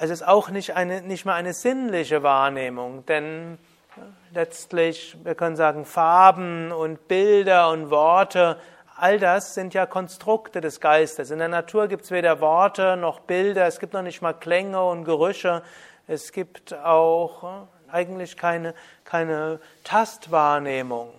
es 0.00 0.10
ist 0.10 0.26
auch 0.26 0.48
nicht, 0.48 0.74
eine, 0.74 1.02
nicht 1.02 1.24
mal 1.24 1.34
eine 1.34 1.52
sinnliche 1.52 2.22
Wahrnehmung, 2.22 3.06
denn 3.06 3.58
letztlich, 4.32 5.16
wir 5.22 5.34
können 5.34 5.56
sagen, 5.56 5.84
Farben 5.84 6.72
und 6.72 7.06
Bilder 7.08 7.70
und 7.70 7.90
Worte, 7.90 8.58
all 9.02 9.18
das 9.18 9.54
sind 9.54 9.74
ja 9.74 9.84
Konstrukte 9.84 10.60
des 10.60 10.80
Geistes. 10.80 11.32
In 11.32 11.40
der 11.40 11.48
Natur 11.48 11.88
gibt 11.88 12.04
es 12.04 12.12
weder 12.12 12.40
Worte 12.40 12.96
noch 12.96 13.18
Bilder, 13.18 13.66
es 13.66 13.80
gibt 13.80 13.94
noch 13.94 14.02
nicht 14.02 14.22
mal 14.22 14.32
Klänge 14.32 14.80
und 14.80 15.04
Gerüche, 15.04 15.64
es 16.06 16.30
gibt 16.30 16.72
auch 16.72 17.42
äh, 17.42 17.92
eigentlich 17.92 18.36
keine, 18.36 18.74
keine 19.04 19.58
Tastwahrnehmung. 19.82 21.12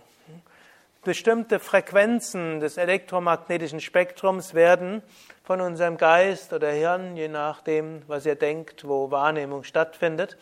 Bestimmte 1.03 1.59
Frequenzen 1.59 2.61
des 2.61 2.77
elektromagnetischen 2.77 3.81
Spektrums 3.81 4.53
werden 4.53 5.03
von 5.43 5.59
unserem 5.59 5.97
Geist 5.97 6.53
oder 6.53 6.71
Hirn, 6.71 7.17
je 7.17 7.27
nachdem, 7.27 8.03
was 8.07 8.25
ihr 8.25 8.35
denkt, 8.35 8.87
wo 8.87 9.11
Wahrnehmung 9.11 9.65
stattfindet, 9.65 10.37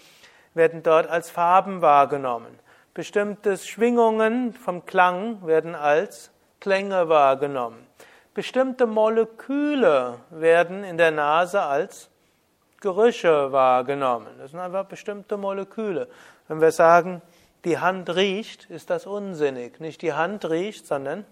werden 0.53 0.83
dort 0.83 1.09
als 1.09 1.31
Farben 1.31 1.81
wahrgenommen. 1.81 2.59
Bestimmte 2.93 3.57
Schwingungen 3.57 4.53
vom 4.53 4.85
Klang 4.85 5.43
werden 5.47 5.73
als 5.73 6.29
Klänge 6.61 7.09
wahrgenommen. 7.09 7.85
Bestimmte 8.33 8.87
Moleküle 8.87 10.19
werden 10.29 10.85
in 10.85 10.97
der 10.97 11.11
Nase 11.11 11.61
als 11.61 12.09
Gerüche 12.79 13.51
wahrgenommen. 13.51 14.27
Das 14.37 14.51
sind 14.51 14.61
einfach 14.61 14.85
bestimmte 14.85 15.35
Moleküle. 15.35 16.07
Wenn 16.47 16.61
wir 16.61 16.71
sagen, 16.71 17.21
die 17.65 17.77
Hand 17.77 18.15
riecht, 18.15 18.69
ist 18.69 18.89
das 18.89 19.05
unsinnig. 19.05 19.79
Nicht 19.79 20.01
die 20.01 20.13
Hand 20.13 20.49
riecht, 20.49 20.87
sondern 20.87 21.25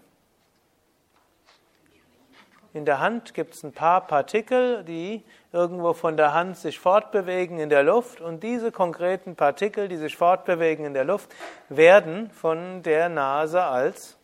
in 2.72 2.84
der 2.84 3.00
Hand 3.00 3.34
gibt 3.34 3.54
es 3.54 3.64
ein 3.64 3.72
paar 3.72 4.06
Partikel, 4.06 4.84
die 4.84 5.24
irgendwo 5.52 5.92
von 5.92 6.16
der 6.16 6.34
Hand 6.34 6.56
sich 6.56 6.78
fortbewegen 6.78 7.58
in 7.58 7.68
der 7.68 7.82
Luft 7.82 8.20
und 8.20 8.44
diese 8.44 8.70
konkreten 8.70 9.34
Partikel, 9.34 9.88
die 9.88 9.96
sich 9.96 10.16
fortbewegen 10.16 10.84
in 10.84 10.94
der 10.94 11.04
Luft, 11.04 11.34
werden 11.68 12.30
von 12.30 12.84
der 12.84 13.08
Nase 13.08 13.64
als 13.64 14.19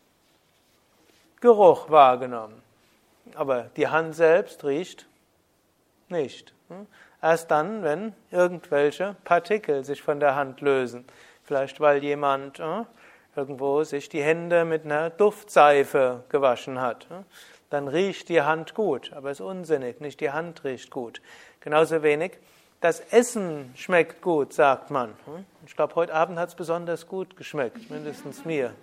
Geruch 1.46 1.90
wahrgenommen. 1.90 2.60
Aber 3.36 3.70
die 3.76 3.86
Hand 3.86 4.16
selbst 4.16 4.64
riecht 4.64 5.06
nicht. 6.08 6.52
Erst 7.22 7.52
dann, 7.52 7.84
wenn 7.84 8.14
irgendwelche 8.32 9.14
Partikel 9.22 9.84
sich 9.84 10.02
von 10.02 10.18
der 10.18 10.34
Hand 10.34 10.60
lösen. 10.60 11.04
Vielleicht 11.44 11.78
weil 11.78 12.02
jemand 12.02 12.58
äh, 12.58 12.82
irgendwo 13.36 13.84
sich 13.84 14.08
die 14.08 14.22
Hände 14.22 14.64
mit 14.64 14.84
einer 14.84 15.10
Duftseife 15.10 16.24
gewaschen 16.30 16.80
hat. 16.80 17.06
Äh, 17.12 17.22
dann 17.70 17.86
riecht 17.86 18.28
die 18.28 18.42
Hand 18.42 18.74
gut, 18.74 19.12
aber 19.12 19.30
es 19.30 19.38
ist 19.38 19.46
unsinnig, 19.46 20.00
nicht 20.00 20.20
die 20.20 20.32
Hand 20.32 20.64
riecht 20.64 20.90
gut. 20.90 21.22
Genauso 21.60 22.02
wenig 22.02 22.32
das 22.80 22.98
Essen 22.98 23.72
schmeckt 23.76 24.20
gut, 24.20 24.52
sagt 24.52 24.90
man. 24.90 25.10
Hm? 25.26 25.46
Ich 25.64 25.76
glaube, 25.76 25.94
heute 25.94 26.12
Abend 26.12 26.40
hat 26.40 26.48
es 26.48 26.54
besonders 26.56 27.06
gut 27.06 27.36
geschmeckt, 27.36 27.88
mindestens 27.88 28.44
mir. 28.44 28.74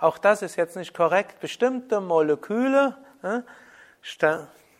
Auch 0.00 0.18
das 0.18 0.42
ist 0.42 0.54
jetzt 0.56 0.76
nicht 0.76 0.94
korrekt. 0.94 1.40
Bestimmte 1.40 2.00
Moleküle 2.00 2.96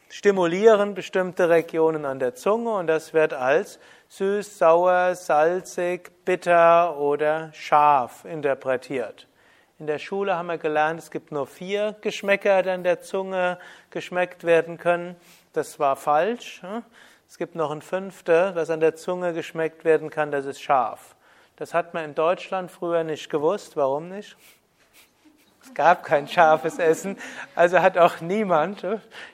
stimulieren 0.09 0.95
bestimmte 0.95 1.49
Regionen 1.49 2.05
an 2.05 2.21
der 2.21 2.37
Zunge 2.37 2.73
und 2.75 2.87
das 2.87 3.13
wird 3.13 3.35
als 3.35 3.81
süß, 4.09 4.59
sauer, 4.59 5.17
salzig, 5.17 6.25
bitter 6.25 6.97
oder 6.99 7.53
scharf 7.53 8.25
interpretiert. 8.25 9.27
In 9.81 9.87
der 9.87 9.99
Schule 9.99 10.37
haben 10.37 10.47
wir 10.47 10.59
gelernt, 10.59 11.01
es 11.01 11.11
gibt 11.11 11.33
nur 11.33 11.47
vier 11.47 11.97
Geschmäcker, 12.01 12.63
die 12.63 12.71
an 12.71 12.85
der 12.85 13.01
Zunge 13.01 13.59
geschmeckt 13.91 14.45
werden 14.45 14.79
können. 14.79 15.17
Das 15.53 15.79
war 15.79 15.97
falsch. 15.97 16.63
Es 17.29 17.39
gibt 17.39 17.57
noch 17.57 17.71
ein 17.71 17.83
fünfter, 17.83 18.55
was 18.55 18.71
an 18.71 18.81
der 18.81 18.95
Zunge 18.95 19.33
geschmeckt 19.35 19.85
werden 19.85 20.11
kann, 20.11 20.31
das 20.31 20.47
ist 20.47 20.63
scharf. 20.63 21.17
Das 21.57 21.75
hat 21.75 21.93
man 21.93 22.05
in 22.05 22.15
Deutschland 22.15 22.71
früher 22.71 23.03
nicht 23.03 23.31
gewusst. 23.31 23.77
Warum 23.77 24.09
nicht? 24.09 24.37
Es 25.69 25.75
gab 25.75 26.03
kein 26.03 26.27
scharfes 26.27 26.79
Essen, 26.79 27.19
also 27.55 27.81
hat 27.81 27.99
auch 27.99 28.23
niemand 28.23 28.87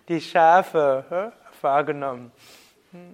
die 0.09 0.21
Schärfe 0.21 1.33
wahrgenommen. 1.61 2.33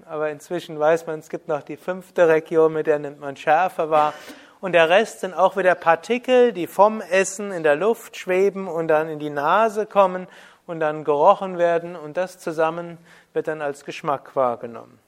Aber 0.06 0.30
inzwischen 0.30 0.78
weiß 0.78 1.06
man, 1.06 1.18
es 1.18 1.28
gibt 1.28 1.46
noch 1.46 1.62
die 1.62 1.76
fünfte 1.76 2.28
Region, 2.28 2.72
mit 2.72 2.86
der 2.86 2.98
nimmt 2.98 3.20
man 3.20 3.36
Schärfe 3.36 3.90
wahr. 3.90 4.14
Und 4.62 4.72
der 4.72 4.88
Rest 4.88 5.20
sind 5.20 5.34
auch 5.34 5.58
wieder 5.58 5.74
Partikel, 5.74 6.52
die 6.52 6.66
vom 6.66 7.02
Essen 7.02 7.52
in 7.52 7.62
der 7.62 7.76
Luft 7.76 8.16
schweben 8.16 8.68
und 8.68 8.88
dann 8.88 9.10
in 9.10 9.18
die 9.18 9.30
Nase 9.30 9.84
kommen 9.84 10.26
und 10.66 10.80
dann 10.80 11.04
gerochen 11.04 11.58
werden. 11.58 11.96
Und 11.96 12.16
das 12.16 12.38
zusammen 12.38 12.96
wird 13.34 13.48
dann 13.48 13.60
als 13.60 13.84
Geschmack 13.84 14.34
wahrgenommen. 14.34 14.98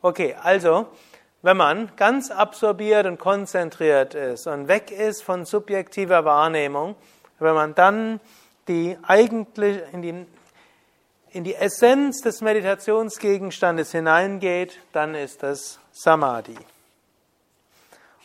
Okay, 0.00 0.36
also 0.42 0.88
wenn 1.44 1.58
man 1.58 1.94
ganz 1.96 2.30
absorbiert 2.30 3.04
und 3.04 3.18
konzentriert 3.18 4.14
ist 4.14 4.46
und 4.46 4.66
weg 4.66 4.90
ist 4.90 5.22
von 5.22 5.44
subjektiver 5.44 6.24
Wahrnehmung, 6.24 6.96
wenn 7.38 7.54
man 7.54 7.74
dann 7.74 8.18
die 8.66 8.96
eigentlich 9.02 9.82
in 9.92 10.00
die, 10.00 10.26
in 11.32 11.44
die 11.44 11.54
Essenz 11.54 12.22
des 12.22 12.40
Meditationsgegenstandes 12.40 13.92
hineingeht, 13.92 14.78
dann 14.94 15.14
ist 15.14 15.42
das 15.42 15.80
Samadhi. 15.92 16.56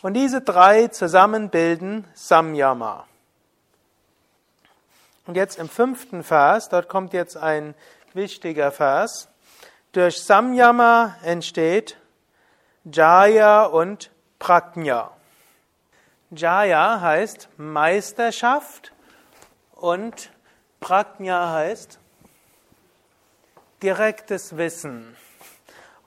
Und 0.01 0.13
diese 0.13 0.39
drei 0.39 0.87
zusammen 0.87 1.49
bilden 1.49 2.05
Samyama. 2.13 3.05
Und 5.27 5.35
jetzt 5.35 5.59
im 5.59 5.67
fünften 5.67 6.23
Vers, 6.23 6.69
dort 6.69 6.87
kommt 6.87 7.11
jetzt 7.11 7.35
ein 7.35 7.75
wichtiger 8.13 8.71
Vers. 8.71 9.27
Durch 9.91 10.23
Samyama 10.23 11.17
entsteht 11.21 11.97
Jaya 12.85 13.63
und 13.63 14.11
Prajna. 14.39 15.11
Jaya 16.31 17.01
heißt 17.01 17.49
Meisterschaft 17.57 18.93
und 19.73 20.31
Prajna 20.79 21.53
heißt 21.53 21.99
direktes 23.83 24.57
Wissen. 24.57 25.15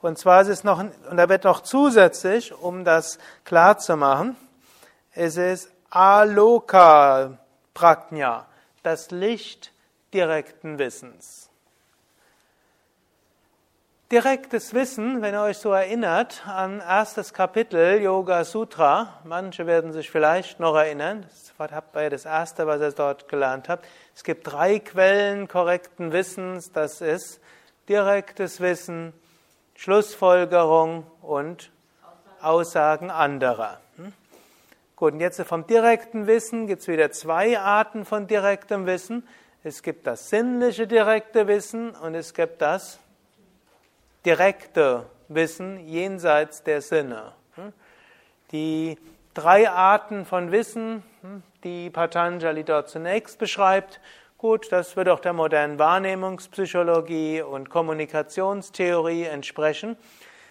Und 0.01 0.17
zwar 0.17 0.41
ist 0.41 0.47
es 0.47 0.63
noch, 0.63 0.79
und 0.79 1.17
da 1.17 1.29
wird 1.29 1.43
noch 1.43 1.61
zusätzlich, 1.61 2.53
um 2.53 2.83
das 2.83 3.19
klar 3.45 3.77
zu 3.77 3.95
machen, 3.95 4.35
es 5.13 5.37
ist 5.37 5.71
Aloka 5.89 7.37
Prajna, 7.73 8.47
das 8.81 9.11
Licht 9.11 9.71
direkten 10.13 10.79
Wissens. 10.79 11.42
Direktes 14.13 14.75
Wissen, 14.75 15.23
wenn 15.23 15.33
ihr 15.33 15.41
euch 15.41 15.57
so 15.57 15.71
erinnert 15.71 16.43
an 16.45 16.81
erstes 16.81 17.33
Kapitel 17.33 17.99
Yoga 17.99 18.43
Sutra, 18.43 19.19
manche 19.23 19.65
werden 19.65 19.91
sich 19.91 20.11
vielleicht 20.11 20.59
noch 20.59 20.75
erinnern, 20.75 21.25
das 21.27 21.51
war 21.57 22.09
das 22.11 22.25
erste, 22.25 22.67
was 22.67 22.79
ihr 22.79 22.91
dort 22.91 23.27
gelernt 23.27 23.69
habt. 23.69 23.87
Es 24.13 24.23
gibt 24.23 24.45
drei 24.45 24.77
Quellen 24.77 25.47
korrekten 25.47 26.11
Wissens, 26.11 26.71
das 26.71 27.01
ist 27.01 27.41
direktes 27.89 28.61
Wissen, 28.61 29.13
Schlussfolgerung 29.73 31.07
und 31.23 31.71
Aussagen 32.39 33.09
anderer. 33.09 33.79
Hm? 33.95 34.13
Gut, 34.95 35.13
und 35.13 35.21
jetzt 35.21 35.41
vom 35.41 35.65
direkten 35.65 36.27
Wissen 36.27 36.67
gibt 36.67 36.83
es 36.83 36.87
wieder 36.87 37.09
zwei 37.09 37.57
Arten 37.57 38.05
von 38.05 38.27
direktem 38.27 38.85
Wissen. 38.85 39.27
Es 39.63 39.81
gibt 39.81 40.05
das 40.05 40.29
sinnliche 40.29 40.85
direkte 40.85 41.47
Wissen 41.47 41.95
und 41.95 42.13
es 42.13 42.35
gibt 42.35 42.61
das 42.61 42.99
direkte 44.25 45.05
Wissen 45.27 45.79
jenseits 45.87 46.63
der 46.63 46.81
Sinne. 46.81 47.33
Die 48.51 48.97
drei 49.33 49.69
Arten 49.69 50.25
von 50.25 50.51
Wissen, 50.51 51.03
die 51.63 51.89
Patanjali 51.89 52.63
dort 52.63 52.89
zunächst 52.89 53.39
beschreibt, 53.39 53.99
gut, 54.37 54.71
das 54.71 54.95
wird 54.95 55.09
auch 55.09 55.19
der 55.19 55.33
modernen 55.33 55.79
Wahrnehmungspsychologie 55.79 57.41
und 57.41 57.69
Kommunikationstheorie 57.69 59.23
entsprechen. 59.23 59.97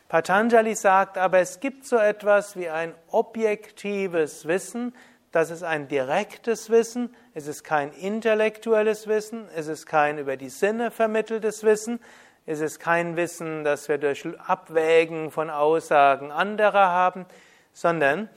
Patanjali 0.09 0.75
sagt 0.75 1.17
aber, 1.17 1.39
es 1.39 1.61
gibt 1.61 1.87
so 1.87 1.97
etwas 1.97 2.57
wie 2.57 2.69
ein 2.69 2.95
objektives 3.09 4.47
Wissen, 4.47 4.95
das 5.31 5.51
ist 5.51 5.63
ein 5.63 5.89
direktes 5.89 6.69
Wissen, 6.69 7.15
es 7.33 7.47
ist 7.47 7.65
kein 7.65 7.91
intellektuelles 7.93 9.07
Wissen, 9.07 9.49
es 9.57 9.67
ist 9.67 9.87
kein 9.87 10.19
über 10.19 10.37
die 10.37 10.51
Sinne 10.51 10.91
vermitteltes 10.91 11.65
Wissen, 11.65 12.01
es 12.47 12.61
ist 12.61 12.81
kein 12.81 13.17
Wissen, 13.17 13.65
das 13.65 13.89
wir 13.89 13.99
durch 13.99 14.27
Abwägen 14.47 15.31
von 15.31 15.49
Aussagen 15.49 16.33
anderer 16.33 16.89
haben, 16.89 17.27
sondern 17.73 18.29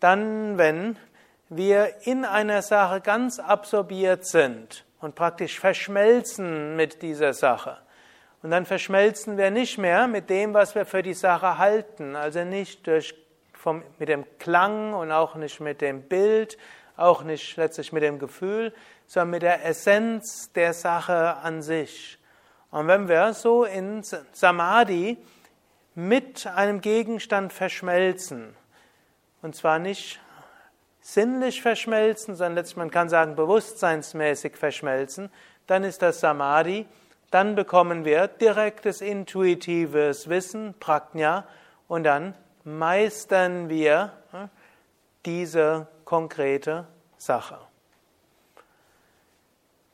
dann, 0.00 0.58
wenn 0.58 0.96
wir 1.48 2.06
in 2.06 2.24
einer 2.24 2.62
Sache 2.62 3.00
ganz 3.00 3.38
absorbiert 3.38 4.24
sind 4.24 4.84
und 5.00 5.14
praktisch 5.14 5.60
verschmelzen 5.60 6.76
mit 6.76 7.02
dieser 7.02 7.34
Sache. 7.34 7.78
Und 8.42 8.50
dann 8.50 8.66
verschmelzen 8.66 9.36
wir 9.36 9.50
nicht 9.50 9.78
mehr 9.78 10.08
mit 10.08 10.28
dem, 10.28 10.54
was 10.54 10.74
wir 10.74 10.84
für 10.84 11.02
die 11.02 11.14
Sache 11.14 11.58
halten, 11.58 12.16
also 12.16 12.42
nicht 12.42 12.86
durch, 12.88 13.14
vom, 13.52 13.84
mit 13.98 14.08
dem 14.08 14.24
Klang 14.38 14.94
und 14.94 15.12
auch 15.12 15.36
nicht 15.36 15.60
mit 15.60 15.80
dem 15.80 16.02
Bild, 16.02 16.58
auch 16.96 17.22
nicht 17.22 17.56
letztlich 17.56 17.92
mit 17.92 18.02
dem 18.02 18.18
Gefühl, 18.18 18.74
sondern 19.06 19.30
mit 19.30 19.42
der 19.42 19.64
Essenz 19.64 20.50
der 20.52 20.72
Sache 20.72 21.36
an 21.36 21.62
sich. 21.62 22.18
Und 22.72 22.88
wenn 22.88 23.06
wir 23.06 23.34
so 23.34 23.64
in 23.64 24.02
Samadhi 24.32 25.18
mit 25.94 26.46
einem 26.46 26.80
Gegenstand 26.80 27.52
verschmelzen, 27.52 28.56
und 29.42 29.54
zwar 29.54 29.78
nicht 29.78 30.20
sinnlich 31.02 31.60
verschmelzen, 31.60 32.34
sondern 32.34 32.54
letztlich 32.54 32.78
man 32.78 32.90
kann 32.90 33.10
sagen 33.10 33.36
bewusstseinsmäßig 33.36 34.56
verschmelzen, 34.56 35.30
dann 35.66 35.84
ist 35.84 36.00
das 36.00 36.20
Samadhi, 36.20 36.86
dann 37.30 37.54
bekommen 37.56 38.06
wir 38.06 38.26
direktes 38.26 39.02
intuitives 39.02 40.30
Wissen, 40.30 40.74
Prajna, 40.80 41.46
und 41.88 42.04
dann 42.04 42.34
meistern 42.64 43.68
wir 43.68 44.12
diese 45.26 45.88
konkrete 46.06 46.86
Sache. 47.18 47.58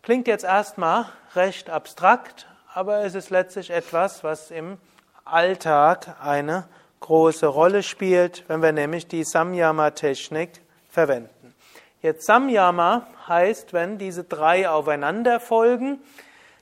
Klingt 0.03 0.29
jetzt 0.29 0.45
erstmal 0.45 1.07
recht 1.35 1.71
abstrakt, 1.71 2.47
aber 2.79 3.05
es 3.05 3.17
ist 3.17 3.31
letztlich 3.31 3.71
etwas, 3.71 4.23
was 4.23 4.53
im 4.53 4.79
Alltag 5.25 6.15
eine 6.23 6.69
große 7.01 7.49
Rolle 7.49 7.83
spielt, 7.83 8.45
wenn 8.47 8.63
wir 8.63 8.71
nämlich 8.71 9.09
die 9.09 9.25
Samyama-Technik 9.25 10.61
verwenden. 10.89 11.57
Jetzt 12.03 12.25
Samyama 12.25 13.05
heißt, 13.27 13.73
wenn 13.73 13.99
diese 13.99 14.23
drei 14.23 14.71
aufeinander 14.71 15.41
folgen, 15.41 15.99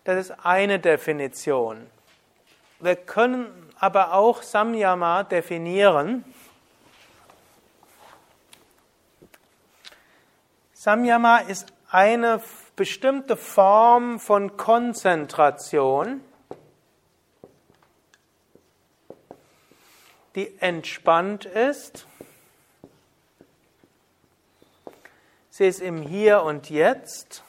das 0.04 0.30
ist 0.30 0.36
eine 0.42 0.78
Definition. 0.78 1.86
Wir 2.80 2.96
können 2.96 3.48
aber 3.78 4.14
auch 4.14 4.42
Samyama 4.42 5.22
definieren. 5.22 6.24
Samyama 10.72 11.40
ist 11.40 11.74
eine 11.90 12.40
bestimmte 12.76 13.36
Form 13.36 14.20
von 14.20 14.58
Konzentration, 14.58 16.20
die 20.34 20.58
entspannt 20.60 21.46
ist. 21.46 22.06
Sie 25.48 25.66
ist 25.66 25.80
im 25.80 26.02
Hier 26.02 26.42
und 26.42 26.68
Jetzt. 26.68 27.42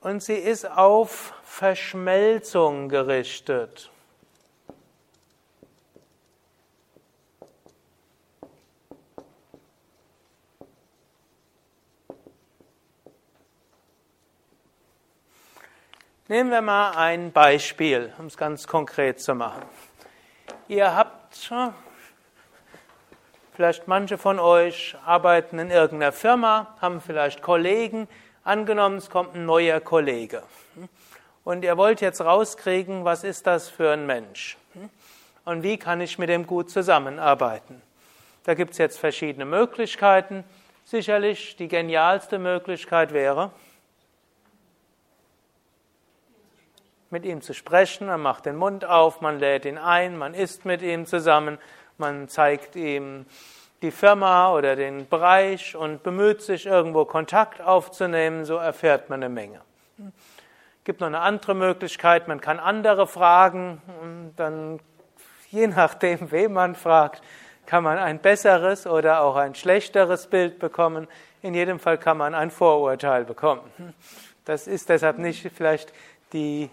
Und 0.00 0.22
sie 0.22 0.34
ist 0.34 0.68
auf 0.68 1.32
Verschmelzung 1.44 2.88
gerichtet. 2.88 3.90
Nehmen 16.28 16.50
wir 16.50 16.60
mal 16.60 16.90
ein 16.90 17.30
Beispiel, 17.30 18.12
um 18.18 18.26
es 18.26 18.36
ganz 18.36 18.66
konkret 18.66 19.20
zu 19.20 19.36
machen. 19.36 19.62
Ihr 20.66 20.92
habt, 20.92 21.52
vielleicht 23.52 23.86
manche 23.86 24.18
von 24.18 24.40
euch 24.40 24.96
arbeiten 25.06 25.60
in 25.60 25.70
irgendeiner 25.70 26.10
Firma, 26.10 26.74
haben 26.80 27.00
vielleicht 27.00 27.42
Kollegen, 27.42 28.08
angenommen 28.42 28.96
es 28.96 29.08
kommt 29.08 29.36
ein 29.36 29.46
neuer 29.46 29.78
Kollege. 29.78 30.42
Und 31.44 31.62
ihr 31.62 31.76
wollt 31.76 32.00
jetzt 32.00 32.20
rauskriegen, 32.20 33.04
was 33.04 33.22
ist 33.22 33.46
das 33.46 33.68
für 33.68 33.92
ein 33.92 34.04
Mensch? 34.04 34.56
Und 35.44 35.62
wie 35.62 35.76
kann 35.78 36.00
ich 36.00 36.18
mit 36.18 36.28
dem 36.28 36.44
gut 36.44 36.70
zusammenarbeiten? 36.70 37.80
Da 38.42 38.54
gibt 38.54 38.72
es 38.72 38.78
jetzt 38.78 38.98
verschiedene 38.98 39.44
Möglichkeiten. 39.44 40.42
Sicherlich 40.84 41.54
die 41.54 41.68
genialste 41.68 42.40
Möglichkeit 42.40 43.12
wäre, 43.12 43.52
mit 47.10 47.24
ihm 47.24 47.40
zu 47.40 47.54
sprechen, 47.54 48.06
man 48.06 48.20
macht 48.20 48.46
den 48.46 48.56
Mund 48.56 48.84
auf, 48.84 49.20
man 49.20 49.38
lädt 49.38 49.64
ihn 49.64 49.78
ein, 49.78 50.16
man 50.18 50.34
isst 50.34 50.64
mit 50.64 50.82
ihm 50.82 51.06
zusammen, 51.06 51.58
man 51.98 52.28
zeigt 52.28 52.76
ihm 52.76 53.26
die 53.82 53.90
Firma 53.90 54.52
oder 54.52 54.74
den 54.74 55.08
Bereich 55.08 55.76
und 55.76 56.02
bemüht 56.02 56.42
sich, 56.42 56.66
irgendwo 56.66 57.04
Kontakt 57.04 57.60
aufzunehmen, 57.60 58.44
so 58.44 58.56
erfährt 58.56 59.10
man 59.10 59.22
eine 59.22 59.32
Menge. 59.32 59.60
Gibt 60.84 61.00
noch 61.00 61.06
eine 61.06 61.20
andere 61.20 61.54
Möglichkeit, 61.54 62.28
man 62.28 62.40
kann 62.40 62.58
andere 62.58 63.06
fragen 63.06 63.82
und 64.00 64.34
dann, 64.36 64.80
je 65.50 65.66
nachdem, 65.66 66.30
wen 66.30 66.52
man 66.52 66.74
fragt, 66.74 67.22
kann 67.66 67.82
man 67.82 67.98
ein 67.98 68.20
besseres 68.20 68.86
oder 68.86 69.22
auch 69.22 69.36
ein 69.36 69.54
schlechteres 69.54 70.28
Bild 70.28 70.58
bekommen. 70.58 71.08
In 71.42 71.54
jedem 71.54 71.80
Fall 71.80 71.98
kann 71.98 72.16
man 72.16 72.34
ein 72.34 72.50
Vorurteil 72.50 73.24
bekommen. 73.24 73.62
Das 74.44 74.68
ist 74.68 74.88
deshalb 74.88 75.18
nicht 75.18 75.50
vielleicht 75.52 75.92
die 76.32 76.70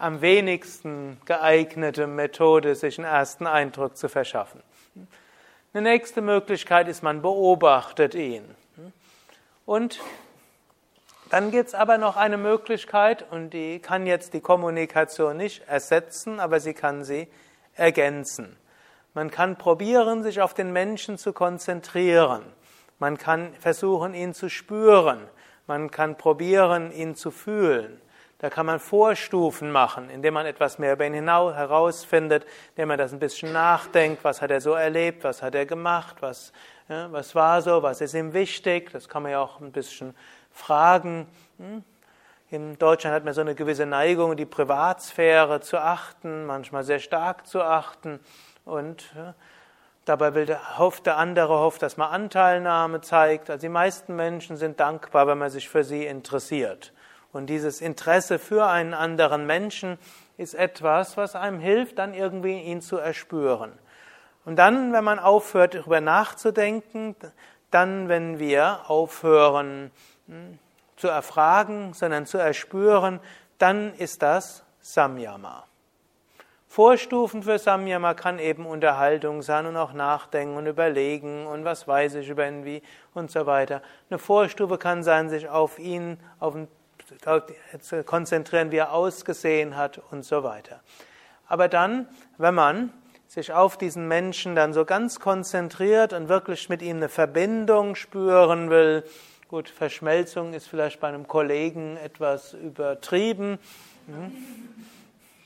am 0.00 0.22
wenigsten 0.22 1.20
geeignete 1.26 2.06
Methode, 2.06 2.74
sich 2.74 2.98
einen 2.98 3.06
ersten 3.06 3.46
Eindruck 3.46 3.96
zu 3.96 4.08
verschaffen. 4.08 4.62
Eine 5.72 5.90
nächste 5.90 6.22
Möglichkeit 6.22 6.88
ist, 6.88 7.02
man 7.02 7.22
beobachtet 7.22 8.14
ihn. 8.14 8.44
Und 9.66 10.00
dann 11.28 11.50
gibt 11.52 11.68
es 11.68 11.74
aber 11.74 11.98
noch 11.98 12.16
eine 12.16 12.38
Möglichkeit, 12.38 13.30
und 13.30 13.50
die 13.50 13.78
kann 13.78 14.06
jetzt 14.06 14.34
die 14.34 14.40
Kommunikation 14.40 15.36
nicht 15.36 15.68
ersetzen, 15.68 16.40
aber 16.40 16.58
sie 16.58 16.74
kann 16.74 17.04
sie 17.04 17.28
ergänzen. 17.74 18.56
Man 19.14 19.30
kann 19.30 19.56
probieren, 19.56 20.22
sich 20.22 20.40
auf 20.40 20.54
den 20.54 20.72
Menschen 20.72 21.18
zu 21.18 21.32
konzentrieren. 21.32 22.42
Man 22.98 23.18
kann 23.18 23.54
versuchen, 23.54 24.14
ihn 24.14 24.34
zu 24.34 24.48
spüren. 24.48 25.20
Man 25.66 25.90
kann 25.90 26.16
probieren, 26.16 26.90
ihn 26.90 27.14
zu 27.14 27.30
fühlen. 27.30 28.00
Da 28.40 28.48
kann 28.48 28.64
man 28.64 28.80
Vorstufen 28.80 29.70
machen, 29.70 30.08
indem 30.08 30.32
man 30.32 30.46
etwas 30.46 30.78
mehr 30.78 30.94
über 30.94 31.06
ihn 31.06 31.12
hinaus 31.12 31.54
herausfindet, 31.54 32.46
indem 32.70 32.88
man 32.88 32.98
das 32.98 33.12
ein 33.12 33.18
bisschen 33.18 33.52
nachdenkt, 33.52 34.24
was 34.24 34.40
hat 34.40 34.50
er 34.50 34.62
so 34.62 34.72
erlebt, 34.72 35.24
was 35.24 35.42
hat 35.42 35.54
er 35.54 35.66
gemacht, 35.66 36.16
was, 36.20 36.52
ja, 36.88 37.12
was 37.12 37.34
war 37.34 37.60
so, 37.60 37.82
was 37.82 38.00
ist 38.00 38.14
ihm 38.14 38.32
wichtig. 38.32 38.90
Das 38.92 39.10
kann 39.10 39.24
man 39.24 39.32
ja 39.32 39.40
auch 39.40 39.60
ein 39.60 39.72
bisschen 39.72 40.14
fragen. 40.52 41.26
Hm? 41.58 41.84
In 42.48 42.78
Deutschland 42.78 43.14
hat 43.14 43.26
man 43.26 43.34
so 43.34 43.42
eine 43.42 43.54
gewisse 43.54 43.84
Neigung, 43.84 44.36
die 44.38 44.46
Privatsphäre 44.46 45.60
zu 45.60 45.76
achten, 45.76 46.46
manchmal 46.46 46.82
sehr 46.82 46.98
stark 46.98 47.46
zu 47.46 47.62
achten. 47.62 48.20
Und 48.64 49.04
ja, 49.14 49.34
dabei 50.06 50.32
will 50.34 50.46
der, 50.46 50.78
hofft 50.78 51.04
der 51.04 51.18
andere, 51.18 51.58
hofft, 51.58 51.82
dass 51.82 51.98
man 51.98 52.10
Anteilnahme 52.10 53.02
zeigt. 53.02 53.50
Also 53.50 53.60
die 53.60 53.68
meisten 53.68 54.16
Menschen 54.16 54.56
sind 54.56 54.80
dankbar, 54.80 55.26
wenn 55.26 55.36
man 55.36 55.50
sich 55.50 55.68
für 55.68 55.84
sie 55.84 56.06
interessiert. 56.06 56.94
Und 57.32 57.46
dieses 57.46 57.80
Interesse 57.80 58.38
für 58.38 58.66
einen 58.66 58.94
anderen 58.94 59.46
Menschen 59.46 59.98
ist 60.36 60.54
etwas, 60.54 61.16
was 61.16 61.36
einem 61.36 61.60
hilft, 61.60 61.98
dann 61.98 62.14
irgendwie 62.14 62.60
ihn 62.60 62.80
zu 62.80 62.96
erspüren. 62.96 63.72
Und 64.44 64.56
dann, 64.56 64.92
wenn 64.92 65.04
man 65.04 65.18
aufhört, 65.18 65.74
darüber 65.74 66.00
nachzudenken, 66.00 67.14
dann, 67.70 68.08
wenn 68.08 68.38
wir 68.38 68.90
aufhören 68.90 69.90
hm, 70.26 70.58
zu 70.96 71.08
erfragen, 71.08 71.92
sondern 71.92 72.26
zu 72.26 72.38
erspüren, 72.38 73.20
dann 73.58 73.94
ist 73.94 74.22
das 74.22 74.64
Samyama. 74.80 75.64
Vorstufen 76.66 77.42
für 77.42 77.58
Samyama 77.58 78.14
kann 78.14 78.38
eben 78.38 78.64
Unterhaltung 78.64 79.42
sein 79.42 79.66
und 79.66 79.76
auch 79.76 79.92
nachdenken 79.92 80.56
und 80.56 80.66
überlegen 80.66 81.46
und 81.46 81.64
was 81.64 81.88
weiß 81.88 82.14
ich 82.14 82.28
über 82.28 82.46
ihn 82.46 82.64
wie 82.64 82.80
und 83.12 83.30
so 83.30 83.44
weiter. 83.44 83.82
Eine 84.08 84.18
Vorstufe 84.18 84.78
kann 84.78 85.02
sein, 85.02 85.28
sich 85.28 85.48
auf 85.48 85.80
ihn, 85.80 86.18
auf 86.38 86.54
zu 86.54 86.68
konzentrieren, 88.06 88.70
wie 88.70 88.76
er 88.76 88.92
ausgesehen 88.92 89.76
hat 89.76 90.00
und 90.10 90.24
so 90.24 90.42
weiter. 90.42 90.80
Aber 91.46 91.68
dann, 91.68 92.06
wenn 92.38 92.54
man 92.54 92.92
sich 93.26 93.52
auf 93.52 93.76
diesen 93.76 94.08
Menschen 94.08 94.54
dann 94.56 94.72
so 94.72 94.84
ganz 94.84 95.20
konzentriert 95.20 96.12
und 96.12 96.28
wirklich 96.28 96.68
mit 96.68 96.82
ihm 96.82 96.96
eine 96.96 97.08
Verbindung 97.08 97.94
spüren 97.94 98.70
will, 98.70 99.04
gut, 99.48 99.68
Verschmelzung 99.68 100.52
ist 100.52 100.68
vielleicht 100.68 101.00
bei 101.00 101.08
einem 101.08 101.26
Kollegen 101.26 101.96
etwas 101.96 102.54
übertrieben. 102.54 103.58
Hm? 104.06 104.32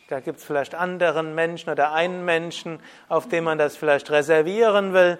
Da 0.08 0.20
gibt 0.20 0.38
es 0.38 0.44
vielleicht 0.44 0.74
anderen 0.74 1.34
Menschen 1.34 1.70
oder 1.70 1.92
einen 1.92 2.24
Menschen, 2.24 2.80
auf 3.08 3.28
den 3.28 3.44
man 3.44 3.56
das 3.56 3.76
vielleicht 3.76 4.10
reservieren 4.10 4.92
will. 4.92 5.18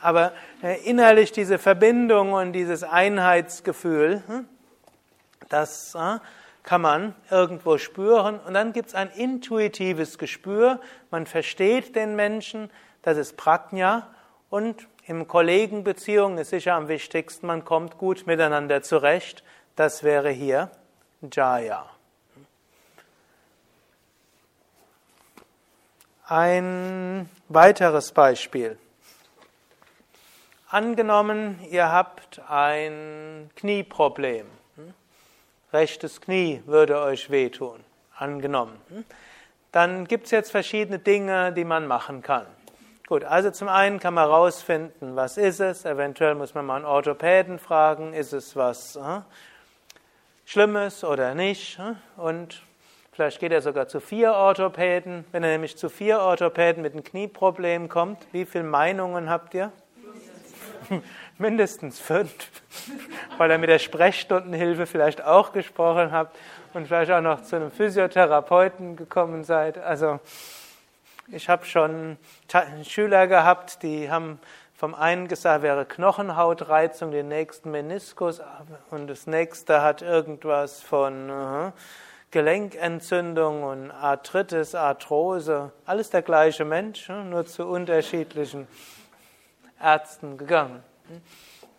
Aber 0.00 0.32
äh, 0.62 0.80
innerlich 0.84 1.30
diese 1.30 1.58
Verbindung 1.58 2.32
und 2.32 2.52
dieses 2.52 2.82
Einheitsgefühl, 2.82 4.22
hm? 4.26 4.48
Das 5.48 5.94
äh, 5.94 6.18
kann 6.62 6.82
man 6.82 7.14
irgendwo 7.30 7.78
spüren. 7.78 8.40
Und 8.40 8.54
dann 8.54 8.72
gibt 8.72 8.88
es 8.88 8.94
ein 8.94 9.10
intuitives 9.10 10.18
Gespür. 10.18 10.80
Man 11.10 11.26
versteht 11.26 11.96
den 11.96 12.16
Menschen. 12.16 12.70
Das 13.02 13.16
ist 13.16 13.36
Prajna. 13.36 14.08
Und 14.50 14.86
im 15.06 15.28
Kollegenbeziehungen 15.28 16.38
ist 16.38 16.50
sicher 16.50 16.74
am 16.74 16.88
wichtigsten, 16.88 17.46
man 17.46 17.64
kommt 17.64 17.96
gut 17.96 18.26
miteinander 18.26 18.82
zurecht. 18.82 19.44
Das 19.76 20.02
wäre 20.02 20.30
hier 20.30 20.70
Jaya. 21.32 21.88
Ein 26.26 27.30
weiteres 27.48 28.10
Beispiel. 28.10 28.76
Angenommen, 30.68 31.60
ihr 31.70 31.92
habt 31.92 32.40
ein 32.48 33.48
Knieproblem 33.54 34.46
rechtes 35.76 36.20
Knie 36.20 36.62
würde 36.66 37.00
euch 37.00 37.30
wehtun, 37.30 37.84
angenommen. 38.16 38.80
Dann 39.72 40.06
gibt 40.06 40.24
es 40.24 40.30
jetzt 40.30 40.50
verschiedene 40.50 40.98
Dinge, 40.98 41.52
die 41.52 41.64
man 41.64 41.86
machen 41.86 42.22
kann. 42.22 42.46
Gut, 43.06 43.24
also 43.24 43.50
zum 43.50 43.68
einen 43.68 44.00
kann 44.00 44.14
man 44.14 44.24
herausfinden, 44.28 45.14
was 45.14 45.36
ist 45.36 45.60
es. 45.60 45.84
Eventuell 45.84 46.34
muss 46.34 46.54
man 46.54 46.66
mal 46.66 46.76
einen 46.76 46.84
Orthopäden 46.86 47.58
fragen, 47.60 48.14
ist 48.14 48.32
es 48.32 48.56
was 48.56 48.96
äh, 48.96 49.20
Schlimmes 50.44 51.04
oder 51.04 51.34
nicht. 51.34 51.78
Äh? 51.78 51.94
Und 52.20 52.62
vielleicht 53.12 53.38
geht 53.38 53.52
er 53.52 53.62
sogar 53.62 53.86
zu 53.86 54.00
vier 54.00 54.32
Orthopäden. 54.32 55.24
Wenn 55.30 55.44
er 55.44 55.50
nämlich 55.50 55.76
zu 55.76 55.88
vier 55.88 56.18
Orthopäden 56.18 56.82
mit 56.82 56.94
einem 56.94 57.04
Knieproblem 57.04 57.88
kommt, 57.88 58.26
wie 58.32 58.44
viele 58.44 58.64
Meinungen 58.64 59.30
habt 59.30 59.54
ihr? 59.54 59.70
mindestens 61.38 62.00
fünf, 62.00 62.32
weil 63.38 63.50
ihr 63.50 63.58
mit 63.58 63.68
der 63.68 63.78
Sprechstundenhilfe 63.78 64.86
vielleicht 64.86 65.22
auch 65.22 65.52
gesprochen 65.52 66.12
habt 66.12 66.36
und 66.74 66.86
vielleicht 66.86 67.10
auch 67.10 67.20
noch 67.20 67.42
zu 67.42 67.56
einem 67.56 67.70
Physiotherapeuten 67.70 68.96
gekommen 68.96 69.44
seid. 69.44 69.78
Also 69.78 70.20
ich 71.28 71.48
habe 71.48 71.64
schon 71.64 72.16
Schüler 72.84 73.26
gehabt, 73.26 73.82
die 73.82 74.10
haben 74.10 74.38
vom 74.74 74.94
einen 74.94 75.26
gesagt, 75.26 75.62
wäre 75.62 75.86
Knochenhautreizung, 75.86 77.10
den 77.10 77.28
nächsten 77.28 77.70
Meniskus 77.70 78.42
und 78.90 79.08
das 79.08 79.26
nächste 79.26 79.80
hat 79.80 80.02
irgendwas 80.02 80.82
von 80.82 81.30
uh, 81.30 81.72
Gelenkentzündung 82.30 83.62
und 83.62 83.90
Arthritis, 83.90 84.74
Arthrose, 84.74 85.72
alles 85.86 86.10
der 86.10 86.20
gleiche 86.20 86.66
Mensch, 86.66 87.08
nur 87.08 87.46
zu 87.46 87.66
unterschiedlichen 87.66 88.68
Ärzten 89.80 90.38
gegangen. 90.38 90.82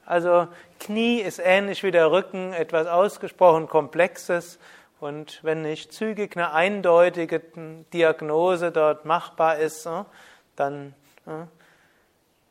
Also 0.05 0.47
Knie 0.79 1.19
ist 1.19 1.39
ähnlich 1.39 1.83
wie 1.83 1.91
der 1.91 2.11
Rücken, 2.11 2.53
etwas 2.53 2.87
ausgesprochen 2.87 3.67
Komplexes 3.67 4.59
und 4.99 5.43
wenn 5.43 5.61
nicht 5.61 5.93
zügig 5.93 6.35
eine 6.35 6.53
eindeutige 6.53 7.41
Diagnose 7.93 8.71
dort 8.71 9.05
machbar 9.05 9.57
ist, 9.57 9.87
dann 10.55 10.93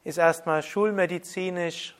ist 0.05 0.18
erstmal 0.18 0.62
schulmedizinisch 0.62 1.97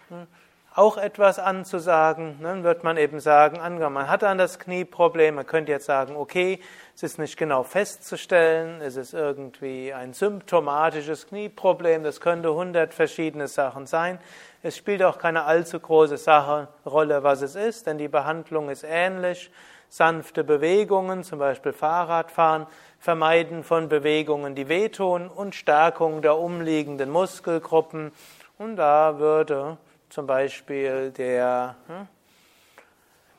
auch 0.75 0.99
etwas 0.99 1.39
anzusagen. 1.39 2.39
Dann 2.43 2.63
wird 2.63 2.85
man 2.85 2.99
eben 2.99 3.19
sagen, 3.19 3.59
man 3.79 4.09
hat 4.09 4.23
an 4.23 4.37
das 4.39 4.59
Knieproblem, 4.59 5.37
man 5.37 5.47
könnte 5.47 5.73
jetzt 5.73 5.87
sagen, 5.87 6.15
okay, 6.15 6.61
es 6.97 7.03
ist 7.03 7.19
nicht 7.19 7.37
genau 7.37 7.63
festzustellen, 7.63 8.81
es 8.81 8.97
ist 8.97 9.13
irgendwie 9.13 9.93
ein 9.93 10.15
symptomatisches 10.15 11.27
Knieproblem, 11.27 12.03
das 12.03 12.23
könnte 12.23 12.55
hundert 12.55 12.95
verschiedene 12.95 13.49
Sachen 13.49 13.85
sein. 13.85 14.19
Es 14.63 14.79
spielt 14.79 15.03
auch 15.03 15.19
keine 15.19 15.45
allzu 15.45 15.79
große 15.79 16.17
Sache, 16.17 16.69
Rolle, 16.87 17.23
was 17.23 17.43
es 17.43 17.55
ist, 17.55 17.87
denn 17.87 17.99
die 17.99 18.09
Behandlung 18.09 18.71
ist 18.71 18.83
ähnlich. 18.83 19.51
Sanfte 19.91 20.43
Bewegungen, 20.43 21.23
zum 21.23 21.39
Beispiel 21.39 21.75
Fahrradfahren, 21.75 22.67
Vermeiden 22.99 23.63
von 23.63 23.91
Bewegungen, 23.91 24.55
die 24.55 24.71
wehtun 24.71 25.29
und 25.29 25.55
Stärkung 25.55 26.23
der 26.23 26.39
umliegenden 26.39 27.11
Muskelgruppen. 27.11 28.11
Und 28.57 28.77
da 28.77 29.19
würde 29.19 29.77
zum 30.09 30.27
Beispiel 30.27 31.11
der 31.11 31.77
hm, 31.89 32.09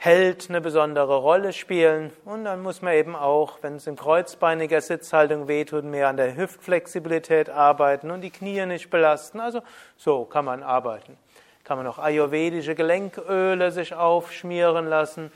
Held 0.08 0.48
eine 0.48 0.62
besondere 0.62 1.18
Rolle 1.18 1.52
spielen. 1.52 2.14
Und 2.24 2.46
dann 2.46 2.62
muss 2.62 2.82
man 2.82 2.94
eben 2.94 3.14
auch, 3.14 3.58
wenn 3.62 3.76
es 3.76 3.88
in 3.88 3.98
kreuzbeiniger 3.98 4.80
Sitzhaltung 4.80 5.50
wehtut, 5.50 5.84
mehr 5.84 6.08
an 6.08 6.16
der 6.16 6.38
Hüftflexibilität 6.38 7.50
arbeiten 7.50 8.10
und 8.10 8.22
die 8.22 8.30
Knie 8.30 8.66
nicht 8.66 8.90
belasten. 8.90 9.42
Also 9.42 9.64
so 9.98 10.24
kann 10.24 10.46
man 10.46 10.64
arbeiten. 10.64 11.18
Kann 11.66 11.78
man 11.78 11.88
auch 11.88 12.00
ayurvedische 12.00 12.74
Gelenköle 12.74 13.70
sich 13.72 13.96
aufschmieren 13.96 14.88
lassen. 14.88 15.30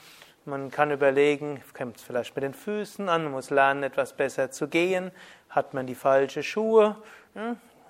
Man 0.45 0.71
kann 0.71 0.89
überlegen, 0.89 1.61
kommt 1.77 1.97
es 1.97 2.03
vielleicht 2.03 2.33
mit 2.37 2.45
den 2.45 2.53
Füßen 2.53 3.09
an, 3.09 3.23
man 3.25 3.33
muss 3.33 3.49
lernen, 3.49 3.83
etwas 3.83 4.13
besser 4.13 4.51
zu 4.51 4.69
gehen. 4.69 5.11
Hat 5.49 5.73
man 5.73 5.85
die 5.85 5.95
falschen 5.95 6.43
Schuhe? 6.43 6.95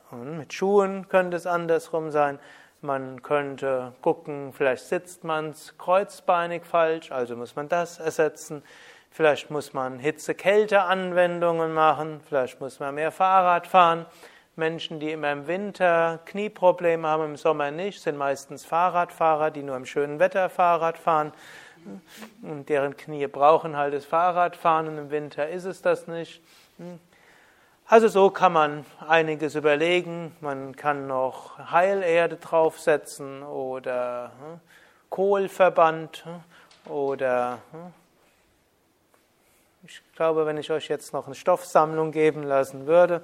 Und 0.09 0.37
mit 0.39 0.51
Schuhen 0.51 1.07
könnte 1.09 1.37
es 1.37 1.45
andersrum 1.45 2.09
sein. 2.09 2.39
Man 2.83 3.21
könnte 3.21 3.93
gucken, 4.01 4.53
vielleicht 4.53 4.85
sitzt 4.85 5.23
man 5.23 5.53
kreuzbeinig 5.77 6.65
falsch, 6.65 7.11
also 7.11 7.35
muss 7.35 7.55
man 7.55 7.69
das 7.69 7.99
ersetzen. 7.99 8.63
Vielleicht 9.11 9.51
muss 9.51 9.73
man 9.73 9.99
Hitze-Kälte-Anwendungen 9.99 11.73
machen, 11.73 12.21
vielleicht 12.27 12.59
muss 12.59 12.79
man 12.79 12.95
mehr 12.95 13.11
Fahrrad 13.11 13.67
fahren. 13.67 14.07
Menschen, 14.55 14.99
die 14.99 15.11
immer 15.11 15.31
im 15.31 15.45
Winter 15.47 16.19
Knieprobleme 16.25 17.07
haben, 17.07 17.23
im 17.23 17.37
Sommer 17.37 17.69
nicht, 17.69 18.01
sind 18.01 18.17
meistens 18.17 18.65
Fahrradfahrer, 18.65 19.51
die 19.51 19.63
nur 19.63 19.75
im 19.75 19.85
schönen 19.85 20.19
Wetter 20.19 20.49
Fahrrad 20.49 20.97
fahren. 20.97 21.33
Und 22.41 22.67
deren 22.69 22.97
Knie 22.97 23.27
brauchen 23.27 23.77
halt 23.77 23.93
das 23.93 24.05
Fahrradfahren 24.05 24.87
und 24.87 24.97
im 24.97 25.11
Winter 25.11 25.49
ist 25.49 25.65
es 25.65 25.81
das 25.81 26.07
nicht. 26.07 26.41
Also 27.91 28.07
so 28.07 28.29
kann 28.29 28.53
man 28.53 28.85
einiges 29.05 29.55
überlegen. 29.55 30.33
Man 30.39 30.77
kann 30.77 31.07
noch 31.07 31.57
Heilerde 31.71 32.37
draufsetzen 32.37 33.43
oder 33.43 34.31
hm, 34.39 34.61
Kohlverband 35.09 36.23
hm, 36.23 36.89
oder 36.89 37.57
hm. 37.73 37.93
ich 39.85 40.01
glaube, 40.15 40.45
wenn 40.45 40.55
ich 40.55 40.71
euch 40.71 40.87
jetzt 40.87 41.11
noch 41.11 41.25
eine 41.25 41.35
Stoffsammlung 41.35 42.13
geben 42.13 42.43
lassen 42.43 42.87
würde, 42.87 43.23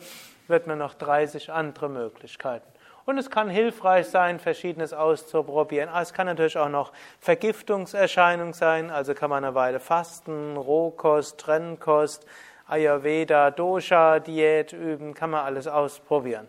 wird 0.49 0.67
man 0.67 0.79
noch 0.79 0.95
30 0.95 1.49
andere 1.53 1.87
Möglichkeiten. 1.87 2.67
Und 3.05 3.17
es 3.17 3.29
kann 3.29 3.49
hilfreich 3.49 4.07
sein, 4.07 4.37
Verschiedenes 4.37 4.91
auszuprobieren. 4.91 5.87
Ah, 5.87 6.01
es 6.01 6.11
kann 6.11 6.27
natürlich 6.27 6.57
auch 6.57 6.67
noch 6.67 6.91
Vergiftungserscheinung 7.21 8.53
sein, 8.53 8.91
also 8.91 9.13
kann 9.13 9.29
man 9.29 9.45
eine 9.45 9.55
Weile 9.55 9.79
fasten, 9.79 10.57
Rohkost, 10.57 11.37
Trennkost, 11.37 12.25
Ayurveda, 12.67 13.51
Dosha, 13.51 14.19
Diät 14.19 14.73
üben, 14.73 15.13
kann 15.13 15.29
man 15.29 15.45
alles 15.45 15.67
ausprobieren. 15.67 16.47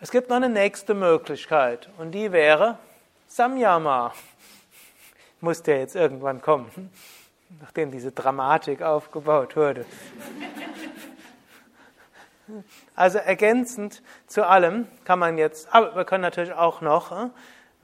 Es 0.00 0.10
gibt 0.10 0.28
noch 0.28 0.36
eine 0.36 0.48
nächste 0.48 0.94
Möglichkeit 0.94 1.88
und 1.98 2.12
die 2.12 2.30
wäre 2.30 2.78
Samyama. 3.26 4.12
Muss 5.40 5.62
der 5.62 5.80
jetzt 5.80 5.96
irgendwann 5.96 6.40
kommen, 6.40 6.90
nachdem 7.60 7.90
diese 7.90 8.12
Dramatik 8.12 8.82
aufgebaut 8.82 9.56
wurde. 9.56 9.84
Also 12.94 13.18
ergänzend 13.18 14.02
zu 14.26 14.46
allem 14.46 14.86
kann 15.04 15.18
man 15.18 15.36
jetzt, 15.38 15.72
aber 15.74 15.96
wir 15.96 16.04
können 16.04 16.22
natürlich 16.22 16.52
auch 16.52 16.80
noch 16.80 17.10
äh, 17.10 17.30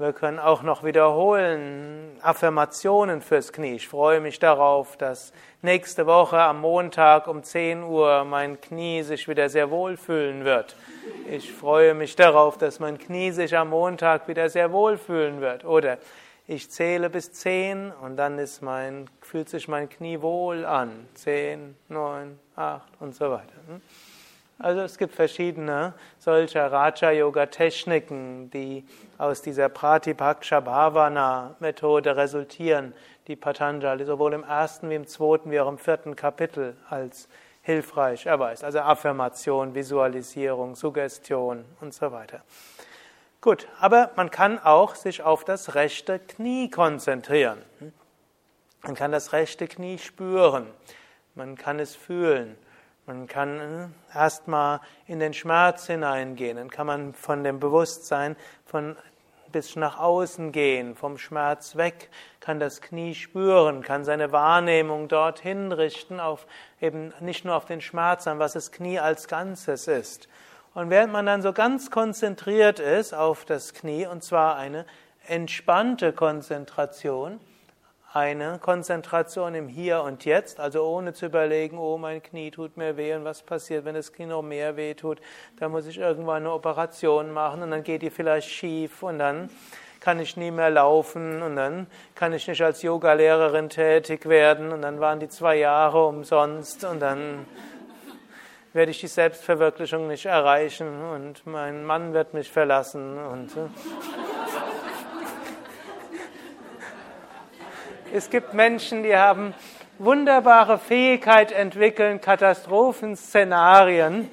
wir 0.02 0.12
können 0.12 0.40
auch 0.40 0.64
noch 0.64 0.82
wiederholen 0.82 2.18
Affirmationen 2.22 3.22
fürs 3.22 3.52
Knie. 3.52 3.76
Ich 3.76 3.86
freue 3.86 4.20
mich 4.20 4.40
darauf, 4.40 4.96
dass 4.96 5.32
nächste 5.62 6.06
Woche 6.06 6.40
am 6.40 6.60
Montag 6.60 7.28
um 7.28 7.44
10 7.44 7.84
Uhr 7.84 8.24
mein 8.24 8.60
Knie 8.60 9.04
sich 9.04 9.28
wieder 9.28 9.48
sehr 9.48 9.70
wohl 9.70 9.96
fühlen 9.96 10.44
wird. 10.44 10.74
Ich 11.30 11.52
freue 11.52 11.94
mich 11.94 12.16
darauf, 12.16 12.58
dass 12.58 12.80
mein 12.80 12.98
Knie 12.98 13.30
sich 13.30 13.56
am 13.56 13.70
Montag 13.70 14.26
wieder 14.26 14.48
sehr 14.48 14.72
wohl 14.72 14.98
fühlen 14.98 15.40
wird. 15.40 15.64
Oder 15.64 15.98
ich 16.48 16.68
zähle 16.68 17.08
bis 17.08 17.32
10 17.32 17.92
und 17.92 18.16
dann 18.16 18.40
ist 18.40 18.60
mein, 18.60 19.08
fühlt 19.20 19.48
sich 19.48 19.68
mein 19.68 19.88
Knie 19.88 20.20
wohl 20.20 20.64
an. 20.64 21.06
10, 21.14 21.76
9, 21.88 22.40
8 22.56 22.82
und 22.98 23.14
so 23.14 23.30
weiter. 23.30 23.54
Also 24.62 24.80
es 24.82 24.96
gibt 24.96 25.16
verschiedene 25.16 25.94
solcher 26.20 26.70
Raja-Yoga-Techniken, 26.70 28.48
die 28.50 28.86
aus 29.18 29.42
dieser 29.42 29.68
Pratipaksha-Bhavana-Methode 29.68 32.16
resultieren, 32.16 32.94
die 33.26 33.34
Patanjali 33.34 34.04
sowohl 34.04 34.34
im 34.34 34.44
ersten 34.44 34.88
wie 34.88 34.94
im 34.94 35.08
zweiten 35.08 35.50
wie 35.50 35.58
auch 35.58 35.68
im 35.68 35.78
vierten 35.78 36.14
Kapitel 36.14 36.76
als 36.88 37.28
hilfreich 37.62 38.26
erweist. 38.26 38.62
Also 38.62 38.78
Affirmation, 38.78 39.74
Visualisierung, 39.74 40.76
Suggestion 40.76 41.64
und 41.80 41.92
so 41.92 42.12
weiter. 42.12 42.42
Gut, 43.40 43.66
aber 43.80 44.12
man 44.14 44.30
kann 44.30 44.60
auch 44.60 44.94
sich 44.94 45.24
auf 45.24 45.44
das 45.44 45.74
rechte 45.74 46.20
Knie 46.20 46.70
konzentrieren. 46.70 47.58
Man 48.82 48.94
kann 48.94 49.10
das 49.10 49.32
rechte 49.32 49.66
Knie 49.66 49.98
spüren. 49.98 50.68
Man 51.34 51.56
kann 51.56 51.80
es 51.80 51.96
fühlen. 51.96 52.56
Man 53.06 53.26
kann 53.26 53.92
erstmal 54.14 54.80
in 55.06 55.18
den 55.18 55.34
Schmerz 55.34 55.88
hineingehen, 55.88 56.56
dann 56.56 56.70
kann 56.70 56.86
man 56.86 57.14
von 57.14 57.42
dem 57.42 57.58
Bewusstsein 57.58 58.36
von 58.64 58.96
bis 59.50 59.76
nach 59.76 59.98
außen 59.98 60.50
gehen, 60.50 60.96
vom 60.96 61.18
Schmerz 61.18 61.76
weg, 61.76 62.10
kann 62.40 62.58
das 62.58 62.80
Knie 62.80 63.14
spüren, 63.14 63.82
kann 63.82 64.04
seine 64.04 64.32
Wahrnehmung 64.32 65.08
dorthin 65.08 65.72
richten, 65.72 66.20
auf 66.20 66.46
eben 66.80 67.12
nicht 67.20 67.44
nur 67.44 67.54
auf 67.54 67.66
den 67.66 67.80
Schmerz, 67.80 68.24
sondern 68.24 68.40
was 68.40 68.54
das 68.54 68.72
Knie 68.72 68.98
als 68.98 69.28
Ganzes 69.28 69.88
ist. 69.88 70.28
Und 70.74 70.88
während 70.88 71.12
man 71.12 71.26
dann 71.26 71.42
so 71.42 71.52
ganz 71.52 71.90
konzentriert 71.90 72.80
ist 72.80 73.14
auf 73.14 73.44
das 73.44 73.74
Knie, 73.74 74.06
und 74.06 74.24
zwar 74.24 74.56
eine 74.56 74.86
entspannte 75.26 76.12
Konzentration, 76.12 77.40
eine 78.14 78.58
Konzentration 78.58 79.54
im 79.54 79.68
Hier 79.68 80.02
und 80.02 80.26
Jetzt, 80.26 80.60
also 80.60 80.84
ohne 80.84 81.14
zu 81.14 81.26
überlegen, 81.26 81.78
oh, 81.78 81.96
mein 81.96 82.22
Knie 82.22 82.50
tut 82.50 82.76
mir 82.76 82.96
weh 82.98 83.14
und 83.14 83.24
was 83.24 83.42
passiert, 83.42 83.86
wenn 83.86 83.94
das 83.94 84.12
Knie 84.12 84.26
noch 84.26 84.42
mehr 84.42 84.76
weh 84.76 84.92
tut, 84.92 85.20
da 85.58 85.68
muss 85.70 85.86
ich 85.86 85.96
irgendwann 85.96 86.42
eine 86.42 86.52
Operation 86.52 87.32
machen 87.32 87.62
und 87.62 87.70
dann 87.70 87.82
geht 87.82 88.02
die 88.02 88.10
vielleicht 88.10 88.50
schief 88.50 89.02
und 89.02 89.18
dann 89.18 89.48
kann 90.00 90.20
ich 90.20 90.36
nie 90.36 90.50
mehr 90.50 90.68
laufen 90.68 91.42
und 91.42 91.56
dann 91.56 91.86
kann 92.14 92.34
ich 92.34 92.46
nicht 92.48 92.60
als 92.60 92.82
Yogalehrerin 92.82 93.70
tätig 93.70 94.28
werden 94.28 94.72
und 94.72 94.82
dann 94.82 95.00
waren 95.00 95.20
die 95.20 95.28
zwei 95.28 95.56
Jahre 95.56 96.06
umsonst 96.06 96.84
und 96.84 97.00
dann 97.00 97.46
werde 98.74 98.90
ich 98.90 99.00
die 99.00 99.06
Selbstverwirklichung 99.06 100.06
nicht 100.08 100.26
erreichen 100.26 101.02
und 101.02 101.46
mein 101.46 101.84
Mann 101.84 102.12
wird 102.12 102.34
mich 102.34 102.50
verlassen 102.50 103.18
und 103.18 103.52
Es 108.14 108.28
gibt 108.28 108.52
Menschen, 108.52 109.02
die 109.02 109.16
haben 109.16 109.54
wunderbare 109.98 110.78
Fähigkeit 110.78 111.50
entwickeln, 111.50 112.20
Katastrophenszenarien 112.20 114.28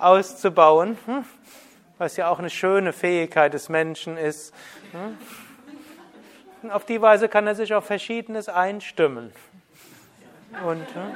auszubauen, 0.00 0.98
hm? 1.06 1.24
was 1.96 2.16
ja 2.16 2.28
auch 2.28 2.40
eine 2.40 2.50
schöne 2.50 2.92
Fähigkeit 2.92 3.54
des 3.54 3.68
Menschen 3.68 4.16
ist. 4.16 4.52
Hm? 4.90 5.16
Auf 6.72 6.84
die 6.84 7.00
Weise 7.00 7.28
kann 7.28 7.46
er 7.46 7.54
sich 7.54 7.72
auf 7.72 7.84
Verschiedenes 7.84 8.48
einstimmen. 8.48 9.32
Und 10.66 10.92
hm? 10.92 11.14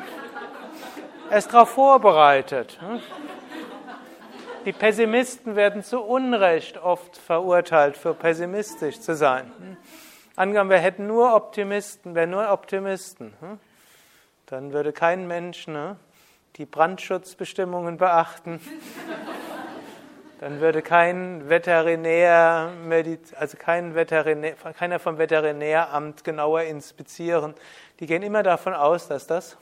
er 1.30 1.38
ist 1.38 1.53
darauf 1.53 1.70
vorbereitet. 1.70 2.78
Die 4.66 4.72
Pessimisten 4.72 5.57
werden 5.57 5.82
zu 5.82 6.01
Unrecht 6.01 6.78
oft 6.78 7.16
verurteilt, 7.16 7.96
für 7.96 8.14
pessimistisch 8.14 9.01
zu 9.01 9.16
sein. 9.16 9.51
Angenommen, 10.41 10.70
wir 10.70 10.78
hätten 10.78 11.07
nur 11.07 11.34
Optimisten, 11.34 12.14
wären 12.14 12.30
nur 12.30 12.51
Optimisten. 12.51 13.34
Hm? 13.41 13.61
Dann 14.47 14.72
würde 14.72 14.91
kein 14.91 15.26
Mensch 15.26 15.66
ne, 15.66 15.97
die 16.57 16.64
Brandschutzbestimmungen 16.64 17.99
beachten. 17.99 18.59
Dann 20.41 20.62
würde 20.62 20.80
kein 20.80 21.51
Veterinär, 21.51 22.72
also 23.36 23.59
kein 23.59 23.95
Veterinär, 23.95 24.55
keiner 24.78 24.99
vom 24.99 25.18
Veterinäramt 25.18 26.24
genauer 26.24 26.62
inspizieren. 26.62 27.53
Die 27.99 28.07
gehen 28.07 28.22
immer 28.22 28.43
davon 28.43 28.72
aus, 28.72 29.09
dass 29.09 29.26
das 29.26 29.59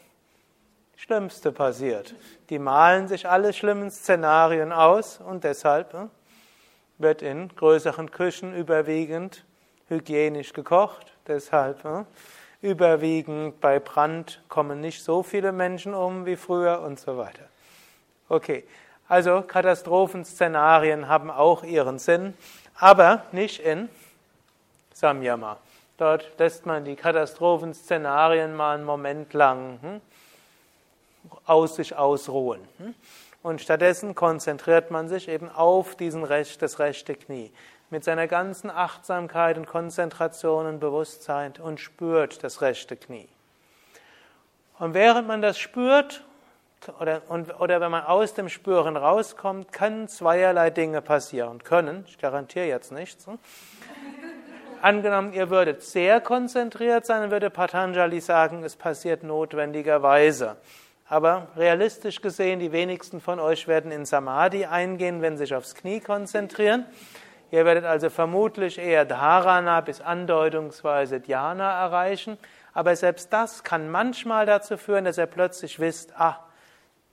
Schlimmste 0.95 1.51
passiert. 1.51 2.15
Die 2.51 2.61
malen 2.61 3.09
sich 3.09 3.29
alle 3.29 3.53
schlimmen 3.53 3.91
Szenarien 3.91 4.71
aus 4.71 5.19
und 5.19 5.43
deshalb 5.43 5.93
ne, 5.93 6.09
wird 6.99 7.23
in 7.23 7.49
größeren 7.49 8.13
Küchen 8.13 8.55
überwiegend 8.55 9.45
hygienisch 9.89 10.53
gekocht. 10.53 11.13
Deshalb 11.27 11.85
ne, 11.85 12.07
überwiegend 12.63 13.61
bei 13.61 13.79
Brand 13.79 14.43
kommen 14.49 14.81
nicht 14.81 15.03
so 15.03 15.23
viele 15.23 15.53
Menschen 15.53 15.95
um 15.95 16.27
wie 16.27 16.37
früher 16.37 16.81
und 16.81 16.99
so 16.99 17.17
weiter. 17.17 17.45
Okay, 18.29 18.65
also 19.09 19.43
Katastrophenszenarien 19.43 21.09
haben 21.09 21.31
auch 21.31 21.65
ihren 21.65 21.99
Sinn, 21.99 22.35
aber 22.75 23.25
nicht 23.33 23.61
in 23.61 23.89
Samyama. 24.93 25.57
Dort 25.97 26.31
lässt 26.39 26.67
man 26.67 26.85
die 26.85 26.95
Katastrophenszenarien 26.95 28.55
mal 28.55 28.75
einen 28.75 28.85
Moment 28.85 29.33
lang 29.33 29.79
hm, 29.83 30.01
aus 31.47 31.77
sich 31.77 31.97
ausruhen. 31.97 32.61
Hm? 32.79 32.95
Und 33.43 33.61
stattdessen 33.61 34.15
konzentriert 34.15 34.91
man 34.91 35.09
sich 35.09 35.29
eben 35.29 35.49
auf 35.49 35.97
diesen 35.97 36.25
Recht, 36.25 36.61
das 36.61 36.79
rechte 36.79 37.15
Knie 37.15 37.51
mit 37.91 38.05
seiner 38.05 38.27
ganzen 38.27 38.71
Achtsamkeit 38.71 39.57
und 39.57 39.67
Konzentration 39.67 40.67
und 40.67 40.81
Bewusstsein 40.81 41.55
und 41.63 41.81
spürt 41.81 42.45
das 42.45 42.61
rechte 42.61 42.97
Knie. 42.97 43.29
Und 44.79 44.95
während 44.95 45.27
man 45.27 45.43
das 45.43 45.59
spürt, 45.59 46.25
oder, 47.01 47.23
und, 47.29 47.59
oder 47.61 47.81
wenn 47.81 47.91
man 47.91 48.05
aus 48.05 48.35
dem 48.35 48.49
Spüren 48.49 48.97
rauskommt, 48.97 49.73
können 49.73 50.07
zweierlei 50.09 50.71
Dinge 50.71 51.03
passieren. 51.03 51.63
Können, 51.65 52.05
ich 52.07 52.19
garantiere 52.19 52.67
jetzt 52.67 52.93
nichts. 52.93 53.27
Hm? 53.27 53.39
Angenommen, 54.81 55.33
ihr 55.33 55.51
würdet 55.51 55.83
sehr 55.83 56.21
konzentriert 56.21 57.05
sein, 57.05 57.23
dann 57.23 57.31
würde 57.33 57.51
Patanjali 57.51 58.21
sagen, 58.21 58.63
es 58.63 58.77
passiert 58.77 59.25
notwendigerweise. 59.25 60.57
Aber 61.09 61.49
realistisch 61.57 62.21
gesehen, 62.21 62.61
die 62.61 62.71
wenigsten 62.71 63.21
von 63.21 63.41
euch 63.41 63.67
werden 63.67 63.91
in 63.91 64.05
Samadhi 64.05 64.67
eingehen, 64.67 65.21
wenn 65.21 65.37
sie 65.37 65.45
sich 65.45 65.55
aufs 65.55 65.75
Knie 65.75 66.01
konzentrieren. 66.01 66.87
Ihr 67.51 67.65
werdet 67.65 67.85
also 67.85 68.11
vermutlich 68.11 68.79
eher 68.79 69.05
Dharana 69.05 69.81
bis 69.81 70.01
andeutungsweise 70.01 71.21
Dhyana 71.21 71.83
erreichen. 71.83 72.39
Aber 72.75 72.95
selbst 72.95 73.33
das 73.33 73.65
kann 73.65 73.91
manchmal 73.91 74.47
dazu 74.47 74.77
führen, 74.77 75.05
dass 75.05 75.19
ihr 75.19 75.27
plötzlich 75.27 75.81
wisst, 75.81 76.13
ah, 76.19 76.39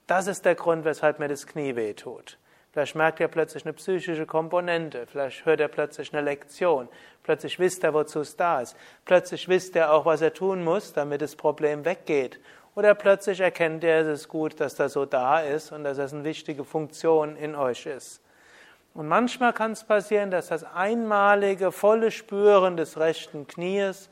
das 0.07 0.27
ist 0.27 0.45
der 0.45 0.55
Grund, 0.55 0.85
weshalb 0.85 1.19
mir 1.19 1.27
das 1.27 1.47
Knie 1.47 1.75
wehtut. 1.75 2.37
Vielleicht 2.71 2.95
merkt 2.95 3.21
ihr 3.21 3.29
plötzlich 3.29 3.65
eine 3.65 3.73
psychische 3.73 4.25
Komponente, 4.25 5.07
vielleicht 5.07 5.45
hört 5.45 5.61
er 5.61 5.69
plötzlich 5.69 6.13
eine 6.13 6.21
Lektion, 6.21 6.89
plötzlich 7.23 7.57
wisst 7.57 7.85
er, 7.85 7.93
wozu 7.93 8.19
es 8.19 8.35
da 8.35 8.59
ist, 8.59 8.75
plötzlich 9.05 9.47
wisst 9.47 9.77
er 9.77 9.93
auch, 9.93 10.05
was 10.05 10.21
er 10.21 10.33
tun 10.33 10.61
muss, 10.61 10.91
damit 10.91 11.21
das 11.21 11.37
Problem 11.37 11.85
weggeht. 11.85 12.39
Oder 12.75 12.93
plötzlich 12.93 13.39
erkennt 13.39 13.85
er, 13.85 14.01
es 14.01 14.07
ist 14.07 14.27
gut, 14.27 14.59
dass 14.59 14.75
das 14.75 14.91
so 14.91 15.05
da 15.05 15.39
ist 15.39 15.71
und 15.71 15.85
dass 15.85 15.97
es 15.97 16.13
eine 16.13 16.25
wichtige 16.25 16.65
Funktion 16.65 17.37
in 17.37 17.55
euch 17.55 17.85
ist. 17.85 18.21
Und 18.95 19.09
manchmal 19.09 19.51
kann 19.51 19.73
es 19.73 19.83
passieren, 19.83 20.31
dass 20.31 20.47
das 20.47 20.63
einmalige, 20.63 21.73
volle 21.73 22.11
Spüren 22.11 22.77
des 22.77 22.97
rechten 22.97 23.45
Knies 23.45 24.09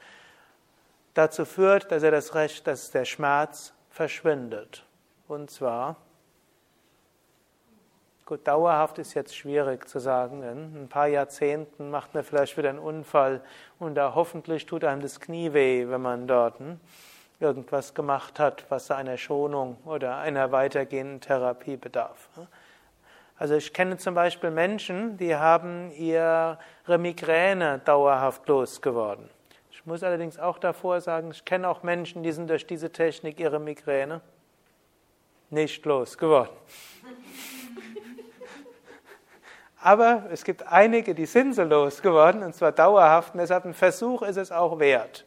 dazu 1.14 1.46
führt, 1.46 1.90
dass 1.90 2.04
er 2.04 2.12
das 2.12 2.36
Recht, 2.36 2.68
dass 2.68 2.92
der 2.92 3.06
Schmerz 3.06 3.74
verschwindet. 3.90 4.86
Und 5.30 5.50
zwar, 5.50 5.96
gut, 8.26 8.46
dauerhaft 8.46 9.00
ist 9.00 9.14
jetzt 9.14 9.38
schwierig 9.38 9.88
zu 9.88 10.00
sagen, 10.00 10.42
denn 10.42 10.84
ein 10.84 10.90
paar 10.90 11.08
Jahrzehnten 11.08 11.90
macht 11.90 12.14
man 12.14 12.26
vielleicht 12.26 12.58
wieder 12.58 12.70
einen 12.70 12.80
Unfall 12.80 13.42
und 13.80 13.96
da 13.96 14.14
hoffentlich 14.16 14.66
tut 14.66 14.84
einem 14.84 15.02
das 15.02 15.22
Knie 15.22 15.54
weh, 15.54 15.88
wenn 15.88 16.02
man 16.02 16.28
dort 16.28 16.60
hm, 16.60 16.78
irgendwas 17.40 17.94
gemacht 17.94 18.38
hat, 18.38 18.66
was 18.68 18.92
einer 18.92 19.16
Schonung 19.16 19.78
oder 19.86 20.18
einer 20.18 20.52
weitergehenden 20.52 21.22
Therapie 21.22 21.78
bedarf. 21.78 22.28
Also 23.44 23.56
ich 23.56 23.74
kenne 23.74 23.98
zum 23.98 24.16
Beispiel 24.16 24.52
Menschen, 24.52 25.18
die 25.18 25.36
haben 25.36 25.92
ihre 25.92 26.58
Migräne 26.98 27.82
dauerhaft 27.84 28.48
losgeworden. 28.48 29.30
Ich 29.70 29.86
muss 29.86 30.02
allerdings 30.02 30.40
auch 30.40 30.58
davor 30.58 31.02
sagen, 31.02 31.32
ich 31.32 31.44
kenne 31.44 31.68
auch 31.68 31.84
Menschen, 31.84 32.24
die 32.24 32.32
sind 32.32 32.50
durch 32.50 32.66
diese 32.66 32.90
Technik 32.90 33.42
ihre 33.42 33.60
Migräne 33.60 34.22
nicht 35.50 35.86
losgeworden. 35.86 36.54
Aber 39.82 40.24
es 40.32 40.46
gibt 40.46 40.66
einige, 40.66 41.14
die 41.14 41.26
sind 41.26 41.54
so 41.54 41.64
losgeworden, 41.64 42.44
und 42.44 42.56
zwar 42.56 42.72
dauerhaft, 42.72 43.34
und 43.34 43.42
deshalb 43.42 43.66
ein 43.66 43.74
Versuch 43.74 44.22
ist 44.22 44.38
es 44.38 44.54
auch 44.54 44.80
wert. 44.80 45.26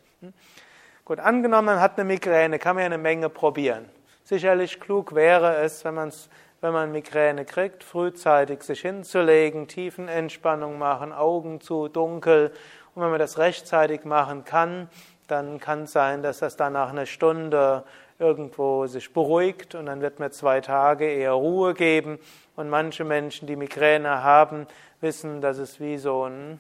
Gut, 1.05 1.21
angenommen, 1.21 1.67
man 1.67 1.81
hat 1.81 1.99
eine 1.99 2.07
Migräne, 2.07 2.59
kann 2.59 2.77
man 2.77 2.81
ja 2.81 2.87
eine 2.87 2.97
Menge 2.97 3.29
probieren. 3.29 3.91
Sicherlich 4.25 4.81
klug 4.81 5.15
wäre 5.15 5.59
es, 5.59 5.85
wenn 5.85 5.95
man 5.95 6.09
es 6.09 6.31
wenn 6.61 6.73
man 6.73 6.93
Migräne 6.93 7.45
kriegt, 7.45 7.85
frühzeitig 7.85 8.63
sich 8.63 8.81
hinzulegen, 8.81 9.69
Tiefenentspannung 9.69 10.79
machen, 10.79 11.13
Augen 11.13 11.61
zu, 11.61 11.89
dunkel. 11.89 12.53
Und 12.95 13.03
wenn 13.03 13.11
man 13.11 13.19
das 13.19 13.39
rechtzeitig 13.39 14.05
machen 14.05 14.45
kann, 14.45 14.89
dann 15.29 15.61
kann 15.61 15.83
es 15.83 15.93
sein, 15.93 16.23
dass 16.23 16.39
das 16.39 16.57
dann 16.57 16.73
nach 16.73 16.91
einer 16.91 17.07
Stunde 17.07 17.85
irgendwo 18.19 18.87
sich 18.87 19.13
beruhigt 19.13 19.75
und 19.75 19.87
dann 19.87 20.01
wird 20.01 20.19
mir 20.21 20.31
zwei 20.31 20.61
Tage 20.61 21.07
eher 21.07 21.33
Ruhe 21.33 21.75
geben. 21.75 22.19
Und 22.55 22.71
manche 22.71 23.05
Menschen, 23.05 23.47
die 23.47 23.57
Migräne 23.57 24.23
haben, 24.23 24.67
wissen, 25.01 25.41
dass 25.41 25.59
es 25.59 25.79
wie 25.81 25.99
so 25.99 26.25
ein 26.25 26.59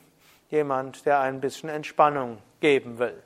jemand, 0.50 1.06
der 1.06 1.20
ein 1.20 1.40
bisschen 1.40 1.68
Entspannung 1.68 2.38
geben 2.60 2.98
will. 2.98 3.22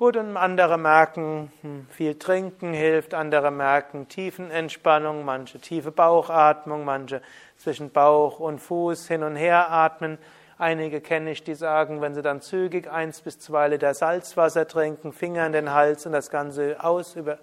Gut, 0.00 0.16
und 0.16 0.38
andere 0.38 0.78
merken, 0.78 1.52
hm, 1.60 1.86
viel 1.90 2.18
trinken 2.18 2.72
hilft, 2.72 3.12
andere 3.12 3.50
merken 3.50 4.08
Tiefenentspannung, 4.08 5.26
manche 5.26 5.58
tiefe 5.60 5.90
Bauchatmung, 5.90 6.86
manche 6.86 7.20
zwischen 7.58 7.90
Bauch 7.90 8.40
und 8.40 8.60
Fuß 8.60 9.08
hin 9.08 9.22
und 9.22 9.36
her 9.36 9.70
atmen. 9.70 10.16
Einige 10.56 11.02
kenne 11.02 11.32
ich, 11.32 11.44
die 11.44 11.54
sagen, 11.54 12.00
wenn 12.00 12.14
sie 12.14 12.22
dann 12.22 12.40
zügig 12.40 12.90
eins 12.90 13.20
bis 13.20 13.40
zwei 13.40 13.68
Liter 13.68 13.92
Salzwasser 13.92 14.66
trinken, 14.66 15.12
Finger 15.12 15.44
in 15.44 15.52
den 15.52 15.74
Hals 15.74 16.06
und 16.06 16.12
das 16.12 16.30
Ganze 16.30 16.82
aus, 16.82 17.14
über, 17.14 17.36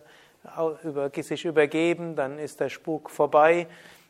über, 0.83 1.11
sich 1.13 1.45
übergeben, 1.45 2.15
dann 2.15 2.39
ist 2.39 2.59
der 2.59 2.69
Spuk 2.69 3.11
vorbei. 3.11 3.67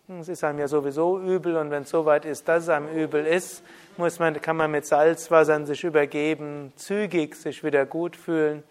Es 0.09 0.29
ist 0.29 0.41
einem 0.45 0.59
ja 0.59 0.69
sowieso 0.69 1.19
übel 1.19 1.57
und 1.57 1.69
wenn 1.69 1.83
es 1.83 1.89
so 1.89 2.05
weit 2.05 2.23
ist, 2.23 2.47
dass 2.47 2.63
es 2.63 2.69
einem 2.69 2.87
übel 2.87 3.25
ist, 3.25 3.61
muss 3.97 4.19
man, 4.19 4.39
kann 4.39 4.55
man 4.55 4.71
mit 4.71 4.85
Salzwassern 4.85 5.65
sich 5.65 5.83
übergeben, 5.83 6.71
zügig 6.77 7.35
sich 7.35 7.61
wieder 7.61 7.85
gut 7.85 8.15
fühlen. 8.15 8.63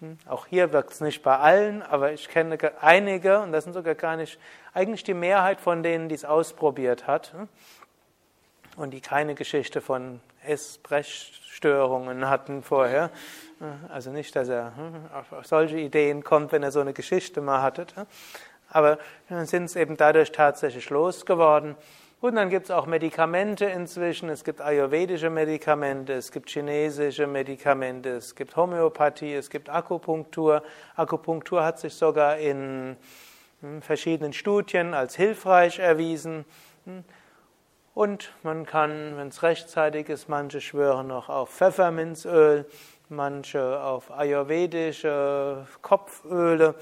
Hm, 0.00 0.18
auch 0.26 0.46
hier 0.46 0.72
wirkt 0.72 0.90
es 0.90 1.00
nicht 1.00 1.22
bei 1.22 1.38
allen, 1.38 1.82
aber 1.82 2.12
ich 2.12 2.28
kenne 2.28 2.58
einige, 2.80 3.42
und 3.42 3.52
das 3.52 3.62
sind 3.62 3.74
sogar 3.74 3.94
gar 3.94 4.16
nicht, 4.16 4.40
eigentlich 4.74 5.04
die 5.04 5.14
Mehrheit 5.14 5.60
von 5.60 5.84
denen, 5.84 6.08
die 6.08 6.16
es 6.16 6.24
ausprobiert 6.24 7.06
hat 7.06 7.32
hm, 7.32 7.48
und 8.74 8.90
die 8.90 9.00
keine 9.00 9.36
Geschichte 9.36 9.80
von 9.80 10.18
Essbrechstörungen 10.44 12.28
hatten 12.28 12.64
vorher. 12.64 13.10
Hm, 13.60 13.88
also 13.88 14.10
nicht, 14.10 14.34
dass 14.34 14.48
er 14.48 14.72
auf 15.30 15.46
solche 15.46 15.78
Ideen 15.78 16.24
kommt, 16.24 16.50
wenn 16.50 16.64
er 16.64 16.72
so 16.72 16.80
eine 16.80 16.92
Geschichte 16.92 17.40
mal 17.40 17.62
hatte. 17.62 17.86
Aber 18.72 18.98
dann 19.28 19.44
sind 19.44 19.64
es 19.64 19.76
eben 19.76 19.98
dadurch 19.98 20.32
tatsächlich 20.32 20.88
losgeworden. 20.88 21.76
Und 22.22 22.36
dann 22.36 22.50
gibt 22.50 22.66
es 22.66 22.70
auch 22.70 22.86
Medikamente 22.86 23.66
inzwischen. 23.66 24.28
Es 24.28 24.44
gibt 24.44 24.60
ayurvedische 24.60 25.28
Medikamente, 25.28 26.14
es 26.14 26.32
gibt 26.32 26.48
chinesische 26.48 27.26
Medikamente, 27.26 28.10
es 28.10 28.34
gibt 28.34 28.56
Homöopathie, 28.56 29.34
es 29.34 29.50
gibt 29.50 29.68
Akupunktur. 29.68 30.62
Akupunktur 30.96 31.64
hat 31.64 31.80
sich 31.80 31.94
sogar 31.94 32.38
in 32.38 32.96
hm, 33.60 33.82
verschiedenen 33.82 34.32
Studien 34.32 34.94
als 34.94 35.16
hilfreich 35.16 35.80
erwiesen. 35.80 36.44
Hm. 36.84 37.04
Und 37.92 38.32
man 38.42 38.64
kann, 38.64 39.18
wenn 39.18 39.28
es 39.28 39.42
rechtzeitig 39.42 40.08
ist, 40.08 40.28
manche 40.28 40.62
schwören 40.62 41.08
noch 41.08 41.28
auf 41.28 41.50
Pfefferminzöl, 41.50 42.64
manche 43.10 43.82
auf 43.82 44.10
ayurvedische 44.10 45.66
Kopföle. 45.82 46.74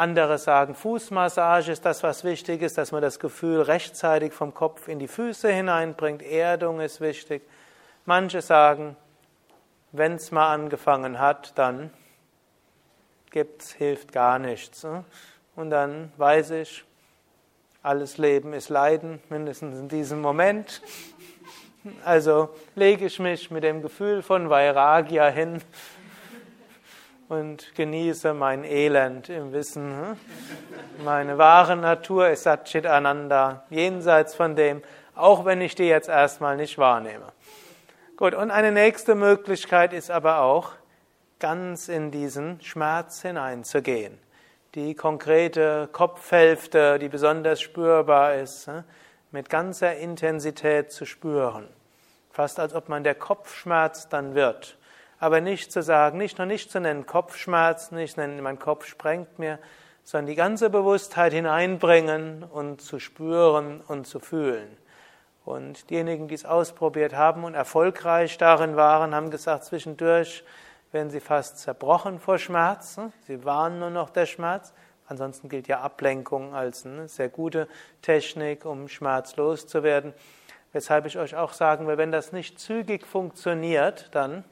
Andere 0.00 0.38
sagen, 0.38 0.74
Fußmassage 0.74 1.72
ist 1.72 1.84
das, 1.84 2.02
was 2.02 2.24
wichtig 2.24 2.62
ist, 2.62 2.78
dass 2.78 2.90
man 2.90 3.02
das 3.02 3.18
Gefühl 3.18 3.60
rechtzeitig 3.60 4.32
vom 4.32 4.54
Kopf 4.54 4.88
in 4.88 4.98
die 4.98 5.08
Füße 5.08 5.52
hineinbringt. 5.52 6.22
Erdung 6.22 6.80
ist 6.80 7.02
wichtig. 7.02 7.42
Manche 8.06 8.40
sagen, 8.40 8.96
wenn 9.92 10.14
es 10.14 10.30
mal 10.30 10.54
angefangen 10.54 11.18
hat, 11.18 11.52
dann 11.58 11.90
gibt's, 13.30 13.72
hilft 13.72 14.10
gar 14.10 14.38
nichts. 14.38 14.84
Ne? 14.84 15.04
Und 15.54 15.68
dann 15.68 16.10
weiß 16.16 16.52
ich, 16.52 16.82
alles 17.82 18.16
Leben 18.16 18.54
ist 18.54 18.70
Leiden, 18.70 19.20
mindestens 19.28 19.78
in 19.80 19.88
diesem 19.88 20.22
Moment. 20.22 20.80
Also 22.06 22.48
lege 22.74 23.04
ich 23.04 23.18
mich 23.18 23.50
mit 23.50 23.64
dem 23.64 23.82
Gefühl 23.82 24.22
von 24.22 24.48
Vairagya 24.48 25.28
hin 25.28 25.60
und 27.30 27.76
genieße 27.76 28.34
mein 28.34 28.64
Elend 28.64 29.28
im 29.28 29.52
Wissen. 29.52 29.96
Hm? 29.96 30.16
Meine 31.04 31.38
wahre 31.38 31.76
Natur 31.76 32.28
ist 32.28 32.42
Satchit 32.42 32.86
Ananda, 32.86 33.62
jenseits 33.70 34.34
von 34.34 34.56
dem, 34.56 34.82
auch 35.14 35.44
wenn 35.44 35.60
ich 35.60 35.76
die 35.76 35.84
jetzt 35.84 36.08
erstmal 36.08 36.56
nicht 36.56 36.76
wahrnehme. 36.76 37.26
Gut, 38.16 38.34
und 38.34 38.50
eine 38.50 38.72
nächste 38.72 39.14
Möglichkeit 39.14 39.92
ist 39.92 40.10
aber 40.10 40.40
auch, 40.40 40.72
ganz 41.38 41.88
in 41.88 42.10
diesen 42.10 42.60
Schmerz 42.62 43.22
hineinzugehen. 43.22 44.18
Die 44.74 44.96
konkrete 44.96 45.88
Kopfhälfte, 45.92 46.98
die 46.98 47.08
besonders 47.08 47.60
spürbar 47.60 48.34
ist, 48.34 48.66
hm? 48.66 48.82
mit 49.30 49.48
ganzer 49.48 49.96
Intensität 49.96 50.90
zu 50.90 51.06
spüren. 51.06 51.68
Fast 52.32 52.58
als 52.58 52.74
ob 52.74 52.88
man 52.88 53.04
der 53.04 53.14
Kopfschmerz 53.14 54.08
dann 54.08 54.34
wird 54.34 54.79
aber 55.20 55.42
nicht 55.42 55.70
zu 55.70 55.82
sagen, 55.82 56.18
nicht 56.18 56.38
nur 56.38 56.46
nicht 56.46 56.72
zu 56.72 56.80
nennen 56.80 57.06
Kopfschmerz, 57.06 57.92
nicht 57.92 58.16
nennen, 58.16 58.42
mein 58.42 58.58
Kopf 58.58 58.86
sprengt 58.86 59.38
mir, 59.38 59.58
sondern 60.02 60.26
die 60.26 60.34
ganze 60.34 60.70
Bewusstheit 60.70 61.34
hineinbringen 61.34 62.42
und 62.42 62.80
zu 62.80 62.98
spüren 62.98 63.82
und 63.86 64.06
zu 64.06 64.18
fühlen. 64.18 64.76
Und 65.44 65.90
diejenigen, 65.90 66.26
die 66.26 66.34
es 66.34 66.46
ausprobiert 66.46 67.14
haben 67.14 67.44
und 67.44 67.54
erfolgreich 67.54 68.38
darin 68.38 68.76
waren, 68.76 69.14
haben 69.14 69.30
gesagt, 69.30 69.64
zwischendurch 69.64 70.42
werden 70.90 71.10
sie 71.10 71.20
fast 71.20 71.58
zerbrochen 71.58 72.18
vor 72.18 72.38
Schmerz. 72.38 72.98
Sie 73.26 73.44
waren 73.44 73.78
nur 73.78 73.90
noch 73.90 74.10
der 74.10 74.26
Schmerz. 74.26 74.72
Ansonsten 75.06 75.48
gilt 75.48 75.68
ja 75.68 75.80
Ablenkung 75.80 76.54
als 76.54 76.86
eine 76.86 77.08
sehr 77.08 77.28
gute 77.28 77.68
Technik, 78.00 78.64
um 78.64 78.88
schmerzlos 78.88 79.66
zu 79.66 79.82
werden. 79.82 80.14
Weshalb 80.72 81.04
ich 81.06 81.18
euch 81.18 81.36
auch 81.36 81.52
sagen 81.52 81.86
will, 81.88 81.98
wenn 81.98 82.12
das 82.12 82.32
nicht 82.32 82.58
zügig 82.58 83.06
funktioniert, 83.06 84.08
dann 84.12 84.44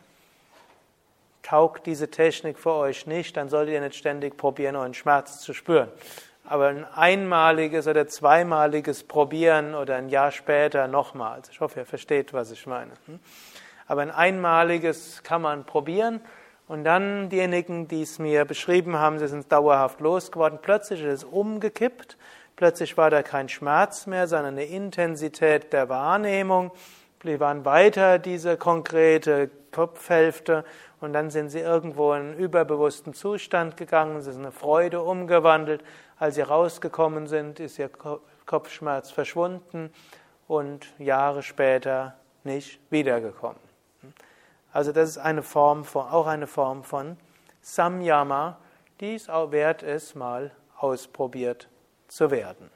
taugt 1.43 1.87
diese 1.87 2.11
Technik 2.11 2.59
für 2.59 2.73
euch 2.73 3.07
nicht, 3.07 3.37
dann 3.37 3.49
solltet 3.49 3.75
ihr 3.75 3.81
nicht 3.81 3.97
ständig 3.97 4.37
probieren, 4.37 4.77
euren 4.77 4.95
Schmerz 4.95 5.41
zu 5.41 5.55
spüren. 5.55 5.89
Aber 6.45 6.69
ein 6.69 6.85
einmaliges 6.85 7.87
oder 7.87 8.07
zweimaliges 8.07 9.05
Probieren 9.05 9.75
oder 9.75 9.97
ein 9.97 10.09
Jahr 10.09 10.31
später 10.31 10.89
nochmals. 10.89 11.51
Ich 11.51 11.61
hoffe, 11.61 11.81
ihr 11.81 11.87
versteht, 11.87 12.33
was 12.33 12.51
ich 12.51 12.67
meine. 12.67 12.93
Hm? 13.07 13.21
Aber 13.87 14.03
ein 14.03 14.11
einmaliges 14.11 15.23
kann 15.23 15.43
man 15.43 15.65
probieren 15.65 16.21
und 16.69 16.85
dann 16.85 17.31
diejenigen, 17.31 17.89
die 17.89 18.03
es 18.03 18.19
mir 18.19 18.45
beschrieben 18.45 18.99
haben, 18.99 19.19
sie 19.19 19.29
sind 19.29 19.51
dauerhaft 19.51 20.01
losgeworden. 20.01 20.59
Plötzlich 20.61 21.01
ist 21.01 21.07
es 21.07 21.25
umgekippt. 21.25 22.19
Plötzlich 22.57 22.97
war 22.97 23.09
da 23.09 23.23
kein 23.23 23.49
Schmerz 23.49 24.07
mehr, 24.07 24.27
sondern 24.27 24.55
eine 24.55 24.65
Intensität 24.65 25.73
der 25.73 25.89
Wahrnehmung. 25.89 26.73
Sie 27.25 27.41
waren 27.41 27.65
weiter 27.65 28.19
diese 28.19 28.57
konkrete 28.57 29.51
Kopfhälfte 29.73 30.65
und 31.01 31.13
dann 31.13 31.31
sind 31.31 31.51
sie 31.51 31.61
irgendwo 31.61 32.13
in 32.13 32.21
einen 32.21 32.39
überbewussten 32.39 33.15
Zustand 33.15 33.77
gegangen, 33.77 34.21
sie 34.21 34.33
sind 34.33 34.43
eine 34.43 34.53
Freude 34.53 35.01
umgewandelt. 35.03 35.85
Als 36.19 36.35
sie 36.35 36.43
rausgekommen 36.43 37.27
sind, 37.29 37.61
ist 37.61 37.79
ihr 37.79 37.91
Kopfschmerz 38.47 39.11
verschwunden 39.11 39.93
und 40.49 40.93
Jahre 40.99 41.43
später 41.43 42.15
nicht 42.43 42.81
wiedergekommen. 42.91 43.61
Also 44.73 44.93
das 44.93 45.11
ist 45.11 45.19
eine 45.19 45.43
Form 45.43 45.85
von, 45.85 46.07
auch 46.09 46.27
eine 46.27 46.47
Form 46.47 46.83
von 46.83 47.17
Samyama, 47.61 48.59
die 49.01 49.15
es 49.15 49.29
auch 49.29 49.53
wert 49.53 49.83
ist, 49.83 50.15
mal 50.15 50.51
ausprobiert 50.77 51.69
zu 52.09 52.31
werden. 52.31 52.71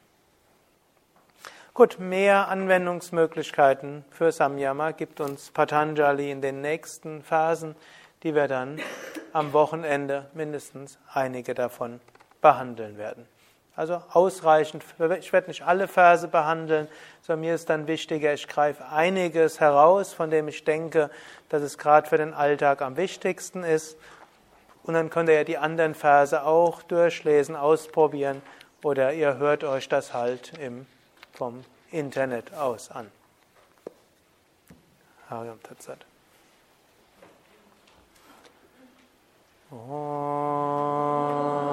Gut, 1.74 1.98
mehr 1.98 2.48
Anwendungsmöglichkeiten 2.48 4.04
für 4.10 4.30
Samyama 4.30 4.90
gibt 4.90 5.20
uns 5.20 5.50
Patanjali 5.50 6.30
in 6.30 6.42
den 6.42 6.60
nächsten 6.60 7.22
Phasen 7.22 7.74
die 8.22 8.34
wir 8.34 8.48
dann 8.48 8.80
am 9.32 9.52
Wochenende 9.52 10.26
mindestens 10.34 10.98
einige 11.12 11.54
davon 11.54 12.00
behandeln 12.40 12.98
werden. 12.98 13.26
Also 13.74 14.02
ausreichend, 14.10 14.84
ich 15.18 15.32
werde 15.32 15.48
nicht 15.48 15.62
alle 15.62 15.88
Verse 15.88 16.28
behandeln, 16.28 16.88
sondern 17.22 17.40
mir 17.40 17.54
ist 17.54 17.70
dann 17.70 17.86
wichtiger, 17.86 18.34
ich 18.34 18.46
greife 18.46 18.86
einiges 18.88 19.60
heraus, 19.60 20.12
von 20.12 20.30
dem 20.30 20.48
ich 20.48 20.64
denke, 20.64 21.10
dass 21.48 21.62
es 21.62 21.78
gerade 21.78 22.06
für 22.06 22.18
den 22.18 22.34
Alltag 22.34 22.82
am 22.82 22.98
wichtigsten 22.98 23.64
ist. 23.64 23.96
Und 24.82 24.94
dann 24.94 25.08
könnt 25.08 25.30
ihr 25.30 25.36
ja 25.36 25.44
die 25.44 25.56
anderen 25.56 25.94
Verse 25.94 26.44
auch 26.44 26.82
durchlesen, 26.82 27.56
ausprobieren 27.56 28.42
oder 28.82 29.14
ihr 29.14 29.38
hört 29.38 29.64
euch 29.64 29.88
das 29.88 30.12
halt 30.12 30.52
im, 30.58 30.86
vom 31.32 31.64
Internet 31.90 32.52
aus 32.52 32.90
an. 32.90 33.10
Hariam 35.30 35.62
Tatsat. 35.62 36.04
Oh. 39.74 41.71